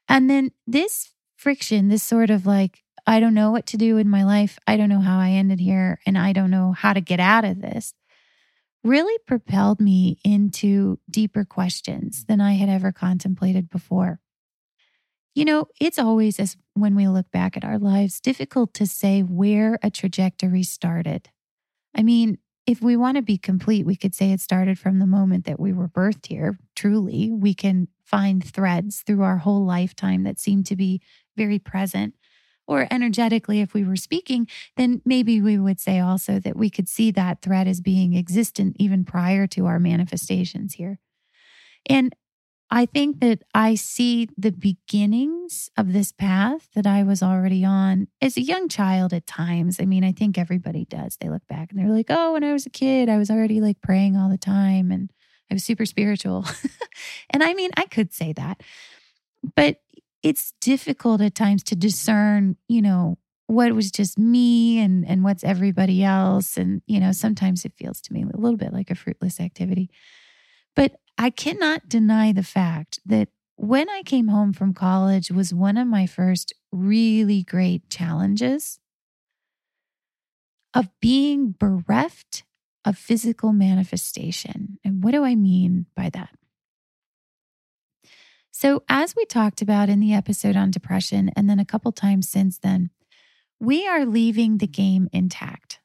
And 0.10 0.30
then 0.30 0.52
this 0.68 1.12
friction, 1.38 1.88
this 1.88 2.04
sort 2.04 2.30
of 2.30 2.46
like, 2.46 2.84
I 3.08 3.20
don't 3.20 3.34
know 3.34 3.52
what 3.52 3.66
to 3.68 3.78
do 3.78 3.98
in 3.98 4.10
my 4.10 4.24
life. 4.24 4.60
I 4.68 4.78
don't 4.78 4.90
know 4.90 5.00
how 5.00 5.18
I 5.20 5.32
ended 5.32 5.60
here, 5.60 6.00
and 6.06 6.18
I 6.18 6.34
don't 6.34 6.52
know 6.52 6.74
how 6.74 6.94
to 6.94 7.02
get 7.02 7.20
out 7.20 7.46
of 7.46 7.62
this, 7.62 7.94
really 8.84 9.18
propelled 9.26 9.80
me 9.80 10.18
into 10.24 11.00
deeper 11.10 11.46
questions 11.46 12.26
than 12.26 12.42
I 12.42 12.54
had 12.54 12.70
ever 12.70 12.92
contemplated 12.92 13.70
before. 13.70 14.20
You 15.36 15.46
know, 15.46 15.68
it's 15.82 15.98
always, 15.98 16.40
as 16.40 16.58
when 16.74 16.96
we 16.96 17.08
look 17.08 17.32
back 17.32 17.58
at 17.58 17.66
our 17.66 17.80
lives, 17.80 18.20
difficult 18.20 18.74
to 18.76 18.86
say 18.86 19.22
where 19.22 19.80
a 19.82 19.90
trajectory 19.90 20.64
started. 20.64 21.30
I 21.96 22.04
mean, 22.04 22.38
if 22.66 22.82
we 22.82 22.96
want 22.96 23.18
to 23.18 23.22
be 23.22 23.38
complete, 23.38 23.86
we 23.86 23.96
could 23.96 24.16
say 24.16 24.32
it 24.32 24.40
started 24.40 24.80
from 24.80 25.00
the 25.00 25.06
moment 25.06 25.46
that 25.46 25.60
we 25.60 25.74
were 25.74 25.90
birthed 25.90 26.28
here. 26.28 26.58
Truly, 26.76 27.30
we 27.32 27.54
can 27.54 27.90
find 28.06 28.44
threads 28.44 29.04
through 29.06 29.22
our 29.22 29.38
whole 29.38 29.66
lifetime 29.66 30.24
that 30.24 30.40
seem 30.40 30.64
to 30.64 30.76
be 30.76 31.02
very 31.36 31.60
present. 31.60 32.14
Or 32.66 32.88
energetically, 32.90 33.60
if 33.60 33.74
we 33.74 33.84
were 33.84 33.98
speaking, 33.98 34.48
then 34.78 35.02
maybe 35.04 35.42
we 35.42 35.58
would 35.58 35.82
say 35.82 36.00
also 36.00 36.40
that 36.40 36.56
we 36.56 36.70
could 36.70 36.88
see 36.88 37.12
that 37.12 37.42
thread 37.42 37.68
as 37.68 37.82
being 37.82 38.16
existent 38.16 38.78
even 38.80 39.04
prior 39.04 39.48
to 39.48 39.66
our 39.66 39.80
manifestations 39.80 40.76
here. 40.76 41.00
And 41.90 42.16
I 42.76 42.88
think 42.88 43.20
that 43.20 43.44
I 43.54 43.76
see 43.76 44.30
the 44.36 44.52
beginnings 44.52 45.70
of 45.78 45.94
this 45.94 46.12
path 46.12 46.70
that 46.74 46.88
I 46.88 47.04
was 47.04 47.22
already 47.22 47.64
on 47.64 48.08
as 48.20 48.36
a 48.36 48.42
young 48.42 48.68
child 48.68 49.14
at 49.14 49.28
times. 49.28 49.80
I 49.80 49.86
mean, 49.86 50.04
I 50.04 50.12
think 50.12 50.40
everybody 50.40 50.86
does. 50.86 51.16
They 51.18 51.30
look 51.30 51.46
back 51.48 51.70
and 51.70 51.80
they're 51.80 51.96
like, 51.96 52.08
oh, 52.10 52.34
when 52.34 52.44
I 52.44 52.52
was 52.52 52.66
a 52.66 52.72
kid, 52.72 53.10
I 53.10 53.18
was 53.20 53.30
already 53.30 53.62
like 53.62 53.80
praying 53.82 54.18
all 54.18 54.28
the 54.28 54.40
time 54.40 54.92
and 54.92 55.12
I 55.52 55.54
was 55.54 55.64
super 55.64 55.86
spiritual. 55.86 56.48
and 57.30 57.44
I 57.44 57.54
mean, 57.54 57.70
I 57.78 57.86
could 57.86 58.12
say 58.12 58.34
that, 58.34 58.62
but 59.56 59.80
it's 60.24 60.56
difficult 60.60 61.22
at 61.22 61.36
times 61.36 61.62
to 61.66 61.76
discern, 61.76 62.58
you 62.68 62.82
know, 62.82 63.20
what 63.46 63.72
was 63.74 63.92
just 63.92 64.18
me 64.18 64.80
and 64.80 65.08
and 65.08 65.24
what's 65.24 65.44
everybody 65.44 66.04
else 66.04 66.58
and 66.58 66.82
you 66.88 67.00
know 67.00 67.12
sometimes 67.12 67.66
it 67.66 67.74
feels 67.78 68.02
to 68.02 68.14
me 68.14 68.24
a 68.24 68.38
little 68.38 68.58
bit 68.58 68.74
like 68.74 68.90
a 68.90 68.96
fruitless 68.96 69.40
activity 69.40 69.92
but 70.76 70.94
I 71.18 71.30
cannot 71.30 71.88
deny 71.88 72.32
the 72.32 72.44
fact 72.44 73.00
that 73.06 73.30
when 73.56 73.90
I 73.90 74.02
came 74.04 74.30
home 74.30 74.54
from 74.54 74.74
college 74.74 75.32
was 75.32 75.54
one 75.54 75.78
of 75.78 75.88
my 75.88 76.08
first 76.08 76.54
really 76.72 77.44
great 77.44 77.90
challenges 77.90 78.80
of 80.74 80.90
being 81.00 81.56
bereft 81.58 82.44
of 82.84 82.98
physical 82.98 83.54
manifestation. 83.54 84.80
And 84.84 85.04
what 85.04 85.12
do 85.12 85.24
I 85.24 85.36
mean 85.36 85.86
by 85.96 86.10
that? 86.10 86.32
So, 88.52 88.84
as 88.88 89.16
we 89.16 89.26
talked 89.26 89.62
about 89.62 89.90
in 89.90 90.00
the 90.00 90.14
episode 90.14 90.56
on 90.56 90.72
depression, 90.72 91.32
and 91.36 91.50
then 91.50 91.60
a 91.60 91.66
couple 91.66 91.92
times 91.92 92.30
since 92.30 92.60
then, 92.60 92.92
we 93.60 93.88
are 93.88 94.06
leaving 94.06 94.58
the 94.58 94.68
game 94.68 95.10
intact. 95.12 95.80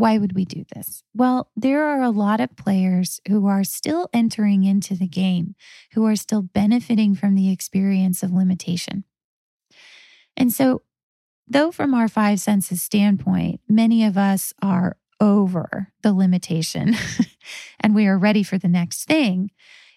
Why 0.00 0.16
would 0.16 0.34
we 0.34 0.44
do 0.44 0.64
this? 0.74 1.02
Well, 1.14 1.50
there 1.54 1.84
are 1.84 2.00
a 2.00 2.10
lot 2.10 2.40
of 2.40 2.56
players 2.56 3.20
who 3.28 3.46
are 3.46 3.64
still 3.64 4.08
entering 4.12 4.64
into 4.64 4.94
the 4.94 5.06
game, 5.06 5.54
who 5.92 6.06
are 6.06 6.16
still 6.16 6.42
benefiting 6.42 7.14
from 7.14 7.34
the 7.34 7.52
experience 7.52 8.22
of 8.22 8.32
limitation. 8.32 9.04
And 10.36 10.52
so 10.52 10.82
though 11.46 11.70
from 11.70 11.92
our 11.92 12.08
five 12.08 12.40
senses 12.40 12.80
standpoint, 12.80 13.60
many 13.68 14.04
of 14.04 14.16
us 14.16 14.54
are 14.62 14.96
over 15.20 15.88
the 16.02 16.14
limitation 16.14 16.96
and 17.80 17.94
we 17.94 18.06
are 18.06 18.16
ready 18.16 18.42
for 18.42 18.56
the 18.56 18.68
next 18.68 19.04
thing, 19.04 19.50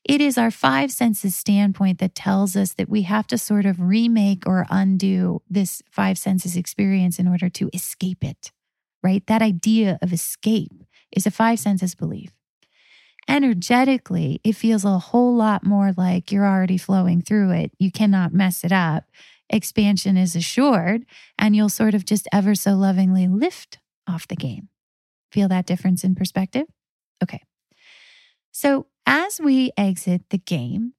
it 0.04 0.20
is 0.20 0.38
our 0.38 0.52
five 0.52 0.92
senses 0.92 1.34
standpoint 1.34 2.00
that 2.00 2.14
tells 2.14 2.58
us 2.58 2.74
that 2.74 2.90
we 2.90 3.04
have 3.04 3.26
to 3.28 3.38
sort 3.38 3.66
of 3.66 3.80
remake 3.80 4.44
or 4.46 4.66
undo 4.70 5.42
this 5.50 5.82
five 5.90 6.18
senses 6.18 6.58
experience 6.58 7.20
in 7.20 7.28
order 7.28 7.48
to 7.48 7.70
escape 7.74 8.22
it, 8.22 8.52
right? 9.04 9.26
That 9.28 9.42
idea 9.42 10.00
of 10.02 10.14
escape 10.14 10.72
is 11.12 11.28
a 11.28 11.32
five 11.32 11.60
senses 11.60 11.94
belief. 11.94 12.32
Energetically, 13.28 14.42
it 14.44 14.54
feels 14.54 14.84
a 14.84 15.00
whole 15.00 15.36
lot 15.36 15.66
more 15.66 15.94
like 15.96 16.32
you're 16.32 16.48
already 16.48 16.78
flowing 16.78 17.22
through 17.22 17.52
it. 17.52 17.72
You 17.80 17.92
cannot 17.92 18.34
mess 18.34 18.64
it 18.64 18.72
up. 18.72 19.06
Expansion 19.50 20.18
is 20.18 20.36
assured, 20.36 21.06
and 21.38 21.56
you'll 21.56 21.70
sort 21.70 21.94
of 21.94 22.06
just 22.06 22.28
ever 22.34 22.56
so 22.56 22.72
lovingly 22.74 23.28
lift 23.28 23.80
off 24.08 24.28
the 24.28 24.36
game. 24.36 24.70
Feel 25.32 25.48
that 25.50 25.66
difference 25.66 26.04
in 26.04 26.16
perspective? 26.16 26.66
Okay. 27.22 27.42
So, 28.52 28.88
as 29.06 29.40
we 29.40 29.72
exit 29.78 30.30
the 30.30 30.38
game, 30.38 30.94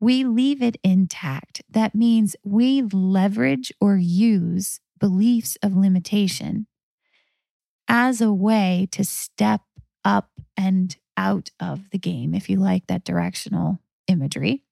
we 0.00 0.24
leave 0.24 0.62
it 0.62 0.76
intact. 0.84 1.62
That 1.68 1.94
means 1.94 2.36
we 2.44 2.82
leverage 2.82 3.72
or 3.80 3.96
use 3.96 4.80
beliefs 4.98 5.56
of 5.62 5.76
limitation 5.76 6.66
as 7.88 8.20
a 8.20 8.32
way 8.32 8.86
to 8.92 9.04
step 9.04 9.62
up 10.04 10.30
and 10.56 10.96
out 11.16 11.50
of 11.58 11.90
the 11.90 11.98
game, 11.98 12.34
if 12.34 12.48
you 12.48 12.58
like 12.58 12.86
that 12.86 13.04
directional 13.04 13.80
imagery. 14.06 14.62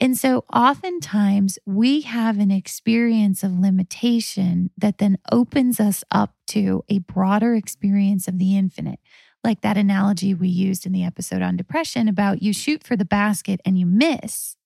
And 0.00 0.18
so 0.18 0.44
oftentimes 0.52 1.58
we 1.64 2.00
have 2.02 2.38
an 2.38 2.50
experience 2.50 3.44
of 3.44 3.58
limitation 3.58 4.70
that 4.76 4.98
then 4.98 5.18
opens 5.30 5.78
us 5.78 6.02
up 6.10 6.34
to 6.48 6.84
a 6.88 6.98
broader 6.98 7.54
experience 7.54 8.26
of 8.26 8.38
the 8.38 8.56
infinite. 8.56 8.98
Like 9.44 9.60
that 9.60 9.76
analogy 9.76 10.34
we 10.34 10.48
used 10.48 10.84
in 10.84 10.92
the 10.92 11.04
episode 11.04 11.42
on 11.42 11.56
depression 11.56 12.08
about 12.08 12.42
you 12.42 12.52
shoot 12.52 12.82
for 12.82 12.96
the 12.96 13.04
basket 13.04 13.60
and 13.64 13.78
you 13.78 13.86
miss, 13.86 14.56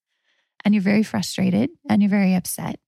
and 0.65 0.73
you're 0.73 0.83
very 0.83 1.03
frustrated 1.03 1.71
and 1.89 2.01
you're 2.01 2.09
very 2.09 2.35
upset. 2.35 2.81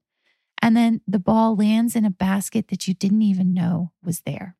And 0.62 0.76
then 0.76 1.00
the 1.06 1.18
ball 1.18 1.56
lands 1.56 1.96
in 1.96 2.04
a 2.04 2.10
basket 2.10 2.68
that 2.68 2.86
you 2.86 2.94
didn't 2.94 3.22
even 3.22 3.52
know 3.52 3.92
was 4.02 4.20
there. 4.20 4.56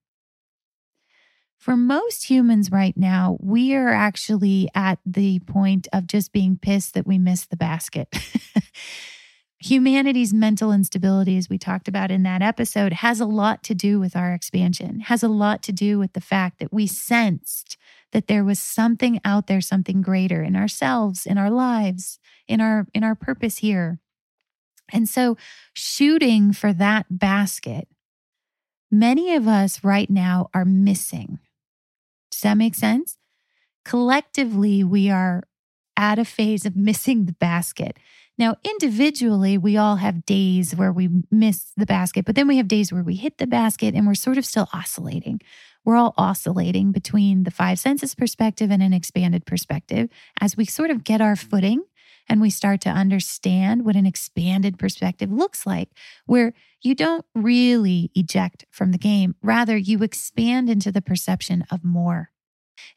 For 1.61 1.77
most 1.77 2.31
humans 2.31 2.73
right 2.73 2.97
now, 2.97 3.37
we 3.39 3.75
are 3.75 3.93
actually 3.93 4.71
at 4.75 4.99
the 5.05 5.41
point 5.41 5.89
of 5.93 6.07
just 6.07 6.33
being 6.33 6.57
pissed 6.57 6.95
that 6.95 7.07
we 7.07 7.19
missed 7.19 7.51
the 7.51 7.57
basket. 7.57 8.09
Humanity's 9.59 10.33
mental 10.33 10.73
instability, 10.73 11.37
as 11.37 11.51
we 11.51 11.59
talked 11.59 11.87
about 11.87 12.11
in 12.11 12.23
that 12.23 12.41
episode, 12.41 12.95
has 12.95 13.21
a 13.21 13.27
lot 13.27 13.63
to 13.65 13.75
do 13.75 14.01
with 14.01 14.17
our 14.17 14.33
expansion, 14.33 15.01
has 15.01 15.23
a 15.23 15.29
lot 15.29 15.63
to 15.65 15.73
do 15.73 15.99
with 15.99 16.15
the 16.15 16.23
fact 16.23 16.61
that 16.61 16.73
we 16.73 16.87
sensed 16.87 17.77
that 18.13 18.27
there 18.27 18.43
was 18.43 18.59
something 18.59 19.21
out 19.23 19.47
there, 19.47 19.61
something 19.61 20.01
greater 20.01 20.43
in 20.43 20.57
ourselves, 20.57 21.27
in 21.27 21.37
our 21.37 21.51
lives, 21.51 22.19
in 22.49 22.63
our 22.63 22.87
in 22.95 23.05
our 23.05 23.15
purpose 23.15 23.59
here. 23.59 24.01
And 24.91 25.07
so 25.07 25.37
shooting 25.75 26.55
for 26.55 26.73
that 26.73 27.05
basket, 27.11 27.87
many 28.91 29.35
of 29.35 29.47
us 29.47 29.85
right 29.85 30.09
now 30.09 30.49
are 30.55 30.65
missing 30.65 31.39
does 32.41 32.49
that 32.49 32.57
make 32.57 32.75
sense? 32.75 33.19
Collectively, 33.85 34.83
we 34.83 35.11
are 35.11 35.43
at 35.95 36.19
a 36.19 36.25
phase 36.25 36.65
of 36.65 36.75
missing 36.75 37.27
the 37.27 37.35
basket. 37.35 37.99
Now, 38.39 38.57
individually, 38.65 39.59
we 39.59 39.77
all 39.77 39.97
have 39.97 40.25
days 40.25 40.75
where 40.75 40.91
we 40.91 41.11
miss 41.31 41.73
the 41.77 41.85
basket, 41.85 42.25
but 42.25 42.37
then 42.37 42.49
we 42.49 42.57
have 42.57 42.69
days 42.69 42.91
where 42.91 43.03
we 43.03 43.17
hit 43.17 43.37
the 43.37 43.47
basket 43.47 43.95
and 43.95 44.07
we're 44.07 44.15
sort 44.15 44.39
of 44.39 44.47
still 44.47 44.69
oscillating. 44.73 45.43
We're 45.85 45.97
all 45.97 46.15
oscillating 46.17 46.93
between 46.93 47.45
the 47.45 47.51
five 47.51 47.79
senses 47.79 48.15
perspective 48.15 48.71
and 48.71 48.83
an 48.83 48.95
expanded 48.95 49.45
perspective 49.45 50.09
as 50.41 50.57
we 50.57 50.65
sort 50.65 50.91
of 50.91 51.05
get 51.05 51.21
our 51.21 51.37
footing 51.37 51.83
and 52.31 52.41
we 52.41 52.49
start 52.49 52.81
to 52.83 52.89
understand 52.89 53.85
what 53.85 53.97
an 53.97 54.07
expanded 54.07 54.79
perspective 54.79 55.33
looks 55.33 55.67
like, 55.67 55.89
where 56.27 56.55
you 56.81 56.95
don't 56.95 57.27
really 57.35 58.13
eject 58.15 58.65
from 58.71 58.93
the 58.93 58.99
game, 58.99 59.35
rather, 59.43 59.77
you 59.77 60.05
expand 60.05 60.71
into 60.71 60.93
the 60.93 61.03
perception 61.03 61.65
of 61.73 61.85
more. 61.85 62.31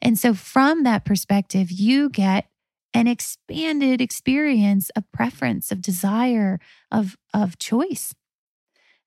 And 0.00 0.16
so, 0.16 0.34
from 0.34 0.84
that 0.84 1.04
perspective, 1.04 1.72
you 1.72 2.08
get 2.10 2.46
an 2.94 3.08
expanded 3.08 4.00
experience 4.00 4.88
of 4.90 5.10
preference, 5.10 5.72
of 5.72 5.82
desire, 5.82 6.60
of, 6.92 7.16
of 7.34 7.58
choice. 7.58 8.14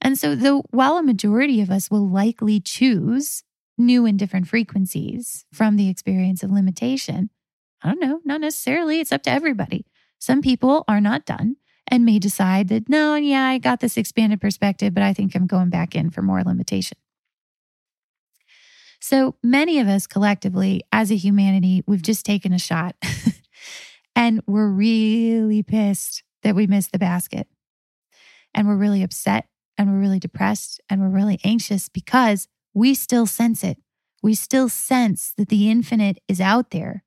And 0.02 0.20
so, 0.20 0.36
though, 0.36 0.64
while 0.72 0.98
a 0.98 1.04
majority 1.04 1.62
of 1.62 1.72
us 1.72 1.90
will 1.90 2.08
likely 2.08 2.60
choose 2.60 3.44
new 3.78 4.06
and 4.06 4.20
different 4.20 4.50
frequencies 4.50 5.46
from 5.54 5.78
the 5.78 5.88
experience 5.88 6.44
of 6.44 6.52
limitation, 6.52 7.30
I 7.82 7.90
don't 7.90 8.02
know, 8.02 8.20
not 8.26 8.42
necessarily. 8.42 9.00
It's 9.00 9.14
up 9.14 9.24
to 9.24 9.32
everybody. 9.32 9.86
Some 10.20 10.42
people 10.42 10.84
are 10.88 11.02
not 11.02 11.26
done 11.26 11.58
and 11.88 12.06
may 12.06 12.20
decide 12.20 12.68
that, 12.68 12.90
no, 12.90 13.16
yeah, 13.16 13.46
I 13.46 13.58
got 13.58 13.80
this 13.80 13.98
expanded 13.98 14.42
perspective, 14.42 14.94
but 14.94 15.04
I 15.04 15.14
think 15.14 15.36
I'm 15.36 15.48
going 15.48 15.70
back 15.70 15.96
in 15.96 16.10
for 16.10 16.22
more 16.22 16.44
limitation. 16.44 16.98
So 19.00 19.36
many 19.44 19.80
of 19.80 19.88
us 19.88 20.08
collectively, 20.08 20.84
as 20.92 21.12
a 21.12 21.16
humanity, 21.16 21.84
we've 21.88 22.02
just 22.02 22.26
taken 22.26 22.52
a 22.52 22.60
shot 22.60 22.96
and 24.16 24.42
we're 24.48 24.70
really 24.70 25.64
pissed 25.64 26.24
that 26.44 26.56
we 26.56 26.68
missed 26.68 26.92
the 26.92 27.00
basket. 27.00 27.48
And 28.54 28.68
we're 28.68 28.76
really 28.78 29.04
upset 29.04 29.48
and 29.78 29.92
we're 29.92 30.00
really 30.00 30.20
depressed 30.20 30.82
and 30.90 31.00
we're 31.00 31.16
really 31.16 31.40
anxious 31.44 31.90
because 31.90 32.48
we 32.74 32.94
still 32.96 33.28
sense 33.28 33.64
it. 33.64 33.78
We 34.24 34.34
still 34.34 34.68
sense 34.68 35.34
that 35.38 35.50
the 35.50 35.70
infinite 35.70 36.18
is 36.28 36.42
out 36.42 36.72
there. 36.72 37.04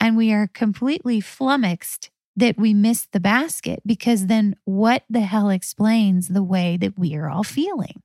And 0.00 0.16
we 0.16 0.32
are 0.32 0.46
completely 0.46 1.20
flummoxed 1.20 2.10
that 2.38 2.56
we 2.56 2.72
miss 2.72 3.06
the 3.12 3.20
basket 3.20 3.82
because 3.84 4.26
then 4.26 4.54
what 4.64 5.02
the 5.10 5.20
hell 5.20 5.50
explains 5.50 6.28
the 6.28 6.42
way 6.42 6.76
that 6.76 6.96
we 6.96 7.14
are 7.16 7.28
all 7.28 7.42
feeling? 7.42 8.02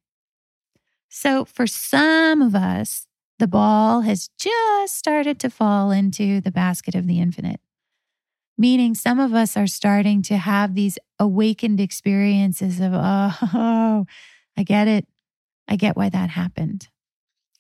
So, 1.07 1.45
for 1.45 1.67
some 1.67 2.41
of 2.41 2.55
us, 2.55 3.05
the 3.38 3.47
ball 3.47 4.01
has 4.01 4.29
just 4.39 4.97
started 4.97 5.39
to 5.39 5.49
fall 5.51 5.91
into 5.91 6.41
the 6.41 6.51
basket 6.51 6.95
of 6.95 7.05
the 7.05 7.19
infinite, 7.19 7.59
meaning 8.57 8.95
some 8.95 9.19
of 9.19 9.34
us 9.34 9.55
are 9.55 9.67
starting 9.67 10.23
to 10.23 10.38
have 10.38 10.73
these 10.73 10.97
awakened 11.19 11.79
experiences 11.79 12.79
of, 12.79 12.93
oh, 12.95 14.05
I 14.57 14.63
get 14.63 14.88
it. 14.88 15.07
I 15.67 15.75
get 15.75 15.95
why 15.95 16.09
that 16.09 16.31
happened. 16.31 16.88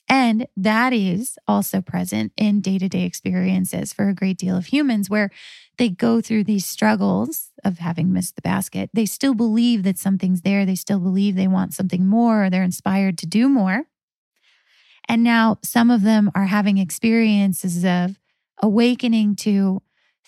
And 0.09 0.47
that 0.57 0.93
is 0.93 1.37
also 1.47 1.81
present 1.81 2.33
in 2.37 2.61
day 2.61 2.77
to 2.77 2.89
day 2.89 3.03
experiences 3.03 3.93
for 3.93 4.09
a 4.09 4.13
great 4.13 4.37
deal 4.37 4.55
of 4.57 4.67
humans 4.67 5.09
where 5.09 5.31
they 5.77 5.89
go 5.89 6.21
through 6.21 6.43
these 6.43 6.65
struggles 6.65 7.51
of 7.63 7.79
having 7.79 8.11
missed 8.13 8.35
the 8.35 8.41
basket. 8.41 8.89
They 8.93 9.05
still 9.05 9.33
believe 9.33 9.83
that 9.83 9.97
something's 9.97 10.41
there. 10.41 10.65
They 10.65 10.75
still 10.75 10.99
believe 10.99 11.35
they 11.35 11.47
want 11.47 11.73
something 11.73 12.05
more 12.05 12.45
or 12.45 12.49
they're 12.49 12.63
inspired 12.63 13.17
to 13.19 13.25
do 13.25 13.47
more. 13.49 13.85
And 15.07 15.23
now 15.23 15.57
some 15.63 15.89
of 15.89 16.03
them 16.03 16.31
are 16.35 16.45
having 16.45 16.77
experiences 16.77 17.83
of 17.83 18.19
awakening 18.61 19.35
to 19.37 19.81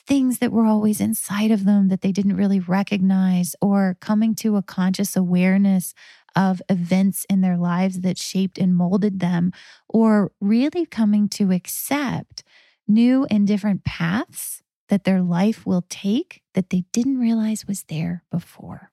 things 0.08 0.39
that 0.39 0.51
were 0.51 0.66
always 0.66 1.01
inside 1.01 1.51
of 1.51 1.66
them 1.66 1.88
that 1.88 2.01
they 2.01 2.12
didn't 2.12 2.36
really 2.36 2.60
recognize 2.60 3.56
or 3.62 3.97
coming 3.99 4.36
to 4.36 4.56
a 4.56 4.62
conscious 4.64 5.16
awareness 5.16 5.93
of 6.36 6.62
events 6.70 7.26
in 7.30 7.41
their 7.41 7.58
lives 7.58 8.01
that 8.01 8.18
shaped 8.18 8.58
and 8.58 8.76
molded 8.76 9.20
them, 9.20 9.51
or 9.88 10.32
really 10.41 10.86
coming 10.86 11.30
to 11.30 11.51
accept 11.51 12.43
new 12.88 13.26
and 13.32 13.47
different 13.47 13.84
paths 13.84 14.62
that 14.89 15.06
their 15.06 15.22
life 15.22 15.66
will 15.66 15.86
take 15.89 16.41
that 16.53 16.70
they 16.70 16.84
didn't 16.91 17.18
realize 17.18 17.66
was 17.66 17.84
there 17.84 18.24
before. 18.30 18.91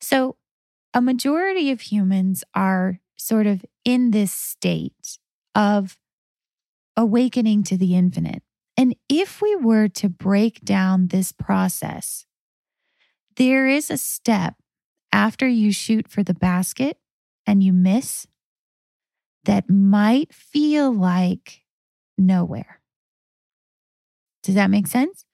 So, 0.00 0.36
a 0.94 1.00
majority 1.02 1.70
of 1.70 1.82
humans 1.82 2.42
are 2.54 3.00
sort 3.16 3.46
of 3.46 3.64
in 3.84 4.12
this 4.12 4.32
state 4.32 5.18
of 5.54 5.98
awakening 6.96 7.62
to 7.64 7.76
the 7.76 7.94
infinite. 7.94 8.42
And 8.76 8.94
if 9.08 9.40
we 9.40 9.56
were 9.56 9.88
to 9.88 10.08
break 10.08 10.60
down 10.60 11.08
this 11.08 11.32
process, 11.32 12.26
there 13.36 13.66
is 13.66 13.90
a 13.90 13.96
step 13.96 14.54
after 15.12 15.48
you 15.48 15.72
shoot 15.72 16.08
for 16.08 16.22
the 16.22 16.34
basket 16.34 16.98
and 17.46 17.62
you 17.62 17.72
miss 17.72 18.26
that 19.44 19.70
might 19.70 20.34
feel 20.34 20.92
like 20.92 21.62
nowhere. 22.18 22.80
Does 24.42 24.56
that 24.56 24.70
make 24.70 24.86
sense? 24.86 25.24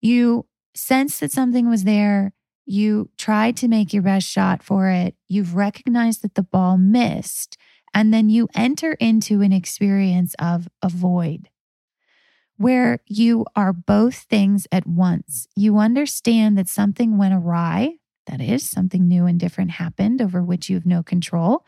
You 0.00 0.46
sense 0.74 1.18
that 1.18 1.32
something 1.32 1.68
was 1.68 1.84
there. 1.84 2.32
You 2.64 3.10
tried 3.18 3.56
to 3.58 3.68
make 3.68 3.92
your 3.92 4.02
best 4.02 4.26
shot 4.26 4.62
for 4.62 4.88
it. 4.88 5.14
You've 5.28 5.54
recognized 5.54 6.22
that 6.22 6.34
the 6.34 6.42
ball 6.42 6.78
missed. 6.78 7.56
And 7.92 8.12
then 8.12 8.28
you 8.28 8.48
enter 8.54 8.92
into 8.94 9.42
an 9.42 9.52
experience 9.52 10.34
of 10.38 10.68
a 10.82 10.88
void 10.88 11.48
where 12.58 13.00
you 13.06 13.44
are 13.54 13.72
both 13.72 14.16
things 14.30 14.66
at 14.72 14.86
once. 14.86 15.46
You 15.56 15.78
understand 15.78 16.56
that 16.58 16.68
something 16.68 17.18
went 17.18 17.34
awry 17.34 17.96
That 18.26 18.40
is, 18.40 18.68
something 18.68 19.06
new 19.06 19.26
and 19.26 19.38
different 19.38 19.72
happened 19.72 20.20
over 20.20 20.42
which 20.42 20.68
you 20.68 20.76
have 20.76 20.86
no 20.86 21.02
control. 21.02 21.64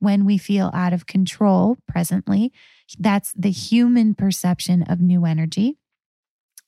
When 0.00 0.24
we 0.24 0.38
feel 0.38 0.70
out 0.72 0.92
of 0.92 1.06
control 1.06 1.76
presently, 1.86 2.52
that's 2.98 3.32
the 3.34 3.50
human 3.50 4.14
perception 4.14 4.82
of 4.84 5.00
new 5.00 5.24
energy. 5.26 5.76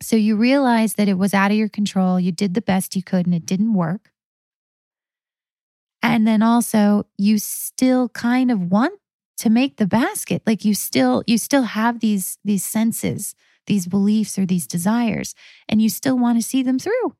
So 0.02 0.16
you 0.16 0.36
realize 0.36 0.94
that 0.94 1.08
it 1.08 1.14
was 1.18 1.34
out 1.34 1.50
of 1.50 1.56
your 1.56 1.68
control. 1.68 2.18
You 2.20 2.32
did 2.32 2.54
the 2.54 2.62
best 2.62 2.96
you 2.96 3.02
could 3.02 3.26
and 3.26 3.34
it 3.34 3.46
didn't 3.46 3.74
work. 3.74 4.12
And 6.02 6.26
then 6.26 6.42
also 6.42 7.06
you 7.18 7.38
still 7.38 8.08
kind 8.10 8.50
of 8.50 8.70
want 8.70 8.98
to 9.38 9.50
make 9.50 9.76
the 9.76 9.86
basket. 9.86 10.42
Like 10.46 10.64
you 10.64 10.74
still 10.74 11.22
you 11.26 11.38
still 11.38 11.62
have 11.62 12.00
these 12.00 12.38
these 12.44 12.64
senses, 12.64 13.34
these 13.70 13.86
beliefs 13.86 14.36
or 14.36 14.44
these 14.44 14.66
desires 14.66 15.32
and 15.68 15.80
you 15.80 15.88
still 15.88 16.18
want 16.18 16.36
to 16.36 16.44
see 16.44 16.60
them 16.60 16.76
through. 16.76 17.14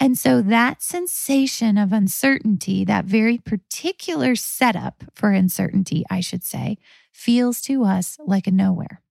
And 0.00 0.18
so 0.18 0.42
that 0.42 0.82
sensation 0.82 1.78
of 1.78 1.92
uncertainty, 1.92 2.84
that 2.84 3.04
very 3.04 3.38
particular 3.38 4.34
setup 4.34 5.04
for 5.14 5.30
uncertainty, 5.30 6.04
I 6.10 6.18
should 6.18 6.42
say, 6.42 6.78
feels 7.12 7.60
to 7.62 7.84
us 7.84 8.18
like 8.26 8.48
a 8.48 8.50
nowhere. 8.50 9.02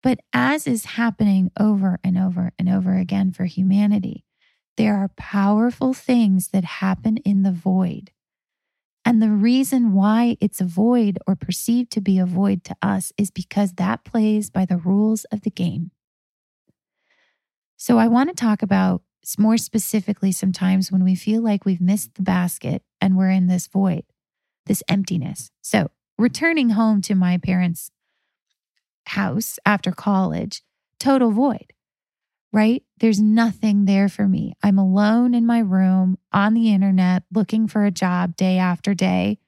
But 0.00 0.20
as 0.32 0.68
is 0.68 0.84
happening 0.84 1.50
over 1.58 1.98
and 2.04 2.16
over 2.16 2.52
and 2.56 2.68
over 2.68 2.94
again 2.94 3.32
for 3.32 3.46
humanity, 3.46 4.24
there 4.76 4.94
are 4.94 5.10
powerful 5.16 5.92
things 5.92 6.48
that 6.50 6.64
happen 6.64 7.16
in 7.18 7.42
the 7.42 7.52
void. 7.52 8.12
And 9.08 9.22
the 9.22 9.30
reason 9.30 9.94
why 9.94 10.36
it's 10.38 10.60
a 10.60 10.66
void 10.66 11.16
or 11.26 11.34
perceived 11.34 11.90
to 11.92 12.00
be 12.02 12.18
a 12.18 12.26
void 12.26 12.62
to 12.64 12.76
us 12.82 13.10
is 13.16 13.30
because 13.30 13.72
that 13.72 14.04
plays 14.04 14.50
by 14.50 14.66
the 14.66 14.76
rules 14.76 15.24
of 15.32 15.40
the 15.40 15.50
game. 15.50 15.92
So 17.78 17.96
I 17.96 18.06
want 18.06 18.28
to 18.28 18.34
talk 18.34 18.62
about 18.62 19.00
more 19.38 19.56
specifically 19.56 20.30
sometimes 20.30 20.92
when 20.92 21.04
we 21.04 21.14
feel 21.14 21.40
like 21.40 21.64
we've 21.64 21.80
missed 21.80 22.16
the 22.16 22.22
basket 22.22 22.82
and 23.00 23.16
we're 23.16 23.30
in 23.30 23.46
this 23.46 23.66
void, 23.66 24.04
this 24.66 24.82
emptiness. 24.90 25.50
So 25.62 25.90
returning 26.18 26.68
home 26.68 27.00
to 27.00 27.14
my 27.14 27.38
parents' 27.38 27.90
house 29.06 29.58
after 29.64 29.90
college, 29.90 30.62
total 31.00 31.30
void, 31.30 31.72
right? 32.52 32.82
There's 32.98 33.20
nothing 33.20 33.84
there 33.84 34.08
for 34.08 34.26
me. 34.26 34.54
I'm 34.62 34.78
alone 34.78 35.34
in 35.34 35.46
my 35.46 35.58
room 35.58 36.18
on 36.32 36.54
the 36.54 36.72
internet 36.72 37.24
looking 37.32 37.68
for 37.68 37.84
a 37.84 37.90
job 37.90 38.36
day 38.36 38.58
after 38.58 38.94
day, 38.94 39.38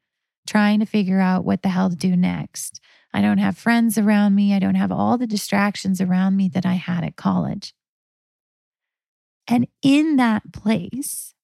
trying 0.47 0.81
to 0.81 0.87
figure 0.87 1.21
out 1.21 1.45
what 1.45 1.63
the 1.63 1.69
hell 1.69 1.91
to 1.91 1.97
do 1.97 2.17
next. 2.17 2.81
I 3.13 3.23
don't 3.23 3.39
have 3.39 3.57
friends 3.57 3.99
around 3.99 4.35
me. 4.35 4.55
I 4.55 4.59
don't 4.59 4.75
have 4.77 4.93
all 4.93 5.19
the 5.19 5.27
distractions 5.27 6.01
around 6.01 6.37
me 6.37 6.49
that 6.49 6.67
I 6.67 6.75
had 6.75 7.05
at 7.05 7.17
college. 7.17 7.75
And 9.49 9.67
in 9.83 10.17
that 10.17 10.53
place 10.53 11.35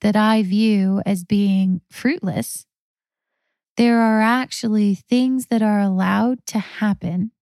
that 0.00 0.16
I 0.16 0.42
view 0.42 1.00
as 1.06 1.24
being 1.24 1.80
fruitless, 1.90 2.66
there 3.76 4.00
are 4.00 4.20
actually 4.20 4.94
things 4.94 5.46
that 5.46 5.62
are 5.62 5.80
allowed 5.80 6.44
to 6.48 6.58
happen 6.58 7.32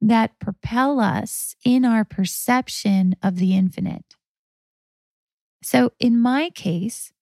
that 0.00 0.38
propel 0.38 1.00
us 1.00 1.56
in 1.64 1.84
our 1.84 2.04
perception 2.04 3.16
of 3.22 3.36
the 3.36 3.56
infinite. 3.56 4.14
So, 5.62 5.92
in 5.98 6.18
my 6.18 6.50
case, 6.50 7.12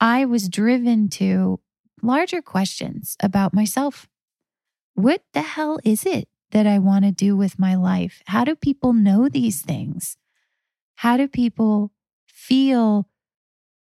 I 0.00 0.24
was 0.24 0.48
driven 0.48 1.08
to 1.10 1.60
larger 2.02 2.42
questions 2.42 3.16
about 3.20 3.54
myself. 3.54 4.08
What 4.94 5.22
the 5.32 5.42
hell 5.42 5.78
is 5.84 6.04
it 6.04 6.28
that 6.50 6.66
I 6.66 6.78
want 6.78 7.04
to 7.04 7.12
do 7.12 7.36
with 7.36 7.58
my 7.58 7.74
life? 7.74 8.22
How 8.26 8.44
do 8.44 8.54
people 8.54 8.92
know 8.92 9.28
these 9.28 9.62
things? 9.62 10.16
How 10.96 11.16
do 11.16 11.26
people 11.26 11.92
feel 12.26 13.08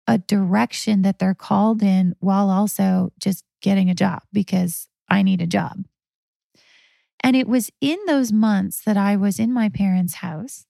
a 0.07 0.17
direction 0.17 1.01
that 1.03 1.19
they're 1.19 1.33
called 1.33 1.81
in 1.81 2.15
while 2.19 2.49
also 2.49 3.11
just 3.19 3.43
getting 3.61 3.89
a 3.89 3.95
job 3.95 4.21
because 4.33 4.87
I 5.09 5.21
need 5.21 5.41
a 5.41 5.47
job. 5.47 5.85
And 7.23 7.35
it 7.35 7.47
was 7.47 7.69
in 7.79 7.97
those 8.07 8.31
months 8.31 8.81
that 8.83 8.97
I 8.97 9.15
was 9.15 9.39
in 9.39 9.53
my 9.53 9.69
parents' 9.69 10.15
house 10.15 10.65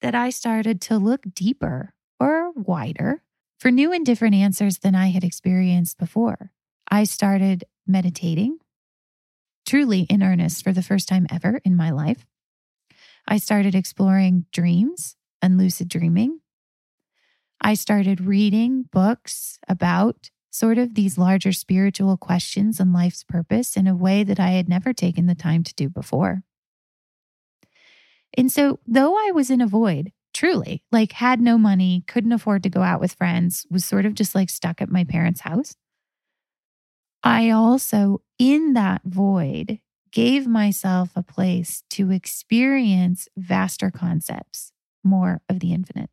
that 0.00 0.14
I 0.14 0.30
started 0.30 0.80
to 0.82 0.96
look 0.96 1.22
deeper 1.34 1.92
or 2.18 2.52
wider 2.52 3.22
for 3.58 3.70
new 3.70 3.92
and 3.92 4.04
different 4.04 4.34
answers 4.34 4.78
than 4.78 4.94
I 4.94 5.08
had 5.08 5.24
experienced 5.24 5.98
before. 5.98 6.50
I 6.90 7.04
started 7.04 7.64
meditating, 7.86 8.58
truly 9.66 10.00
in 10.08 10.22
earnest 10.22 10.64
for 10.64 10.72
the 10.72 10.82
first 10.82 11.08
time 11.08 11.26
ever 11.30 11.60
in 11.64 11.76
my 11.76 11.90
life. 11.90 12.26
I 13.28 13.36
started 13.36 13.74
exploring 13.74 14.46
dreams 14.52 15.16
and 15.42 15.58
lucid 15.58 15.88
dreaming. 15.88 16.40
I 17.60 17.74
started 17.74 18.22
reading 18.22 18.84
books 18.90 19.58
about 19.68 20.30
sort 20.50 20.78
of 20.78 20.94
these 20.94 21.18
larger 21.18 21.52
spiritual 21.52 22.16
questions 22.16 22.80
and 22.80 22.92
life's 22.92 23.24
purpose 23.24 23.76
in 23.76 23.86
a 23.86 23.94
way 23.96 24.24
that 24.24 24.40
I 24.40 24.50
had 24.50 24.68
never 24.68 24.92
taken 24.92 25.26
the 25.26 25.34
time 25.34 25.62
to 25.64 25.74
do 25.74 25.88
before. 25.88 26.42
And 28.36 28.50
so, 28.50 28.78
though 28.86 29.16
I 29.16 29.32
was 29.32 29.50
in 29.50 29.60
a 29.60 29.66
void, 29.66 30.12
truly, 30.32 30.82
like 30.92 31.12
had 31.12 31.40
no 31.40 31.58
money, 31.58 32.04
couldn't 32.06 32.32
afford 32.32 32.62
to 32.62 32.70
go 32.70 32.82
out 32.82 33.00
with 33.00 33.14
friends, 33.14 33.66
was 33.70 33.84
sort 33.84 34.06
of 34.06 34.14
just 34.14 34.34
like 34.34 34.50
stuck 34.50 34.80
at 34.80 34.90
my 34.90 35.04
parents' 35.04 35.40
house, 35.40 35.76
I 37.22 37.50
also, 37.50 38.22
in 38.38 38.72
that 38.74 39.02
void, 39.04 39.80
gave 40.10 40.46
myself 40.46 41.10
a 41.14 41.22
place 41.22 41.82
to 41.90 42.10
experience 42.10 43.28
vaster 43.36 43.90
concepts, 43.90 44.72
more 45.04 45.42
of 45.48 45.60
the 45.60 45.72
infinite. 45.72 46.10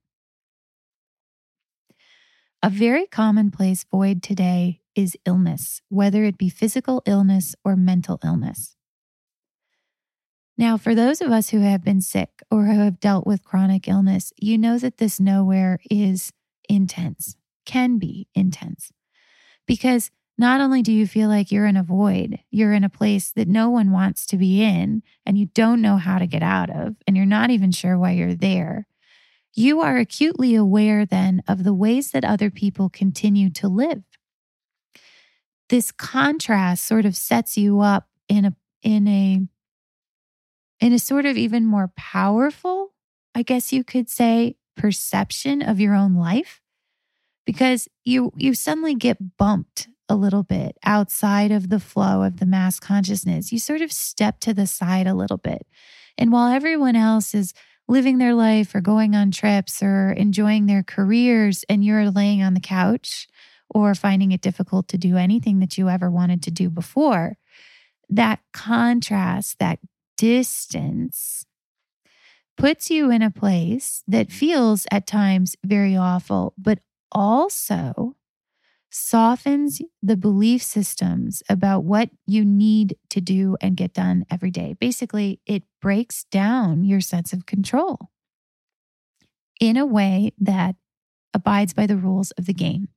A 2.64 2.72
very 2.72 3.06
commonplace 3.06 3.84
void 3.84 4.24
today 4.24 4.82
is 4.96 5.16
illness, 5.26 5.84
whether 5.90 6.24
it 6.24 6.40
be 6.40 6.50
physical 6.50 7.04
illness 7.06 7.56
or 7.64 7.76
mental 7.76 8.20
illness. 8.26 8.76
Now, 10.58 10.76
for 10.76 10.96
those 10.96 11.22
of 11.22 11.32
us 11.32 11.52
who 11.52 11.60
have 11.60 11.84
been 11.84 12.02
sick 12.02 12.42
or 12.50 12.66
who 12.66 12.80
have 12.80 13.00
dealt 13.00 13.28
with 13.28 13.44
chronic 13.44 13.88
illness, 13.88 14.34
you 14.38 14.58
know 14.58 14.80
that 14.80 14.98
this 14.98 15.20
nowhere 15.20 15.80
is 15.92 16.34
intense, 16.68 17.36
can 17.64 18.00
be 18.00 18.28
intense, 18.34 18.92
because 19.68 20.10
not 20.36 20.60
only 20.60 20.82
do 20.82 20.92
you 20.92 21.06
feel 21.06 21.30
like 21.30 21.52
you're 21.52 21.68
in 21.68 21.78
a 21.78 21.84
void, 21.84 22.40
you're 22.50 22.74
in 22.74 22.84
a 22.84 22.90
place 22.90 23.32
that 23.34 23.48
no 23.48 23.70
one 23.70 23.92
wants 23.92 24.26
to 24.26 24.38
be 24.38 24.64
in 24.64 25.04
and 25.28 25.38
you 25.38 25.46
don't 25.54 25.82
know 25.82 25.98
how 25.98 26.18
to 26.18 26.26
get 26.26 26.42
out 26.42 26.72
of, 26.72 26.96
and 27.06 27.16
you're 27.16 27.26
not 27.28 27.52
even 27.52 27.72
sure 27.72 28.00
why 28.00 28.14
you're 28.14 28.34
there 28.34 28.88
you 29.54 29.82
are 29.82 29.98
acutely 29.98 30.56
aware 30.56 31.06
then 31.06 31.42
of 31.48 31.64
the 31.64 31.74
ways 31.74 32.12
that 32.12 32.26
other 32.26 32.50
people 32.50 32.90
continue 32.90 33.50
to 33.52 33.68
live. 33.68 34.04
This 35.70 35.92
contrast 35.92 36.86
sort 36.86 37.06
of 37.06 37.16
sets 37.16 37.58
you 37.58 37.82
up 37.82 38.08
in 38.30 38.46
a 38.46 38.56
in 38.84 39.08
a 39.08 39.42
in 40.80 40.94
a 40.94 41.00
sort 41.00 41.26
of 41.26 41.38
even 41.38 41.66
more 41.66 41.92
powerful, 41.96 42.94
I 43.34 43.42
guess 43.42 43.74
you 43.74 43.84
could 43.84 44.10
say, 44.10 44.56
perception 44.76 45.62
of 45.62 45.80
your 45.80 45.96
own 45.96 46.14
life 46.16 46.62
because 47.46 47.88
you 48.06 48.32
you 48.36 48.54
suddenly 48.54 48.94
get 48.94 49.38
bumped 49.38 49.88
a 50.10 50.16
little 50.16 50.44
bit 50.44 50.78
outside 50.86 51.52
of 51.52 51.70
the 51.70 51.80
flow 51.80 52.24
of 52.24 52.38
the 52.38 52.46
mass 52.46 52.80
consciousness. 52.80 53.52
You 53.52 53.60
sort 53.60 53.82
of 53.82 53.92
step 53.92 54.40
to 54.42 54.54
the 54.54 54.68
side 54.68 55.08
a 55.08 55.16
little 55.16 55.38
bit. 55.38 55.66
And 56.18 56.32
while 56.32 56.52
everyone 56.52 56.96
else 56.96 57.34
is 57.34 57.54
living 57.88 58.18
their 58.18 58.34
life 58.34 58.76
or 58.76 58.82
going 58.82 59.16
on 59.16 59.32
trips 59.32 59.82
or 59.82 60.12
enjoying 60.12 60.66
their 60.66 60.84
careers 60.84 61.64
and 61.70 61.86
you're 61.86 62.12
laying 62.12 62.44
on 62.44 62.54
the 62.54 62.60
couch 62.60 63.28
or 63.70 63.96
finding 63.96 64.32
it 64.32 64.42
difficult 64.42 64.88
to 64.90 64.98
do 64.98 65.18
anything 65.18 65.60
that 65.60 65.78
you 65.78 65.90
ever 65.90 66.10
wanted 66.10 66.44
to 66.44 66.52
do 66.52 66.70
before, 66.70 67.38
that 68.10 68.40
contrast, 68.54 69.60
that 69.60 69.80
distance 70.18 71.46
puts 72.58 72.90
you 72.90 73.10
in 73.10 73.22
a 73.22 73.32
place 73.32 74.04
that 74.08 74.32
feels 74.32 74.86
at 74.92 75.08
times 75.08 75.56
very 75.64 75.96
awful, 75.96 76.54
but 76.58 76.80
also 77.12 78.17
softens 78.98 79.82
the 80.02 80.18
belief 80.18 80.64
systems 80.64 81.44
about 81.50 81.84
what 81.84 82.10
you 82.26 82.44
need 82.44 82.98
to 83.10 83.22
do 83.22 83.56
and 83.62 83.78
get 83.78 83.94
done 83.94 84.26
every 84.30 84.52
day. 84.52 84.76
Basically, 84.80 85.40
it 85.46 85.64
breaks 85.82 86.26
down 86.26 86.84
your 86.84 87.02
sense 87.02 87.34
of 87.34 87.46
control 87.46 88.10
in 89.60 89.78
a 89.78 89.86
way 89.86 90.34
that 90.40 90.76
abides 91.34 91.74
by 91.74 91.86
the 91.86 91.98
rules 91.98 92.32
of 92.32 92.46
the 92.46 92.54
game. 92.54 92.90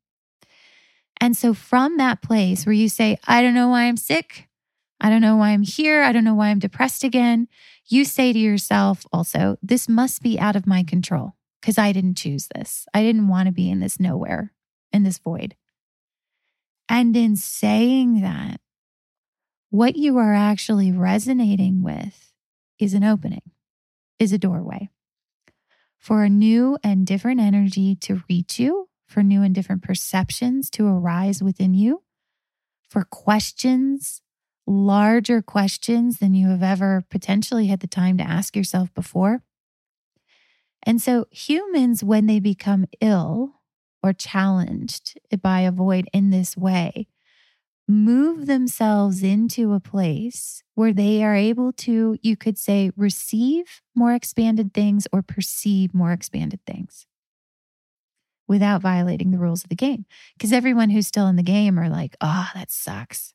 And 1.21 1.37
so, 1.37 1.53
from 1.53 1.99
that 1.99 2.23
place 2.23 2.65
where 2.65 2.73
you 2.73 2.89
say, 2.89 3.19
I 3.27 3.43
don't 3.43 3.55
know 3.55 3.69
why 3.69 3.83
I'm 3.83 3.99
sick, 3.99 4.49
I 5.01 5.11
don't 5.11 5.21
know 5.21 5.37
why 5.37 5.51
I'm 5.51 5.63
here, 5.63 6.03
I 6.03 6.13
don't 6.13 6.25
know 6.25 6.35
why 6.35 6.49
I'm 6.49 6.59
depressed 6.59 7.05
again, 7.05 7.47
you 7.87 8.05
say 8.05 8.33
to 8.33 8.39
yourself 8.39 9.05
also, 9.13 9.57
this 9.63 9.89
must 9.89 10.23
be 10.23 10.39
out 10.39 10.57
of 10.57 10.67
my 10.67 10.83
control 10.83 11.35
because 11.61 11.77
I 11.77 11.93
didn't 11.93 12.17
choose 12.17 12.49
this. 12.55 12.87
I 12.95 13.03
didn't 13.03 13.29
want 13.29 13.47
to 13.47 13.53
be 13.53 13.71
in 13.71 13.81
this 13.81 14.01
nowhere, 14.01 14.53
in 14.93 15.03
this 15.03 15.19
void. 15.19 15.57
And 16.91 17.17
in 17.17 17.37
saying 17.37 18.21
that, 18.23 18.61
what 19.71 19.97
you 19.97 20.19
are 20.19 20.35
actually 20.35 20.93
resonating 20.93 21.83
with 21.83 22.33
is 22.81 22.95
an 22.95 23.05
opening, 23.05 23.43
is 24.19 24.33
a 24.33 24.39
doorway. 24.39 24.91
for 25.99 26.25
a 26.25 26.31
new 26.31 26.79
and 26.83 27.07
different 27.07 27.41
energy 27.41 27.95
to 27.97 28.23
reach 28.29 28.59
you, 28.59 28.89
for 29.07 29.23
new 29.23 29.43
and 29.43 29.55
different 29.55 29.83
perceptions 29.83 30.71
to 30.71 30.87
arise 30.87 31.43
within 31.43 31.75
you, 31.75 32.03
for 32.89 33.05
questions, 33.05 34.23
larger 34.67 35.43
questions 35.43 36.19
than 36.19 36.35
you 36.35 36.49
have 36.49 36.63
ever 36.63 37.05
potentially 37.11 37.67
had 37.67 37.81
the 37.81 37.87
time 37.87 38.17
to 38.19 38.25
ask 38.25 38.57
yourself 38.57 38.93
before. 38.95 39.43
And 40.83 41.03
so, 41.03 41.27
humans, 41.31 42.03
when 42.03 42.27
they 42.27 42.41
become 42.41 42.87
ill 43.01 43.60
or 44.03 44.13
challenged 44.13 45.19
by 45.43 45.61
a 45.61 45.73
void 45.73 46.09
in 46.13 46.31
this 46.31 46.57
way, 46.57 47.07
move 47.87 48.47
themselves 48.47 49.23
into 49.23 49.73
a 49.73 49.81
place 49.81 50.63
where 50.75 50.93
they 50.93 51.25
are 51.25 51.35
able 51.35 51.73
to, 51.73 52.17
you 52.23 52.37
could 52.37 52.57
say, 52.57 52.91
receive 52.97 53.83
more 53.95 54.15
expanded 54.15 54.73
things 54.73 55.07
or 55.13 55.23
perceive 55.23 55.93
more 55.93 56.13
expanded 56.13 56.61
things 56.67 57.07
without 58.47 58.81
violating 58.81 59.31
the 59.31 59.39
rules 59.39 59.63
of 59.63 59.69
the 59.69 59.77
game. 59.77 60.05
Because 60.37 60.53
everyone 60.53 60.91
who's 60.91 61.07
still 61.07 61.27
in 61.27 61.37
the 61.37 61.43
game 61.43 61.79
are 61.79 61.89
like, 61.89 62.17
oh, 62.21 62.49
that 62.55 62.71
sucks. 62.71 63.35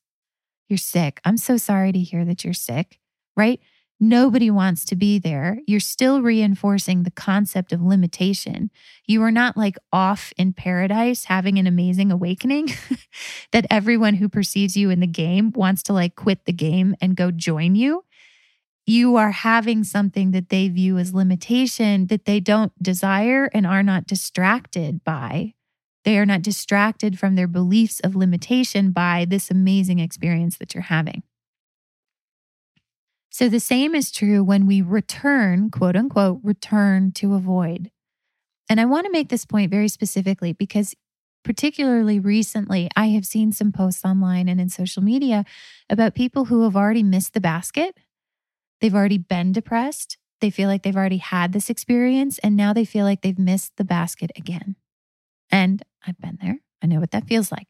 You're 0.67 0.77
sick. 0.77 1.21
I'm 1.23 1.37
so 1.37 1.57
sorry 1.57 1.91
to 1.91 1.99
hear 1.99 2.25
that 2.25 2.43
you're 2.43 2.53
sick, 2.53 2.99
right? 3.37 3.59
Nobody 3.99 4.51
wants 4.51 4.83
to 4.85 4.95
be 4.95 5.19
there. 5.19 5.59
You're 5.65 5.79
still 5.79 6.21
reinforcing 6.21 7.03
the 7.03 7.11
concept 7.11 7.71
of 7.71 7.81
limitation. 7.81 8.69
You 9.07 9.23
are 9.23 9.31
not 9.31 9.55
like 9.55 9.77
off 9.93 10.33
in 10.37 10.51
paradise 10.51 11.25
having 11.25 11.57
an 11.57 11.65
amazing 11.65 12.11
awakening 12.11 12.73
that 13.53 13.65
everyone 13.69 14.15
who 14.15 14.27
perceives 14.27 14.75
you 14.75 14.89
in 14.89 14.99
the 14.99 15.07
game 15.07 15.51
wants 15.55 15.81
to 15.83 15.93
like 15.93 16.15
quit 16.15 16.43
the 16.45 16.53
game 16.53 16.95
and 16.99 17.15
go 17.15 17.31
join 17.31 17.75
you. 17.75 18.03
You 18.85 19.15
are 19.15 19.31
having 19.31 19.83
something 19.83 20.31
that 20.31 20.49
they 20.49 20.67
view 20.67 20.97
as 20.97 21.13
limitation 21.13 22.07
that 22.07 22.25
they 22.25 22.39
don't 22.39 22.71
desire 22.83 23.49
and 23.53 23.65
are 23.65 23.81
not 23.81 24.07
distracted 24.07 25.03
by. 25.03 25.53
They 26.03 26.19
are 26.19 26.25
not 26.25 26.43
distracted 26.43 27.17
from 27.17 27.35
their 27.35 27.47
beliefs 27.47 27.99
of 28.01 28.15
limitation 28.15 28.91
by 28.91 29.25
this 29.27 29.49
amazing 29.49 29.99
experience 29.99 30.57
that 30.57 30.75
you're 30.75 30.83
having. 30.83 31.23
So 33.35 33.49
the 33.49 33.59
same 33.59 33.95
is 33.95 34.11
true 34.11 34.45
when 34.45 34.65
we 34.65 34.81
return, 34.81 35.69
quote 35.69 35.97
unquote, 35.97 36.39
return 36.41 37.11
to 37.15 37.33
a 37.33 37.39
void. 37.39 37.91
And 38.69 38.79
I 38.79 38.85
want 38.85 39.07
to 39.07 39.11
make 39.11 39.27
this 39.27 39.45
point 39.45 39.69
very 39.69 39.89
specifically 39.89 40.53
because, 40.53 40.95
particularly 41.43 42.17
recently, 42.17 42.89
I 42.95 43.07
have 43.07 43.25
seen 43.25 43.51
some 43.51 43.73
posts 43.73 44.05
online 44.05 44.47
and 44.47 44.61
in 44.61 44.69
social 44.69 45.03
media 45.03 45.43
about 45.89 46.15
people 46.15 46.45
who 46.45 46.63
have 46.63 46.77
already 46.77 47.03
missed 47.03 47.33
the 47.33 47.41
basket. 47.41 47.97
They've 48.79 48.95
already 48.95 49.17
been 49.17 49.51
depressed. 49.51 50.17
They 50.39 50.49
feel 50.49 50.69
like 50.69 50.83
they've 50.83 50.95
already 50.95 51.17
had 51.17 51.51
this 51.51 51.69
experience, 51.69 52.39
and 52.39 52.55
now 52.55 52.71
they 52.71 52.85
feel 52.85 53.03
like 53.03 53.21
they've 53.21 53.37
missed 53.37 53.73
the 53.75 53.83
basket 53.83 54.31
again. 54.37 54.77
And 55.51 55.83
I've 56.07 56.21
been 56.21 56.37
there. 56.41 56.59
I 56.81 56.87
know 56.87 57.01
what 57.01 57.11
that 57.11 57.27
feels 57.27 57.51
like. 57.51 57.67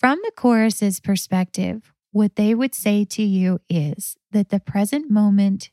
From 0.00 0.18
the 0.24 0.32
chorus's 0.34 0.98
perspective, 0.98 1.93
what 2.14 2.36
they 2.36 2.54
would 2.54 2.76
say 2.76 3.04
to 3.04 3.24
you 3.24 3.60
is 3.68 4.16
that 4.30 4.50
the 4.50 4.60
present 4.60 5.10
moment 5.10 5.70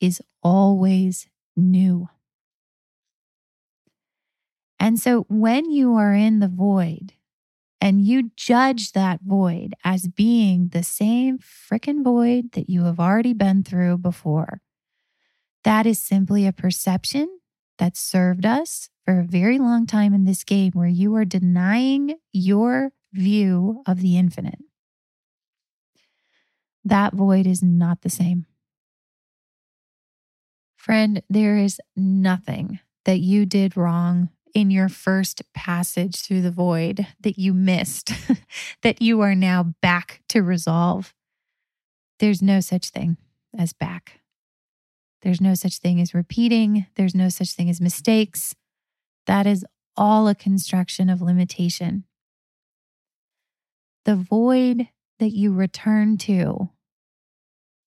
is 0.00 0.22
always 0.40 1.26
new. 1.56 2.08
And 4.78 5.00
so 5.00 5.26
when 5.28 5.68
you 5.68 5.96
are 5.96 6.14
in 6.14 6.38
the 6.38 6.46
void 6.46 7.14
and 7.80 8.00
you 8.06 8.30
judge 8.36 8.92
that 8.92 9.18
void 9.24 9.74
as 9.82 10.06
being 10.06 10.68
the 10.68 10.84
same 10.84 11.38
freaking 11.40 12.04
void 12.04 12.52
that 12.52 12.70
you 12.70 12.84
have 12.84 13.00
already 13.00 13.32
been 13.32 13.64
through 13.64 13.98
before, 13.98 14.62
that 15.64 15.86
is 15.86 15.98
simply 15.98 16.46
a 16.46 16.52
perception 16.52 17.40
that 17.78 17.96
served 17.96 18.46
us 18.46 18.90
for 19.04 19.18
a 19.18 19.24
very 19.24 19.58
long 19.58 19.86
time 19.86 20.14
in 20.14 20.22
this 20.22 20.44
game 20.44 20.70
where 20.72 20.86
you 20.86 21.16
are 21.16 21.24
denying 21.24 22.14
your 22.32 22.92
view 23.12 23.82
of 23.88 24.00
the 24.00 24.16
infinite 24.16 24.60
that 26.84 27.14
void 27.14 27.46
is 27.46 27.62
not 27.62 28.02
the 28.02 28.10
same. 28.10 28.46
Friend, 30.76 31.22
there 31.28 31.58
is 31.58 31.80
nothing 31.94 32.80
that 33.04 33.18
you 33.20 33.44
did 33.44 33.76
wrong 33.76 34.30
in 34.54 34.70
your 34.70 34.88
first 34.88 35.42
passage 35.54 36.22
through 36.22 36.42
the 36.42 36.50
void 36.50 37.06
that 37.20 37.38
you 37.38 37.52
missed, 37.52 38.12
that 38.82 39.00
you 39.00 39.20
are 39.20 39.34
now 39.34 39.74
back 39.82 40.22
to 40.28 40.42
resolve. 40.42 41.14
There's 42.18 42.42
no 42.42 42.60
such 42.60 42.90
thing 42.90 43.16
as 43.56 43.72
back. 43.72 44.20
There's 45.22 45.40
no 45.40 45.54
such 45.54 45.78
thing 45.78 46.00
as 46.00 46.14
repeating. 46.14 46.86
There's 46.96 47.14
no 47.14 47.28
such 47.28 47.52
thing 47.52 47.68
as 47.68 47.80
mistakes. 47.80 48.54
That 49.26 49.46
is 49.46 49.64
all 49.96 50.28
a 50.28 50.34
construction 50.34 51.10
of 51.10 51.20
limitation. 51.20 52.04
The 54.04 54.16
void 54.16 54.88
that 55.20 55.30
you 55.30 55.52
return 55.52 56.16
to 56.18 56.70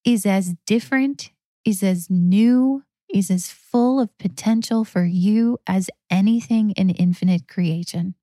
is 0.04 0.24
as 0.24 0.54
different, 0.66 1.30
is 1.64 1.82
as 1.82 2.08
new, 2.08 2.82
is 3.12 3.30
as 3.30 3.50
full 3.50 4.00
of 4.00 4.16
potential 4.18 4.84
for 4.84 5.04
you 5.04 5.58
as 5.66 5.90
anything 6.10 6.70
in 6.72 6.90
infinite 6.90 7.46
creation. 7.46 8.14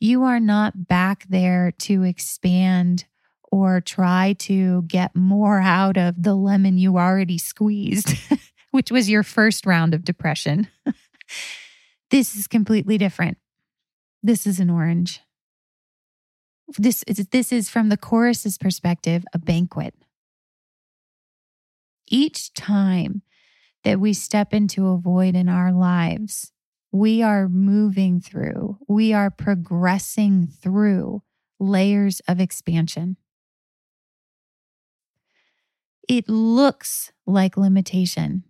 You 0.00 0.24
are 0.24 0.40
not 0.40 0.88
back 0.88 1.26
there 1.28 1.72
to 1.78 2.02
expand 2.02 3.06
or 3.50 3.80
try 3.80 4.34
to 4.40 4.82
get 4.82 5.14
more 5.14 5.60
out 5.60 5.96
of 5.96 6.22
the 6.22 6.34
lemon 6.34 6.76
you 6.76 6.98
already 6.98 7.38
squeezed, 7.38 8.14
which 8.72 8.90
was 8.90 9.08
your 9.08 9.22
first 9.22 9.64
round 9.64 9.94
of 9.94 10.04
depression. 10.04 10.68
this 12.10 12.34
is 12.34 12.46
completely 12.46 12.98
different. 12.98 13.38
This 14.22 14.46
is 14.46 14.58
an 14.58 14.70
orange. 14.70 15.20
This 16.78 17.02
is, 17.04 17.18
this 17.28 17.52
is 17.52 17.68
from 17.68 17.88
the 17.88 17.96
chorus's 17.96 18.58
perspective, 18.58 19.24
a 19.32 19.38
banquet. 19.38 19.94
Each 22.08 22.52
time 22.54 23.22
that 23.84 24.00
we 24.00 24.12
step 24.12 24.54
into 24.54 24.88
a 24.88 24.98
void 24.98 25.34
in 25.34 25.48
our 25.48 25.72
lives, 25.72 26.52
we 26.90 27.22
are 27.22 27.48
moving 27.48 28.20
through, 28.20 28.78
we 28.88 29.12
are 29.12 29.30
progressing 29.30 30.46
through 30.46 31.22
layers 31.58 32.20
of 32.28 32.40
expansion. 32.40 33.16
It 36.08 36.28
looks 36.28 37.12
like 37.26 37.56
limitation. 37.56 38.44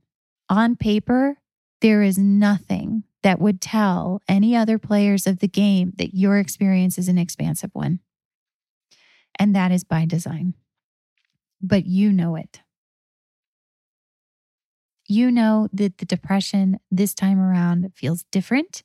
On 0.49 0.77
paper, 0.77 1.39
there 1.81 2.03
is 2.03 2.19
nothing 2.19 3.05
that 3.25 3.41
would 3.41 3.61
tell 3.61 4.23
any 4.29 4.57
other 4.57 4.79
players 4.79 5.27
of 5.27 5.41
the 5.41 5.49
game 5.49 5.95
that 5.99 6.15
your 6.15 6.39
experience 6.39 6.99
is 6.99 7.09
an 7.09 7.19
expansive 7.19 7.73
one. 7.75 8.01
And 9.39 9.55
that 9.55 9.73
is 9.73 9.85
by 9.85 10.05
design. 10.07 10.55
But 11.61 11.87
you 11.87 12.13
know 12.13 12.37
it. 12.37 12.63
You 15.07 15.31
know 15.31 15.69
that 15.73 15.99
the 15.99 16.05
depression 16.07 16.79
this 16.91 17.15
time 17.15 17.39
around 17.41 17.93
feels 17.95 18.25
different. 18.31 18.83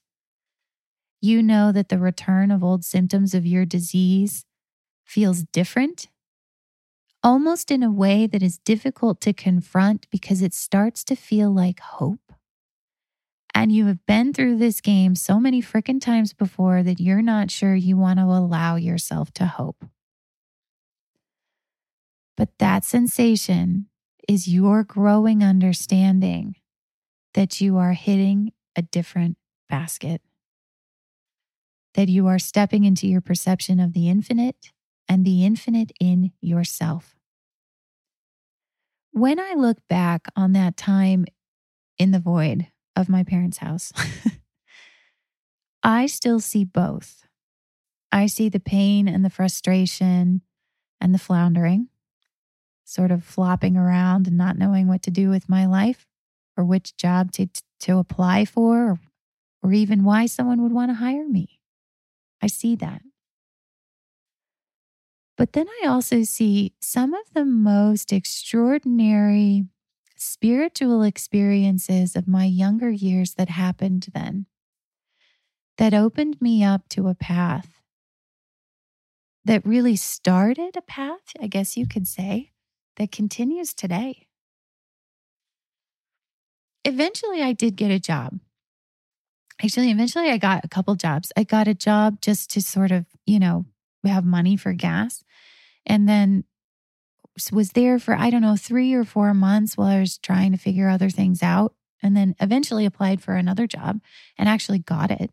You 1.22 1.42
know 1.44 1.72
that 1.72 1.90
the 1.90 1.98
return 2.00 2.52
of 2.52 2.64
old 2.64 2.84
symptoms 2.86 3.34
of 3.34 3.46
your 3.46 3.66
disease 3.66 4.46
feels 5.06 5.44
different, 5.44 6.08
almost 7.24 7.72
in 7.72 7.82
a 7.84 7.92
way 7.92 8.28
that 8.28 8.44
is 8.44 8.58
difficult 8.60 9.22
to 9.22 9.34
confront 9.34 10.10
because 10.10 10.42
it 10.42 10.54
starts 10.54 11.04
to 11.06 11.16
feel 11.16 11.52
like 11.54 11.80
hope. 11.80 12.29
And 13.60 13.74
you 13.74 13.88
have 13.88 14.06
been 14.06 14.32
through 14.32 14.56
this 14.56 14.80
game 14.80 15.16
so 15.16 15.38
many 15.38 15.62
freaking 15.62 16.00
times 16.00 16.32
before 16.32 16.82
that 16.82 17.02
you're 17.02 17.22
not 17.22 17.52
sure 17.52 17.76
you 17.76 17.98
want 17.98 18.18
to 18.20 18.24
allow 18.24 18.78
yourself 18.78 19.34
to 19.34 19.46
hope. 19.48 19.84
But 22.38 22.58
that 22.60 22.86
sensation 22.86 23.88
is 24.30 24.48
your 24.48 24.86
growing 24.86 25.44
understanding 25.44 26.56
that 27.34 27.60
you 27.60 27.76
are 27.76 27.92
hitting 27.92 28.54
a 28.78 28.82
different 28.82 29.36
basket, 29.68 30.22
that 31.96 32.08
you 32.08 32.28
are 32.28 32.40
stepping 32.40 32.86
into 32.86 33.10
your 33.10 33.20
perception 33.20 33.82
of 33.82 33.92
the 33.92 34.08
infinite 34.08 34.72
and 35.10 35.26
the 35.26 35.44
infinite 35.44 35.92
in 36.00 36.32
yourself. 36.40 37.18
When 39.12 39.38
I 39.38 39.56
look 39.58 39.80
back 39.90 40.28
on 40.38 40.54
that 40.54 40.78
time 40.78 41.26
in 41.98 42.12
the 42.12 42.20
void 42.20 42.68
of 43.00 43.10
my 43.10 43.24
parents' 43.24 43.58
house, 43.58 43.92
I 45.84 46.06
still 46.06 46.40
see 46.40 46.66
both. 46.66 47.26
I 48.12 48.26
see 48.26 48.50
the 48.50 48.60
pain 48.60 49.08
and 49.08 49.24
the 49.24 49.30
frustration 49.30 50.42
and 51.00 51.14
the 51.14 51.20
floundering 51.20 51.88
sort 52.90 53.12
of 53.12 53.24
flopping 53.24 53.78
around 53.78 54.28
and 54.28 54.36
not 54.36 54.58
knowing 54.58 54.88
what 54.88 55.04
to 55.04 55.12
do 55.12 55.30
with 55.30 55.48
my 55.48 55.66
life 55.66 56.08
or 56.58 56.66
which 56.66 56.98
job 56.98 57.32
to, 57.32 57.48
to 57.80 58.00
apply 58.00 58.46
for 58.46 58.92
or, 58.92 59.00
or 59.62 59.74
even 59.74 60.04
why 60.04 60.26
someone 60.26 60.62
would 60.64 60.72
want 60.72 60.90
to 60.90 60.96
hire 60.96 61.28
me. 61.28 61.60
I 62.42 62.48
see 62.48 62.76
that. 62.78 63.02
But 65.38 65.54
then 65.54 65.68
I 65.84 65.88
also 65.88 66.24
see 66.24 66.74
some 66.82 67.14
of 67.14 67.34
the 67.34 67.46
most 67.46 68.12
extraordinary 68.12 69.66
spiritual 70.22 71.02
experiences 71.02 72.16
of 72.16 72.28
my 72.28 72.46
younger 72.46 72.90
years 72.90 73.36
that 73.36 73.50
happened 73.50 74.08
then 74.14 74.46
that 75.78 75.94
opened 75.94 76.42
me 76.42 76.62
up 76.62 76.90
to 76.90 77.08
a 77.08 77.16
path 77.16 77.80
that 79.46 79.66
really 79.66 79.96
started 79.96 80.76
a 80.76 80.82
path, 80.82 81.34
I 81.42 81.48
guess 81.48 81.78
you 81.78 81.88
could 81.88 82.08
say, 82.08 82.52
that 82.98 83.12
continues 83.12 83.74
today. 83.74 84.28
Eventually, 86.84 87.42
I 87.42 87.54
did 87.54 87.78
get 87.78 87.90
a 87.90 88.00
job. 88.00 88.40
Actually, 89.64 89.90
eventually, 89.90 90.30
I 90.30 90.38
got 90.38 90.66
a 90.66 90.70
couple 90.70 90.96
jobs. 90.96 91.32
I 91.38 91.44
got 91.46 91.68
a 91.68 91.74
job 91.74 92.22
just 92.22 92.52
to 92.52 92.62
sort 92.62 92.92
of, 92.92 93.06
you 93.26 93.40
know, 93.40 93.66
have 94.06 94.26
money 94.26 94.58
for 94.58 94.74
gas. 94.74 95.24
And 95.86 96.08
then 96.08 96.44
was 97.52 97.72
there 97.72 98.00
for, 98.00 98.16
I 98.16 98.30
don't 98.30 98.42
know, 98.42 98.56
three 98.56 98.94
or 98.94 99.04
four 99.04 99.34
months 99.34 99.78
while 99.78 99.88
I 99.88 100.00
was 100.00 100.18
trying 100.18 100.52
to 100.52 100.58
figure 100.58 100.90
other 100.90 101.10
things 101.10 101.42
out. 101.44 101.74
And 102.02 102.16
then 102.16 102.36
eventually 102.40 102.86
applied 102.86 103.22
for 103.22 103.36
another 103.36 103.68
job 103.68 104.00
and 104.38 104.48
actually 104.48 104.80
got 104.80 105.12
it 105.12 105.32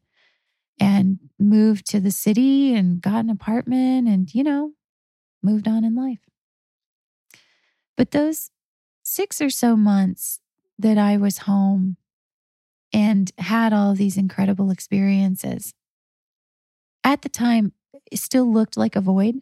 and 0.80 1.18
moved 1.38 1.86
to 1.90 2.00
the 2.00 2.10
city 2.10 2.74
and 2.74 3.00
got 3.00 3.24
an 3.24 3.30
apartment 3.30 4.08
and, 4.08 4.34
you 4.34 4.42
know, 4.42 4.72
moved 5.42 5.68
on 5.68 5.84
in 5.84 5.94
life. 5.94 6.18
But 7.96 8.10
those 8.10 8.50
six 9.02 9.40
or 9.40 9.48
so 9.48 9.76
months 9.76 10.40
that 10.78 10.98
I 10.98 11.16
was 11.16 11.38
home 11.38 11.96
and 12.92 13.30
had 13.38 13.72
all 13.72 13.94
these 13.94 14.16
incredible 14.16 14.70
experiences, 14.70 15.72
at 17.04 17.22
the 17.22 17.28
time, 17.28 17.72
it 18.10 18.18
still 18.18 18.52
looked 18.52 18.76
like 18.76 18.96
a 18.96 19.00
void. 19.00 19.36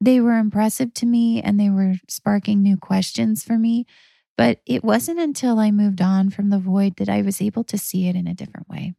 They 0.00 0.20
were 0.20 0.38
impressive 0.38 0.92
to 0.94 1.06
me 1.06 1.40
and 1.42 1.58
they 1.58 1.70
were 1.70 1.94
sparking 2.08 2.62
new 2.62 2.76
questions 2.76 3.42
for 3.42 3.58
me. 3.58 3.86
But 4.36 4.60
it 4.66 4.84
wasn't 4.84 5.18
until 5.18 5.58
I 5.58 5.70
moved 5.70 6.02
on 6.02 6.28
from 6.30 6.50
the 6.50 6.58
void 6.58 6.96
that 6.96 7.08
I 7.08 7.22
was 7.22 7.40
able 7.40 7.64
to 7.64 7.78
see 7.78 8.06
it 8.08 8.16
in 8.16 8.26
a 8.26 8.34
different 8.34 8.68
way. 8.68 8.94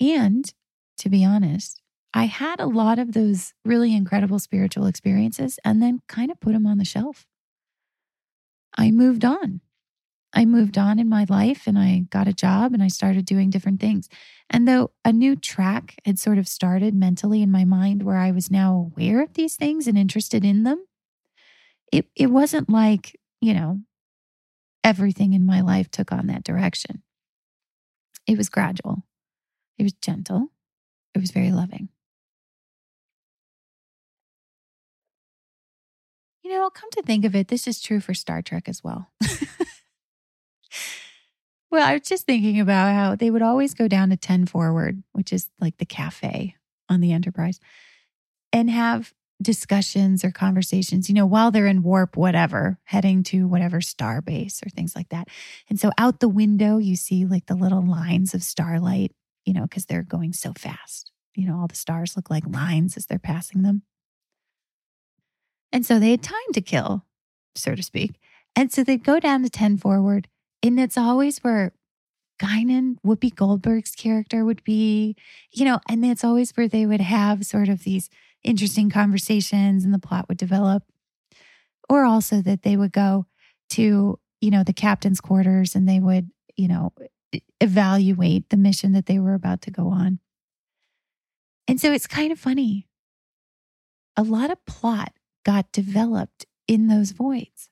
And 0.00 0.52
to 0.98 1.08
be 1.08 1.24
honest, 1.24 1.80
I 2.12 2.24
had 2.24 2.60
a 2.60 2.66
lot 2.66 2.98
of 2.98 3.12
those 3.12 3.54
really 3.64 3.94
incredible 3.94 4.38
spiritual 4.38 4.86
experiences 4.86 5.58
and 5.64 5.82
then 5.82 6.00
kind 6.08 6.30
of 6.30 6.40
put 6.40 6.52
them 6.52 6.66
on 6.66 6.78
the 6.78 6.84
shelf. 6.84 7.26
I 8.76 8.90
moved 8.90 9.24
on. 9.24 9.60
I 10.32 10.44
moved 10.44 10.78
on 10.78 10.98
in 10.98 11.08
my 11.08 11.26
life 11.28 11.66
and 11.66 11.78
I 11.78 12.04
got 12.10 12.28
a 12.28 12.32
job 12.32 12.72
and 12.72 12.82
I 12.82 12.88
started 12.88 13.24
doing 13.26 13.50
different 13.50 13.80
things. 13.80 14.08
And 14.48 14.66
though 14.66 14.92
a 15.04 15.12
new 15.12 15.34
track 15.34 15.96
had 16.04 16.18
sort 16.18 16.38
of 16.38 16.46
started 16.46 16.94
mentally 16.94 17.42
in 17.42 17.50
my 17.50 17.64
mind 17.64 18.02
where 18.02 18.16
I 18.16 18.30
was 18.30 18.50
now 18.50 18.90
aware 18.92 19.22
of 19.22 19.34
these 19.34 19.56
things 19.56 19.86
and 19.86 19.98
interested 19.98 20.44
in 20.44 20.62
them, 20.62 20.84
it, 21.92 22.06
it 22.14 22.28
wasn't 22.28 22.70
like, 22.70 23.18
you 23.40 23.54
know, 23.54 23.80
everything 24.84 25.32
in 25.32 25.44
my 25.44 25.60
life 25.60 25.90
took 25.90 26.12
on 26.12 26.28
that 26.28 26.44
direction. 26.44 27.02
It 28.26 28.38
was 28.38 28.48
gradual, 28.48 29.04
it 29.78 29.82
was 29.82 29.94
gentle, 29.94 30.48
it 31.14 31.18
was 31.20 31.32
very 31.32 31.50
loving. 31.50 31.88
You 36.44 36.52
know, 36.52 36.70
come 36.70 36.90
to 36.92 37.02
think 37.02 37.24
of 37.24 37.34
it, 37.34 37.48
this 37.48 37.66
is 37.66 37.80
true 37.80 38.00
for 38.00 38.14
Star 38.14 38.42
Trek 38.42 38.68
as 38.68 38.82
well. 38.84 39.10
well, 41.70 41.88
I 41.88 41.94
was 41.94 42.08
just 42.08 42.26
thinking 42.26 42.60
about 42.60 42.94
how 42.94 43.14
they 43.14 43.30
would 43.30 43.42
always 43.42 43.74
go 43.74 43.88
down 43.88 44.10
to 44.10 44.16
10 44.16 44.46
forward, 44.46 45.02
which 45.12 45.32
is 45.32 45.48
like 45.60 45.78
the 45.78 45.86
cafe 45.86 46.56
on 46.88 47.00
the 47.00 47.12
Enterprise, 47.12 47.60
and 48.52 48.68
have 48.68 49.12
discussions 49.42 50.24
or 50.24 50.30
conversations, 50.30 51.08
you 51.08 51.14
know, 51.14 51.26
while 51.26 51.50
they're 51.50 51.66
in 51.66 51.82
warp, 51.82 52.16
whatever, 52.16 52.78
heading 52.84 53.22
to 53.22 53.46
whatever 53.46 53.80
star 53.80 54.20
base 54.20 54.60
or 54.64 54.68
things 54.68 54.94
like 54.94 55.08
that. 55.08 55.28
And 55.68 55.80
so 55.80 55.90
out 55.96 56.20
the 56.20 56.28
window, 56.28 56.78
you 56.78 56.96
see 56.96 57.24
like 57.24 57.46
the 57.46 57.54
little 57.54 57.84
lines 57.84 58.34
of 58.34 58.42
starlight, 58.42 59.12
you 59.44 59.54
know, 59.54 59.62
because 59.62 59.86
they're 59.86 60.02
going 60.02 60.32
so 60.32 60.52
fast. 60.52 61.10
You 61.34 61.46
know, 61.46 61.58
all 61.58 61.68
the 61.68 61.76
stars 61.76 62.16
look 62.16 62.28
like 62.28 62.46
lines 62.46 62.96
as 62.96 63.06
they're 63.06 63.18
passing 63.18 63.62
them. 63.62 63.82
And 65.72 65.86
so 65.86 65.98
they 65.98 66.10
had 66.10 66.22
time 66.22 66.34
to 66.52 66.60
kill, 66.60 67.06
so 67.54 67.74
to 67.74 67.82
speak. 67.82 68.16
And 68.56 68.72
so 68.72 68.82
they'd 68.82 69.04
go 69.04 69.20
down 69.20 69.42
to 69.44 69.48
10 69.48 69.78
forward. 69.78 70.28
And 70.62 70.78
it's 70.78 70.98
always 70.98 71.38
where 71.38 71.72
Guinan, 72.40 72.96
Whoopi 73.04 73.34
Goldberg's 73.34 73.94
character 73.94 74.44
would 74.44 74.64
be, 74.64 75.16
you 75.52 75.64
know, 75.64 75.80
and 75.88 76.04
it's 76.04 76.24
always 76.24 76.52
where 76.52 76.68
they 76.68 76.86
would 76.86 77.00
have 77.00 77.44
sort 77.44 77.68
of 77.68 77.84
these 77.84 78.08
interesting 78.42 78.90
conversations 78.90 79.84
and 79.84 79.92
the 79.92 79.98
plot 79.98 80.28
would 80.28 80.38
develop. 80.38 80.84
Or 81.88 82.04
also 82.04 82.40
that 82.42 82.62
they 82.62 82.76
would 82.76 82.92
go 82.92 83.26
to, 83.70 84.18
you 84.40 84.50
know, 84.50 84.62
the 84.62 84.72
captain's 84.72 85.20
quarters 85.20 85.74
and 85.74 85.88
they 85.88 86.00
would, 86.00 86.30
you 86.56 86.68
know, 86.68 86.92
evaluate 87.60 88.48
the 88.48 88.56
mission 88.56 88.92
that 88.92 89.06
they 89.06 89.18
were 89.18 89.34
about 89.34 89.62
to 89.62 89.70
go 89.70 89.88
on. 89.88 90.18
And 91.66 91.80
so 91.80 91.92
it's 91.92 92.06
kind 92.06 92.32
of 92.32 92.38
funny. 92.38 92.86
A 94.16 94.22
lot 94.22 94.50
of 94.50 94.64
plot 94.66 95.12
got 95.44 95.72
developed 95.72 96.46
in 96.66 96.88
those 96.88 97.12
voids. 97.12 97.69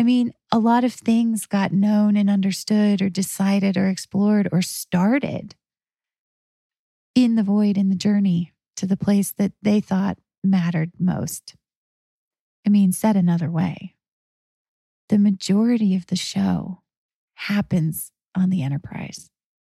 I 0.00 0.02
mean, 0.02 0.32
a 0.50 0.58
lot 0.58 0.82
of 0.82 0.94
things 0.94 1.44
got 1.44 1.72
known 1.72 2.16
and 2.16 2.30
understood 2.30 3.02
or 3.02 3.10
decided 3.10 3.76
or 3.76 3.88
explored 3.88 4.48
or 4.50 4.62
started 4.62 5.54
in 7.14 7.34
the 7.34 7.42
void 7.42 7.76
in 7.76 7.90
the 7.90 7.94
journey 7.94 8.54
to 8.76 8.86
the 8.86 8.96
place 8.96 9.30
that 9.32 9.52
they 9.60 9.78
thought 9.78 10.16
mattered 10.42 10.92
most. 10.98 11.54
I 12.66 12.70
mean, 12.70 12.92
said 12.92 13.14
another 13.14 13.50
way, 13.50 13.94
the 15.10 15.18
majority 15.18 15.94
of 15.94 16.06
the 16.06 16.16
show 16.16 16.80
happens 17.34 18.10
on 18.34 18.48
the 18.48 18.62
Enterprise 18.62 19.28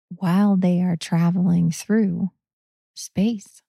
while 0.09 0.57
they 0.57 0.81
are 0.81 0.97
traveling 0.97 1.71
through 1.71 2.31
space. 2.95 3.61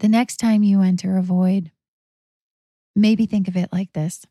The 0.00 0.08
next 0.08 0.36
time 0.36 0.62
you 0.62 0.82
enter 0.82 1.16
a 1.16 1.22
void, 1.22 1.70
maybe 2.96 3.26
think 3.26 3.46
of 3.46 3.56
it 3.56 3.68
like 3.72 3.92
this 3.92 4.24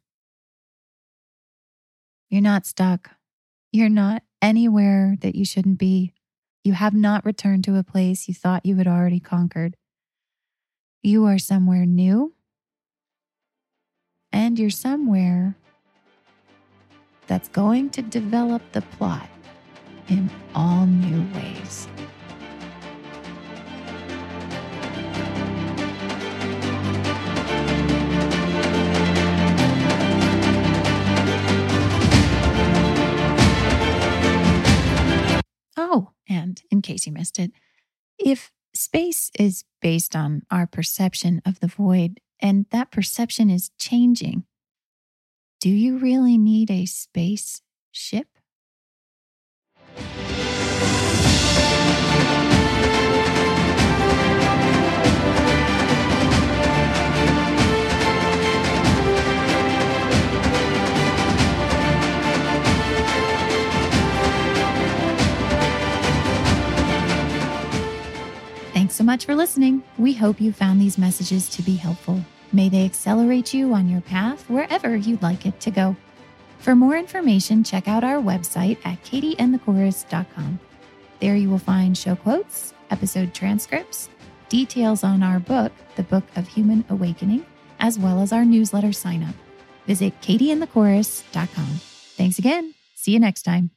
You're 2.29 2.41
not 2.41 2.65
stuck. 2.65 3.11
You're 3.71 3.89
not 3.89 4.23
anywhere 4.41 5.15
that 5.21 5.35
you 5.35 5.45
shouldn't 5.45 5.77
be. 5.77 6.13
You 6.63 6.73
have 6.73 6.93
not 6.93 7.25
returned 7.25 7.63
to 7.65 7.77
a 7.77 7.83
place 7.83 8.27
you 8.27 8.33
thought 8.33 8.65
you 8.65 8.75
had 8.77 8.87
already 8.87 9.19
conquered. 9.19 9.75
You 11.03 11.25
are 11.25 11.37
somewhere 11.37 11.85
new, 11.85 12.33
and 14.31 14.57
you're 14.57 14.71
somewhere 14.71 15.55
that's 17.27 17.49
going 17.49 17.91
to 17.91 18.01
develop 18.01 18.63
the 18.71 18.81
plot 18.81 19.29
in 20.09 20.31
all 20.55 20.85
new 20.85 21.25
ways. 21.35 21.87
Oh, 35.77 36.11
and 36.27 36.61
in 36.71 36.81
case 36.81 37.05
you 37.05 37.11
missed 37.11 37.39
it, 37.39 37.51
if 38.17 38.51
space 38.73 39.31
is 39.37 39.63
based 39.81 40.15
on 40.15 40.43
our 40.51 40.67
perception 40.67 41.41
of 41.45 41.59
the 41.59 41.67
void 41.67 42.19
and 42.39 42.65
that 42.71 42.91
perception 42.91 43.49
is 43.49 43.71
changing, 43.79 44.45
do 45.59 45.69
you 45.69 45.97
really 45.97 46.37
need 46.37 46.69
a 46.69 46.85
space 46.85 47.61
ship? 47.91 48.27
So 68.95 69.03
much 69.03 69.25
for 69.25 69.35
listening. 69.35 69.83
We 69.97 70.13
hope 70.13 70.39
you 70.39 70.53
found 70.53 70.79
these 70.79 70.97
messages 70.97 71.49
to 71.49 71.61
be 71.61 71.75
helpful. 71.75 72.23
May 72.53 72.69
they 72.69 72.85
accelerate 72.85 73.53
you 73.53 73.73
on 73.73 73.89
your 73.89 73.99
path 73.99 74.49
wherever 74.49 74.95
you'd 74.95 75.21
like 75.21 75.45
it 75.45 75.59
to 75.59 75.69
go. 75.69 75.97
For 76.59 76.75
more 76.75 76.95
information, 76.95 77.61
check 77.61 77.89
out 77.89 78.05
our 78.05 78.21
website 78.21 78.77
at 78.85 79.03
katieandthechorus.com. 79.03 80.61
There 81.19 81.35
you 81.35 81.49
will 81.49 81.59
find 81.59 81.97
show 81.97 82.15
quotes, 82.15 82.73
episode 82.89 83.33
transcripts, 83.33 84.07
details 84.47 85.03
on 85.03 85.23
our 85.23 85.41
book, 85.41 85.73
The 85.97 86.03
Book 86.03 86.23
of 86.37 86.47
Human 86.47 86.85
Awakening, 86.87 87.45
as 87.81 87.99
well 87.99 88.21
as 88.21 88.31
our 88.31 88.45
newsletter 88.45 88.93
sign 88.93 89.23
up. 89.23 89.35
Visit 89.87 90.21
katieandthechorus.com. 90.21 91.81
Thanks 92.15 92.39
again. 92.39 92.73
See 92.95 93.11
you 93.11 93.19
next 93.19 93.41
time. 93.41 93.71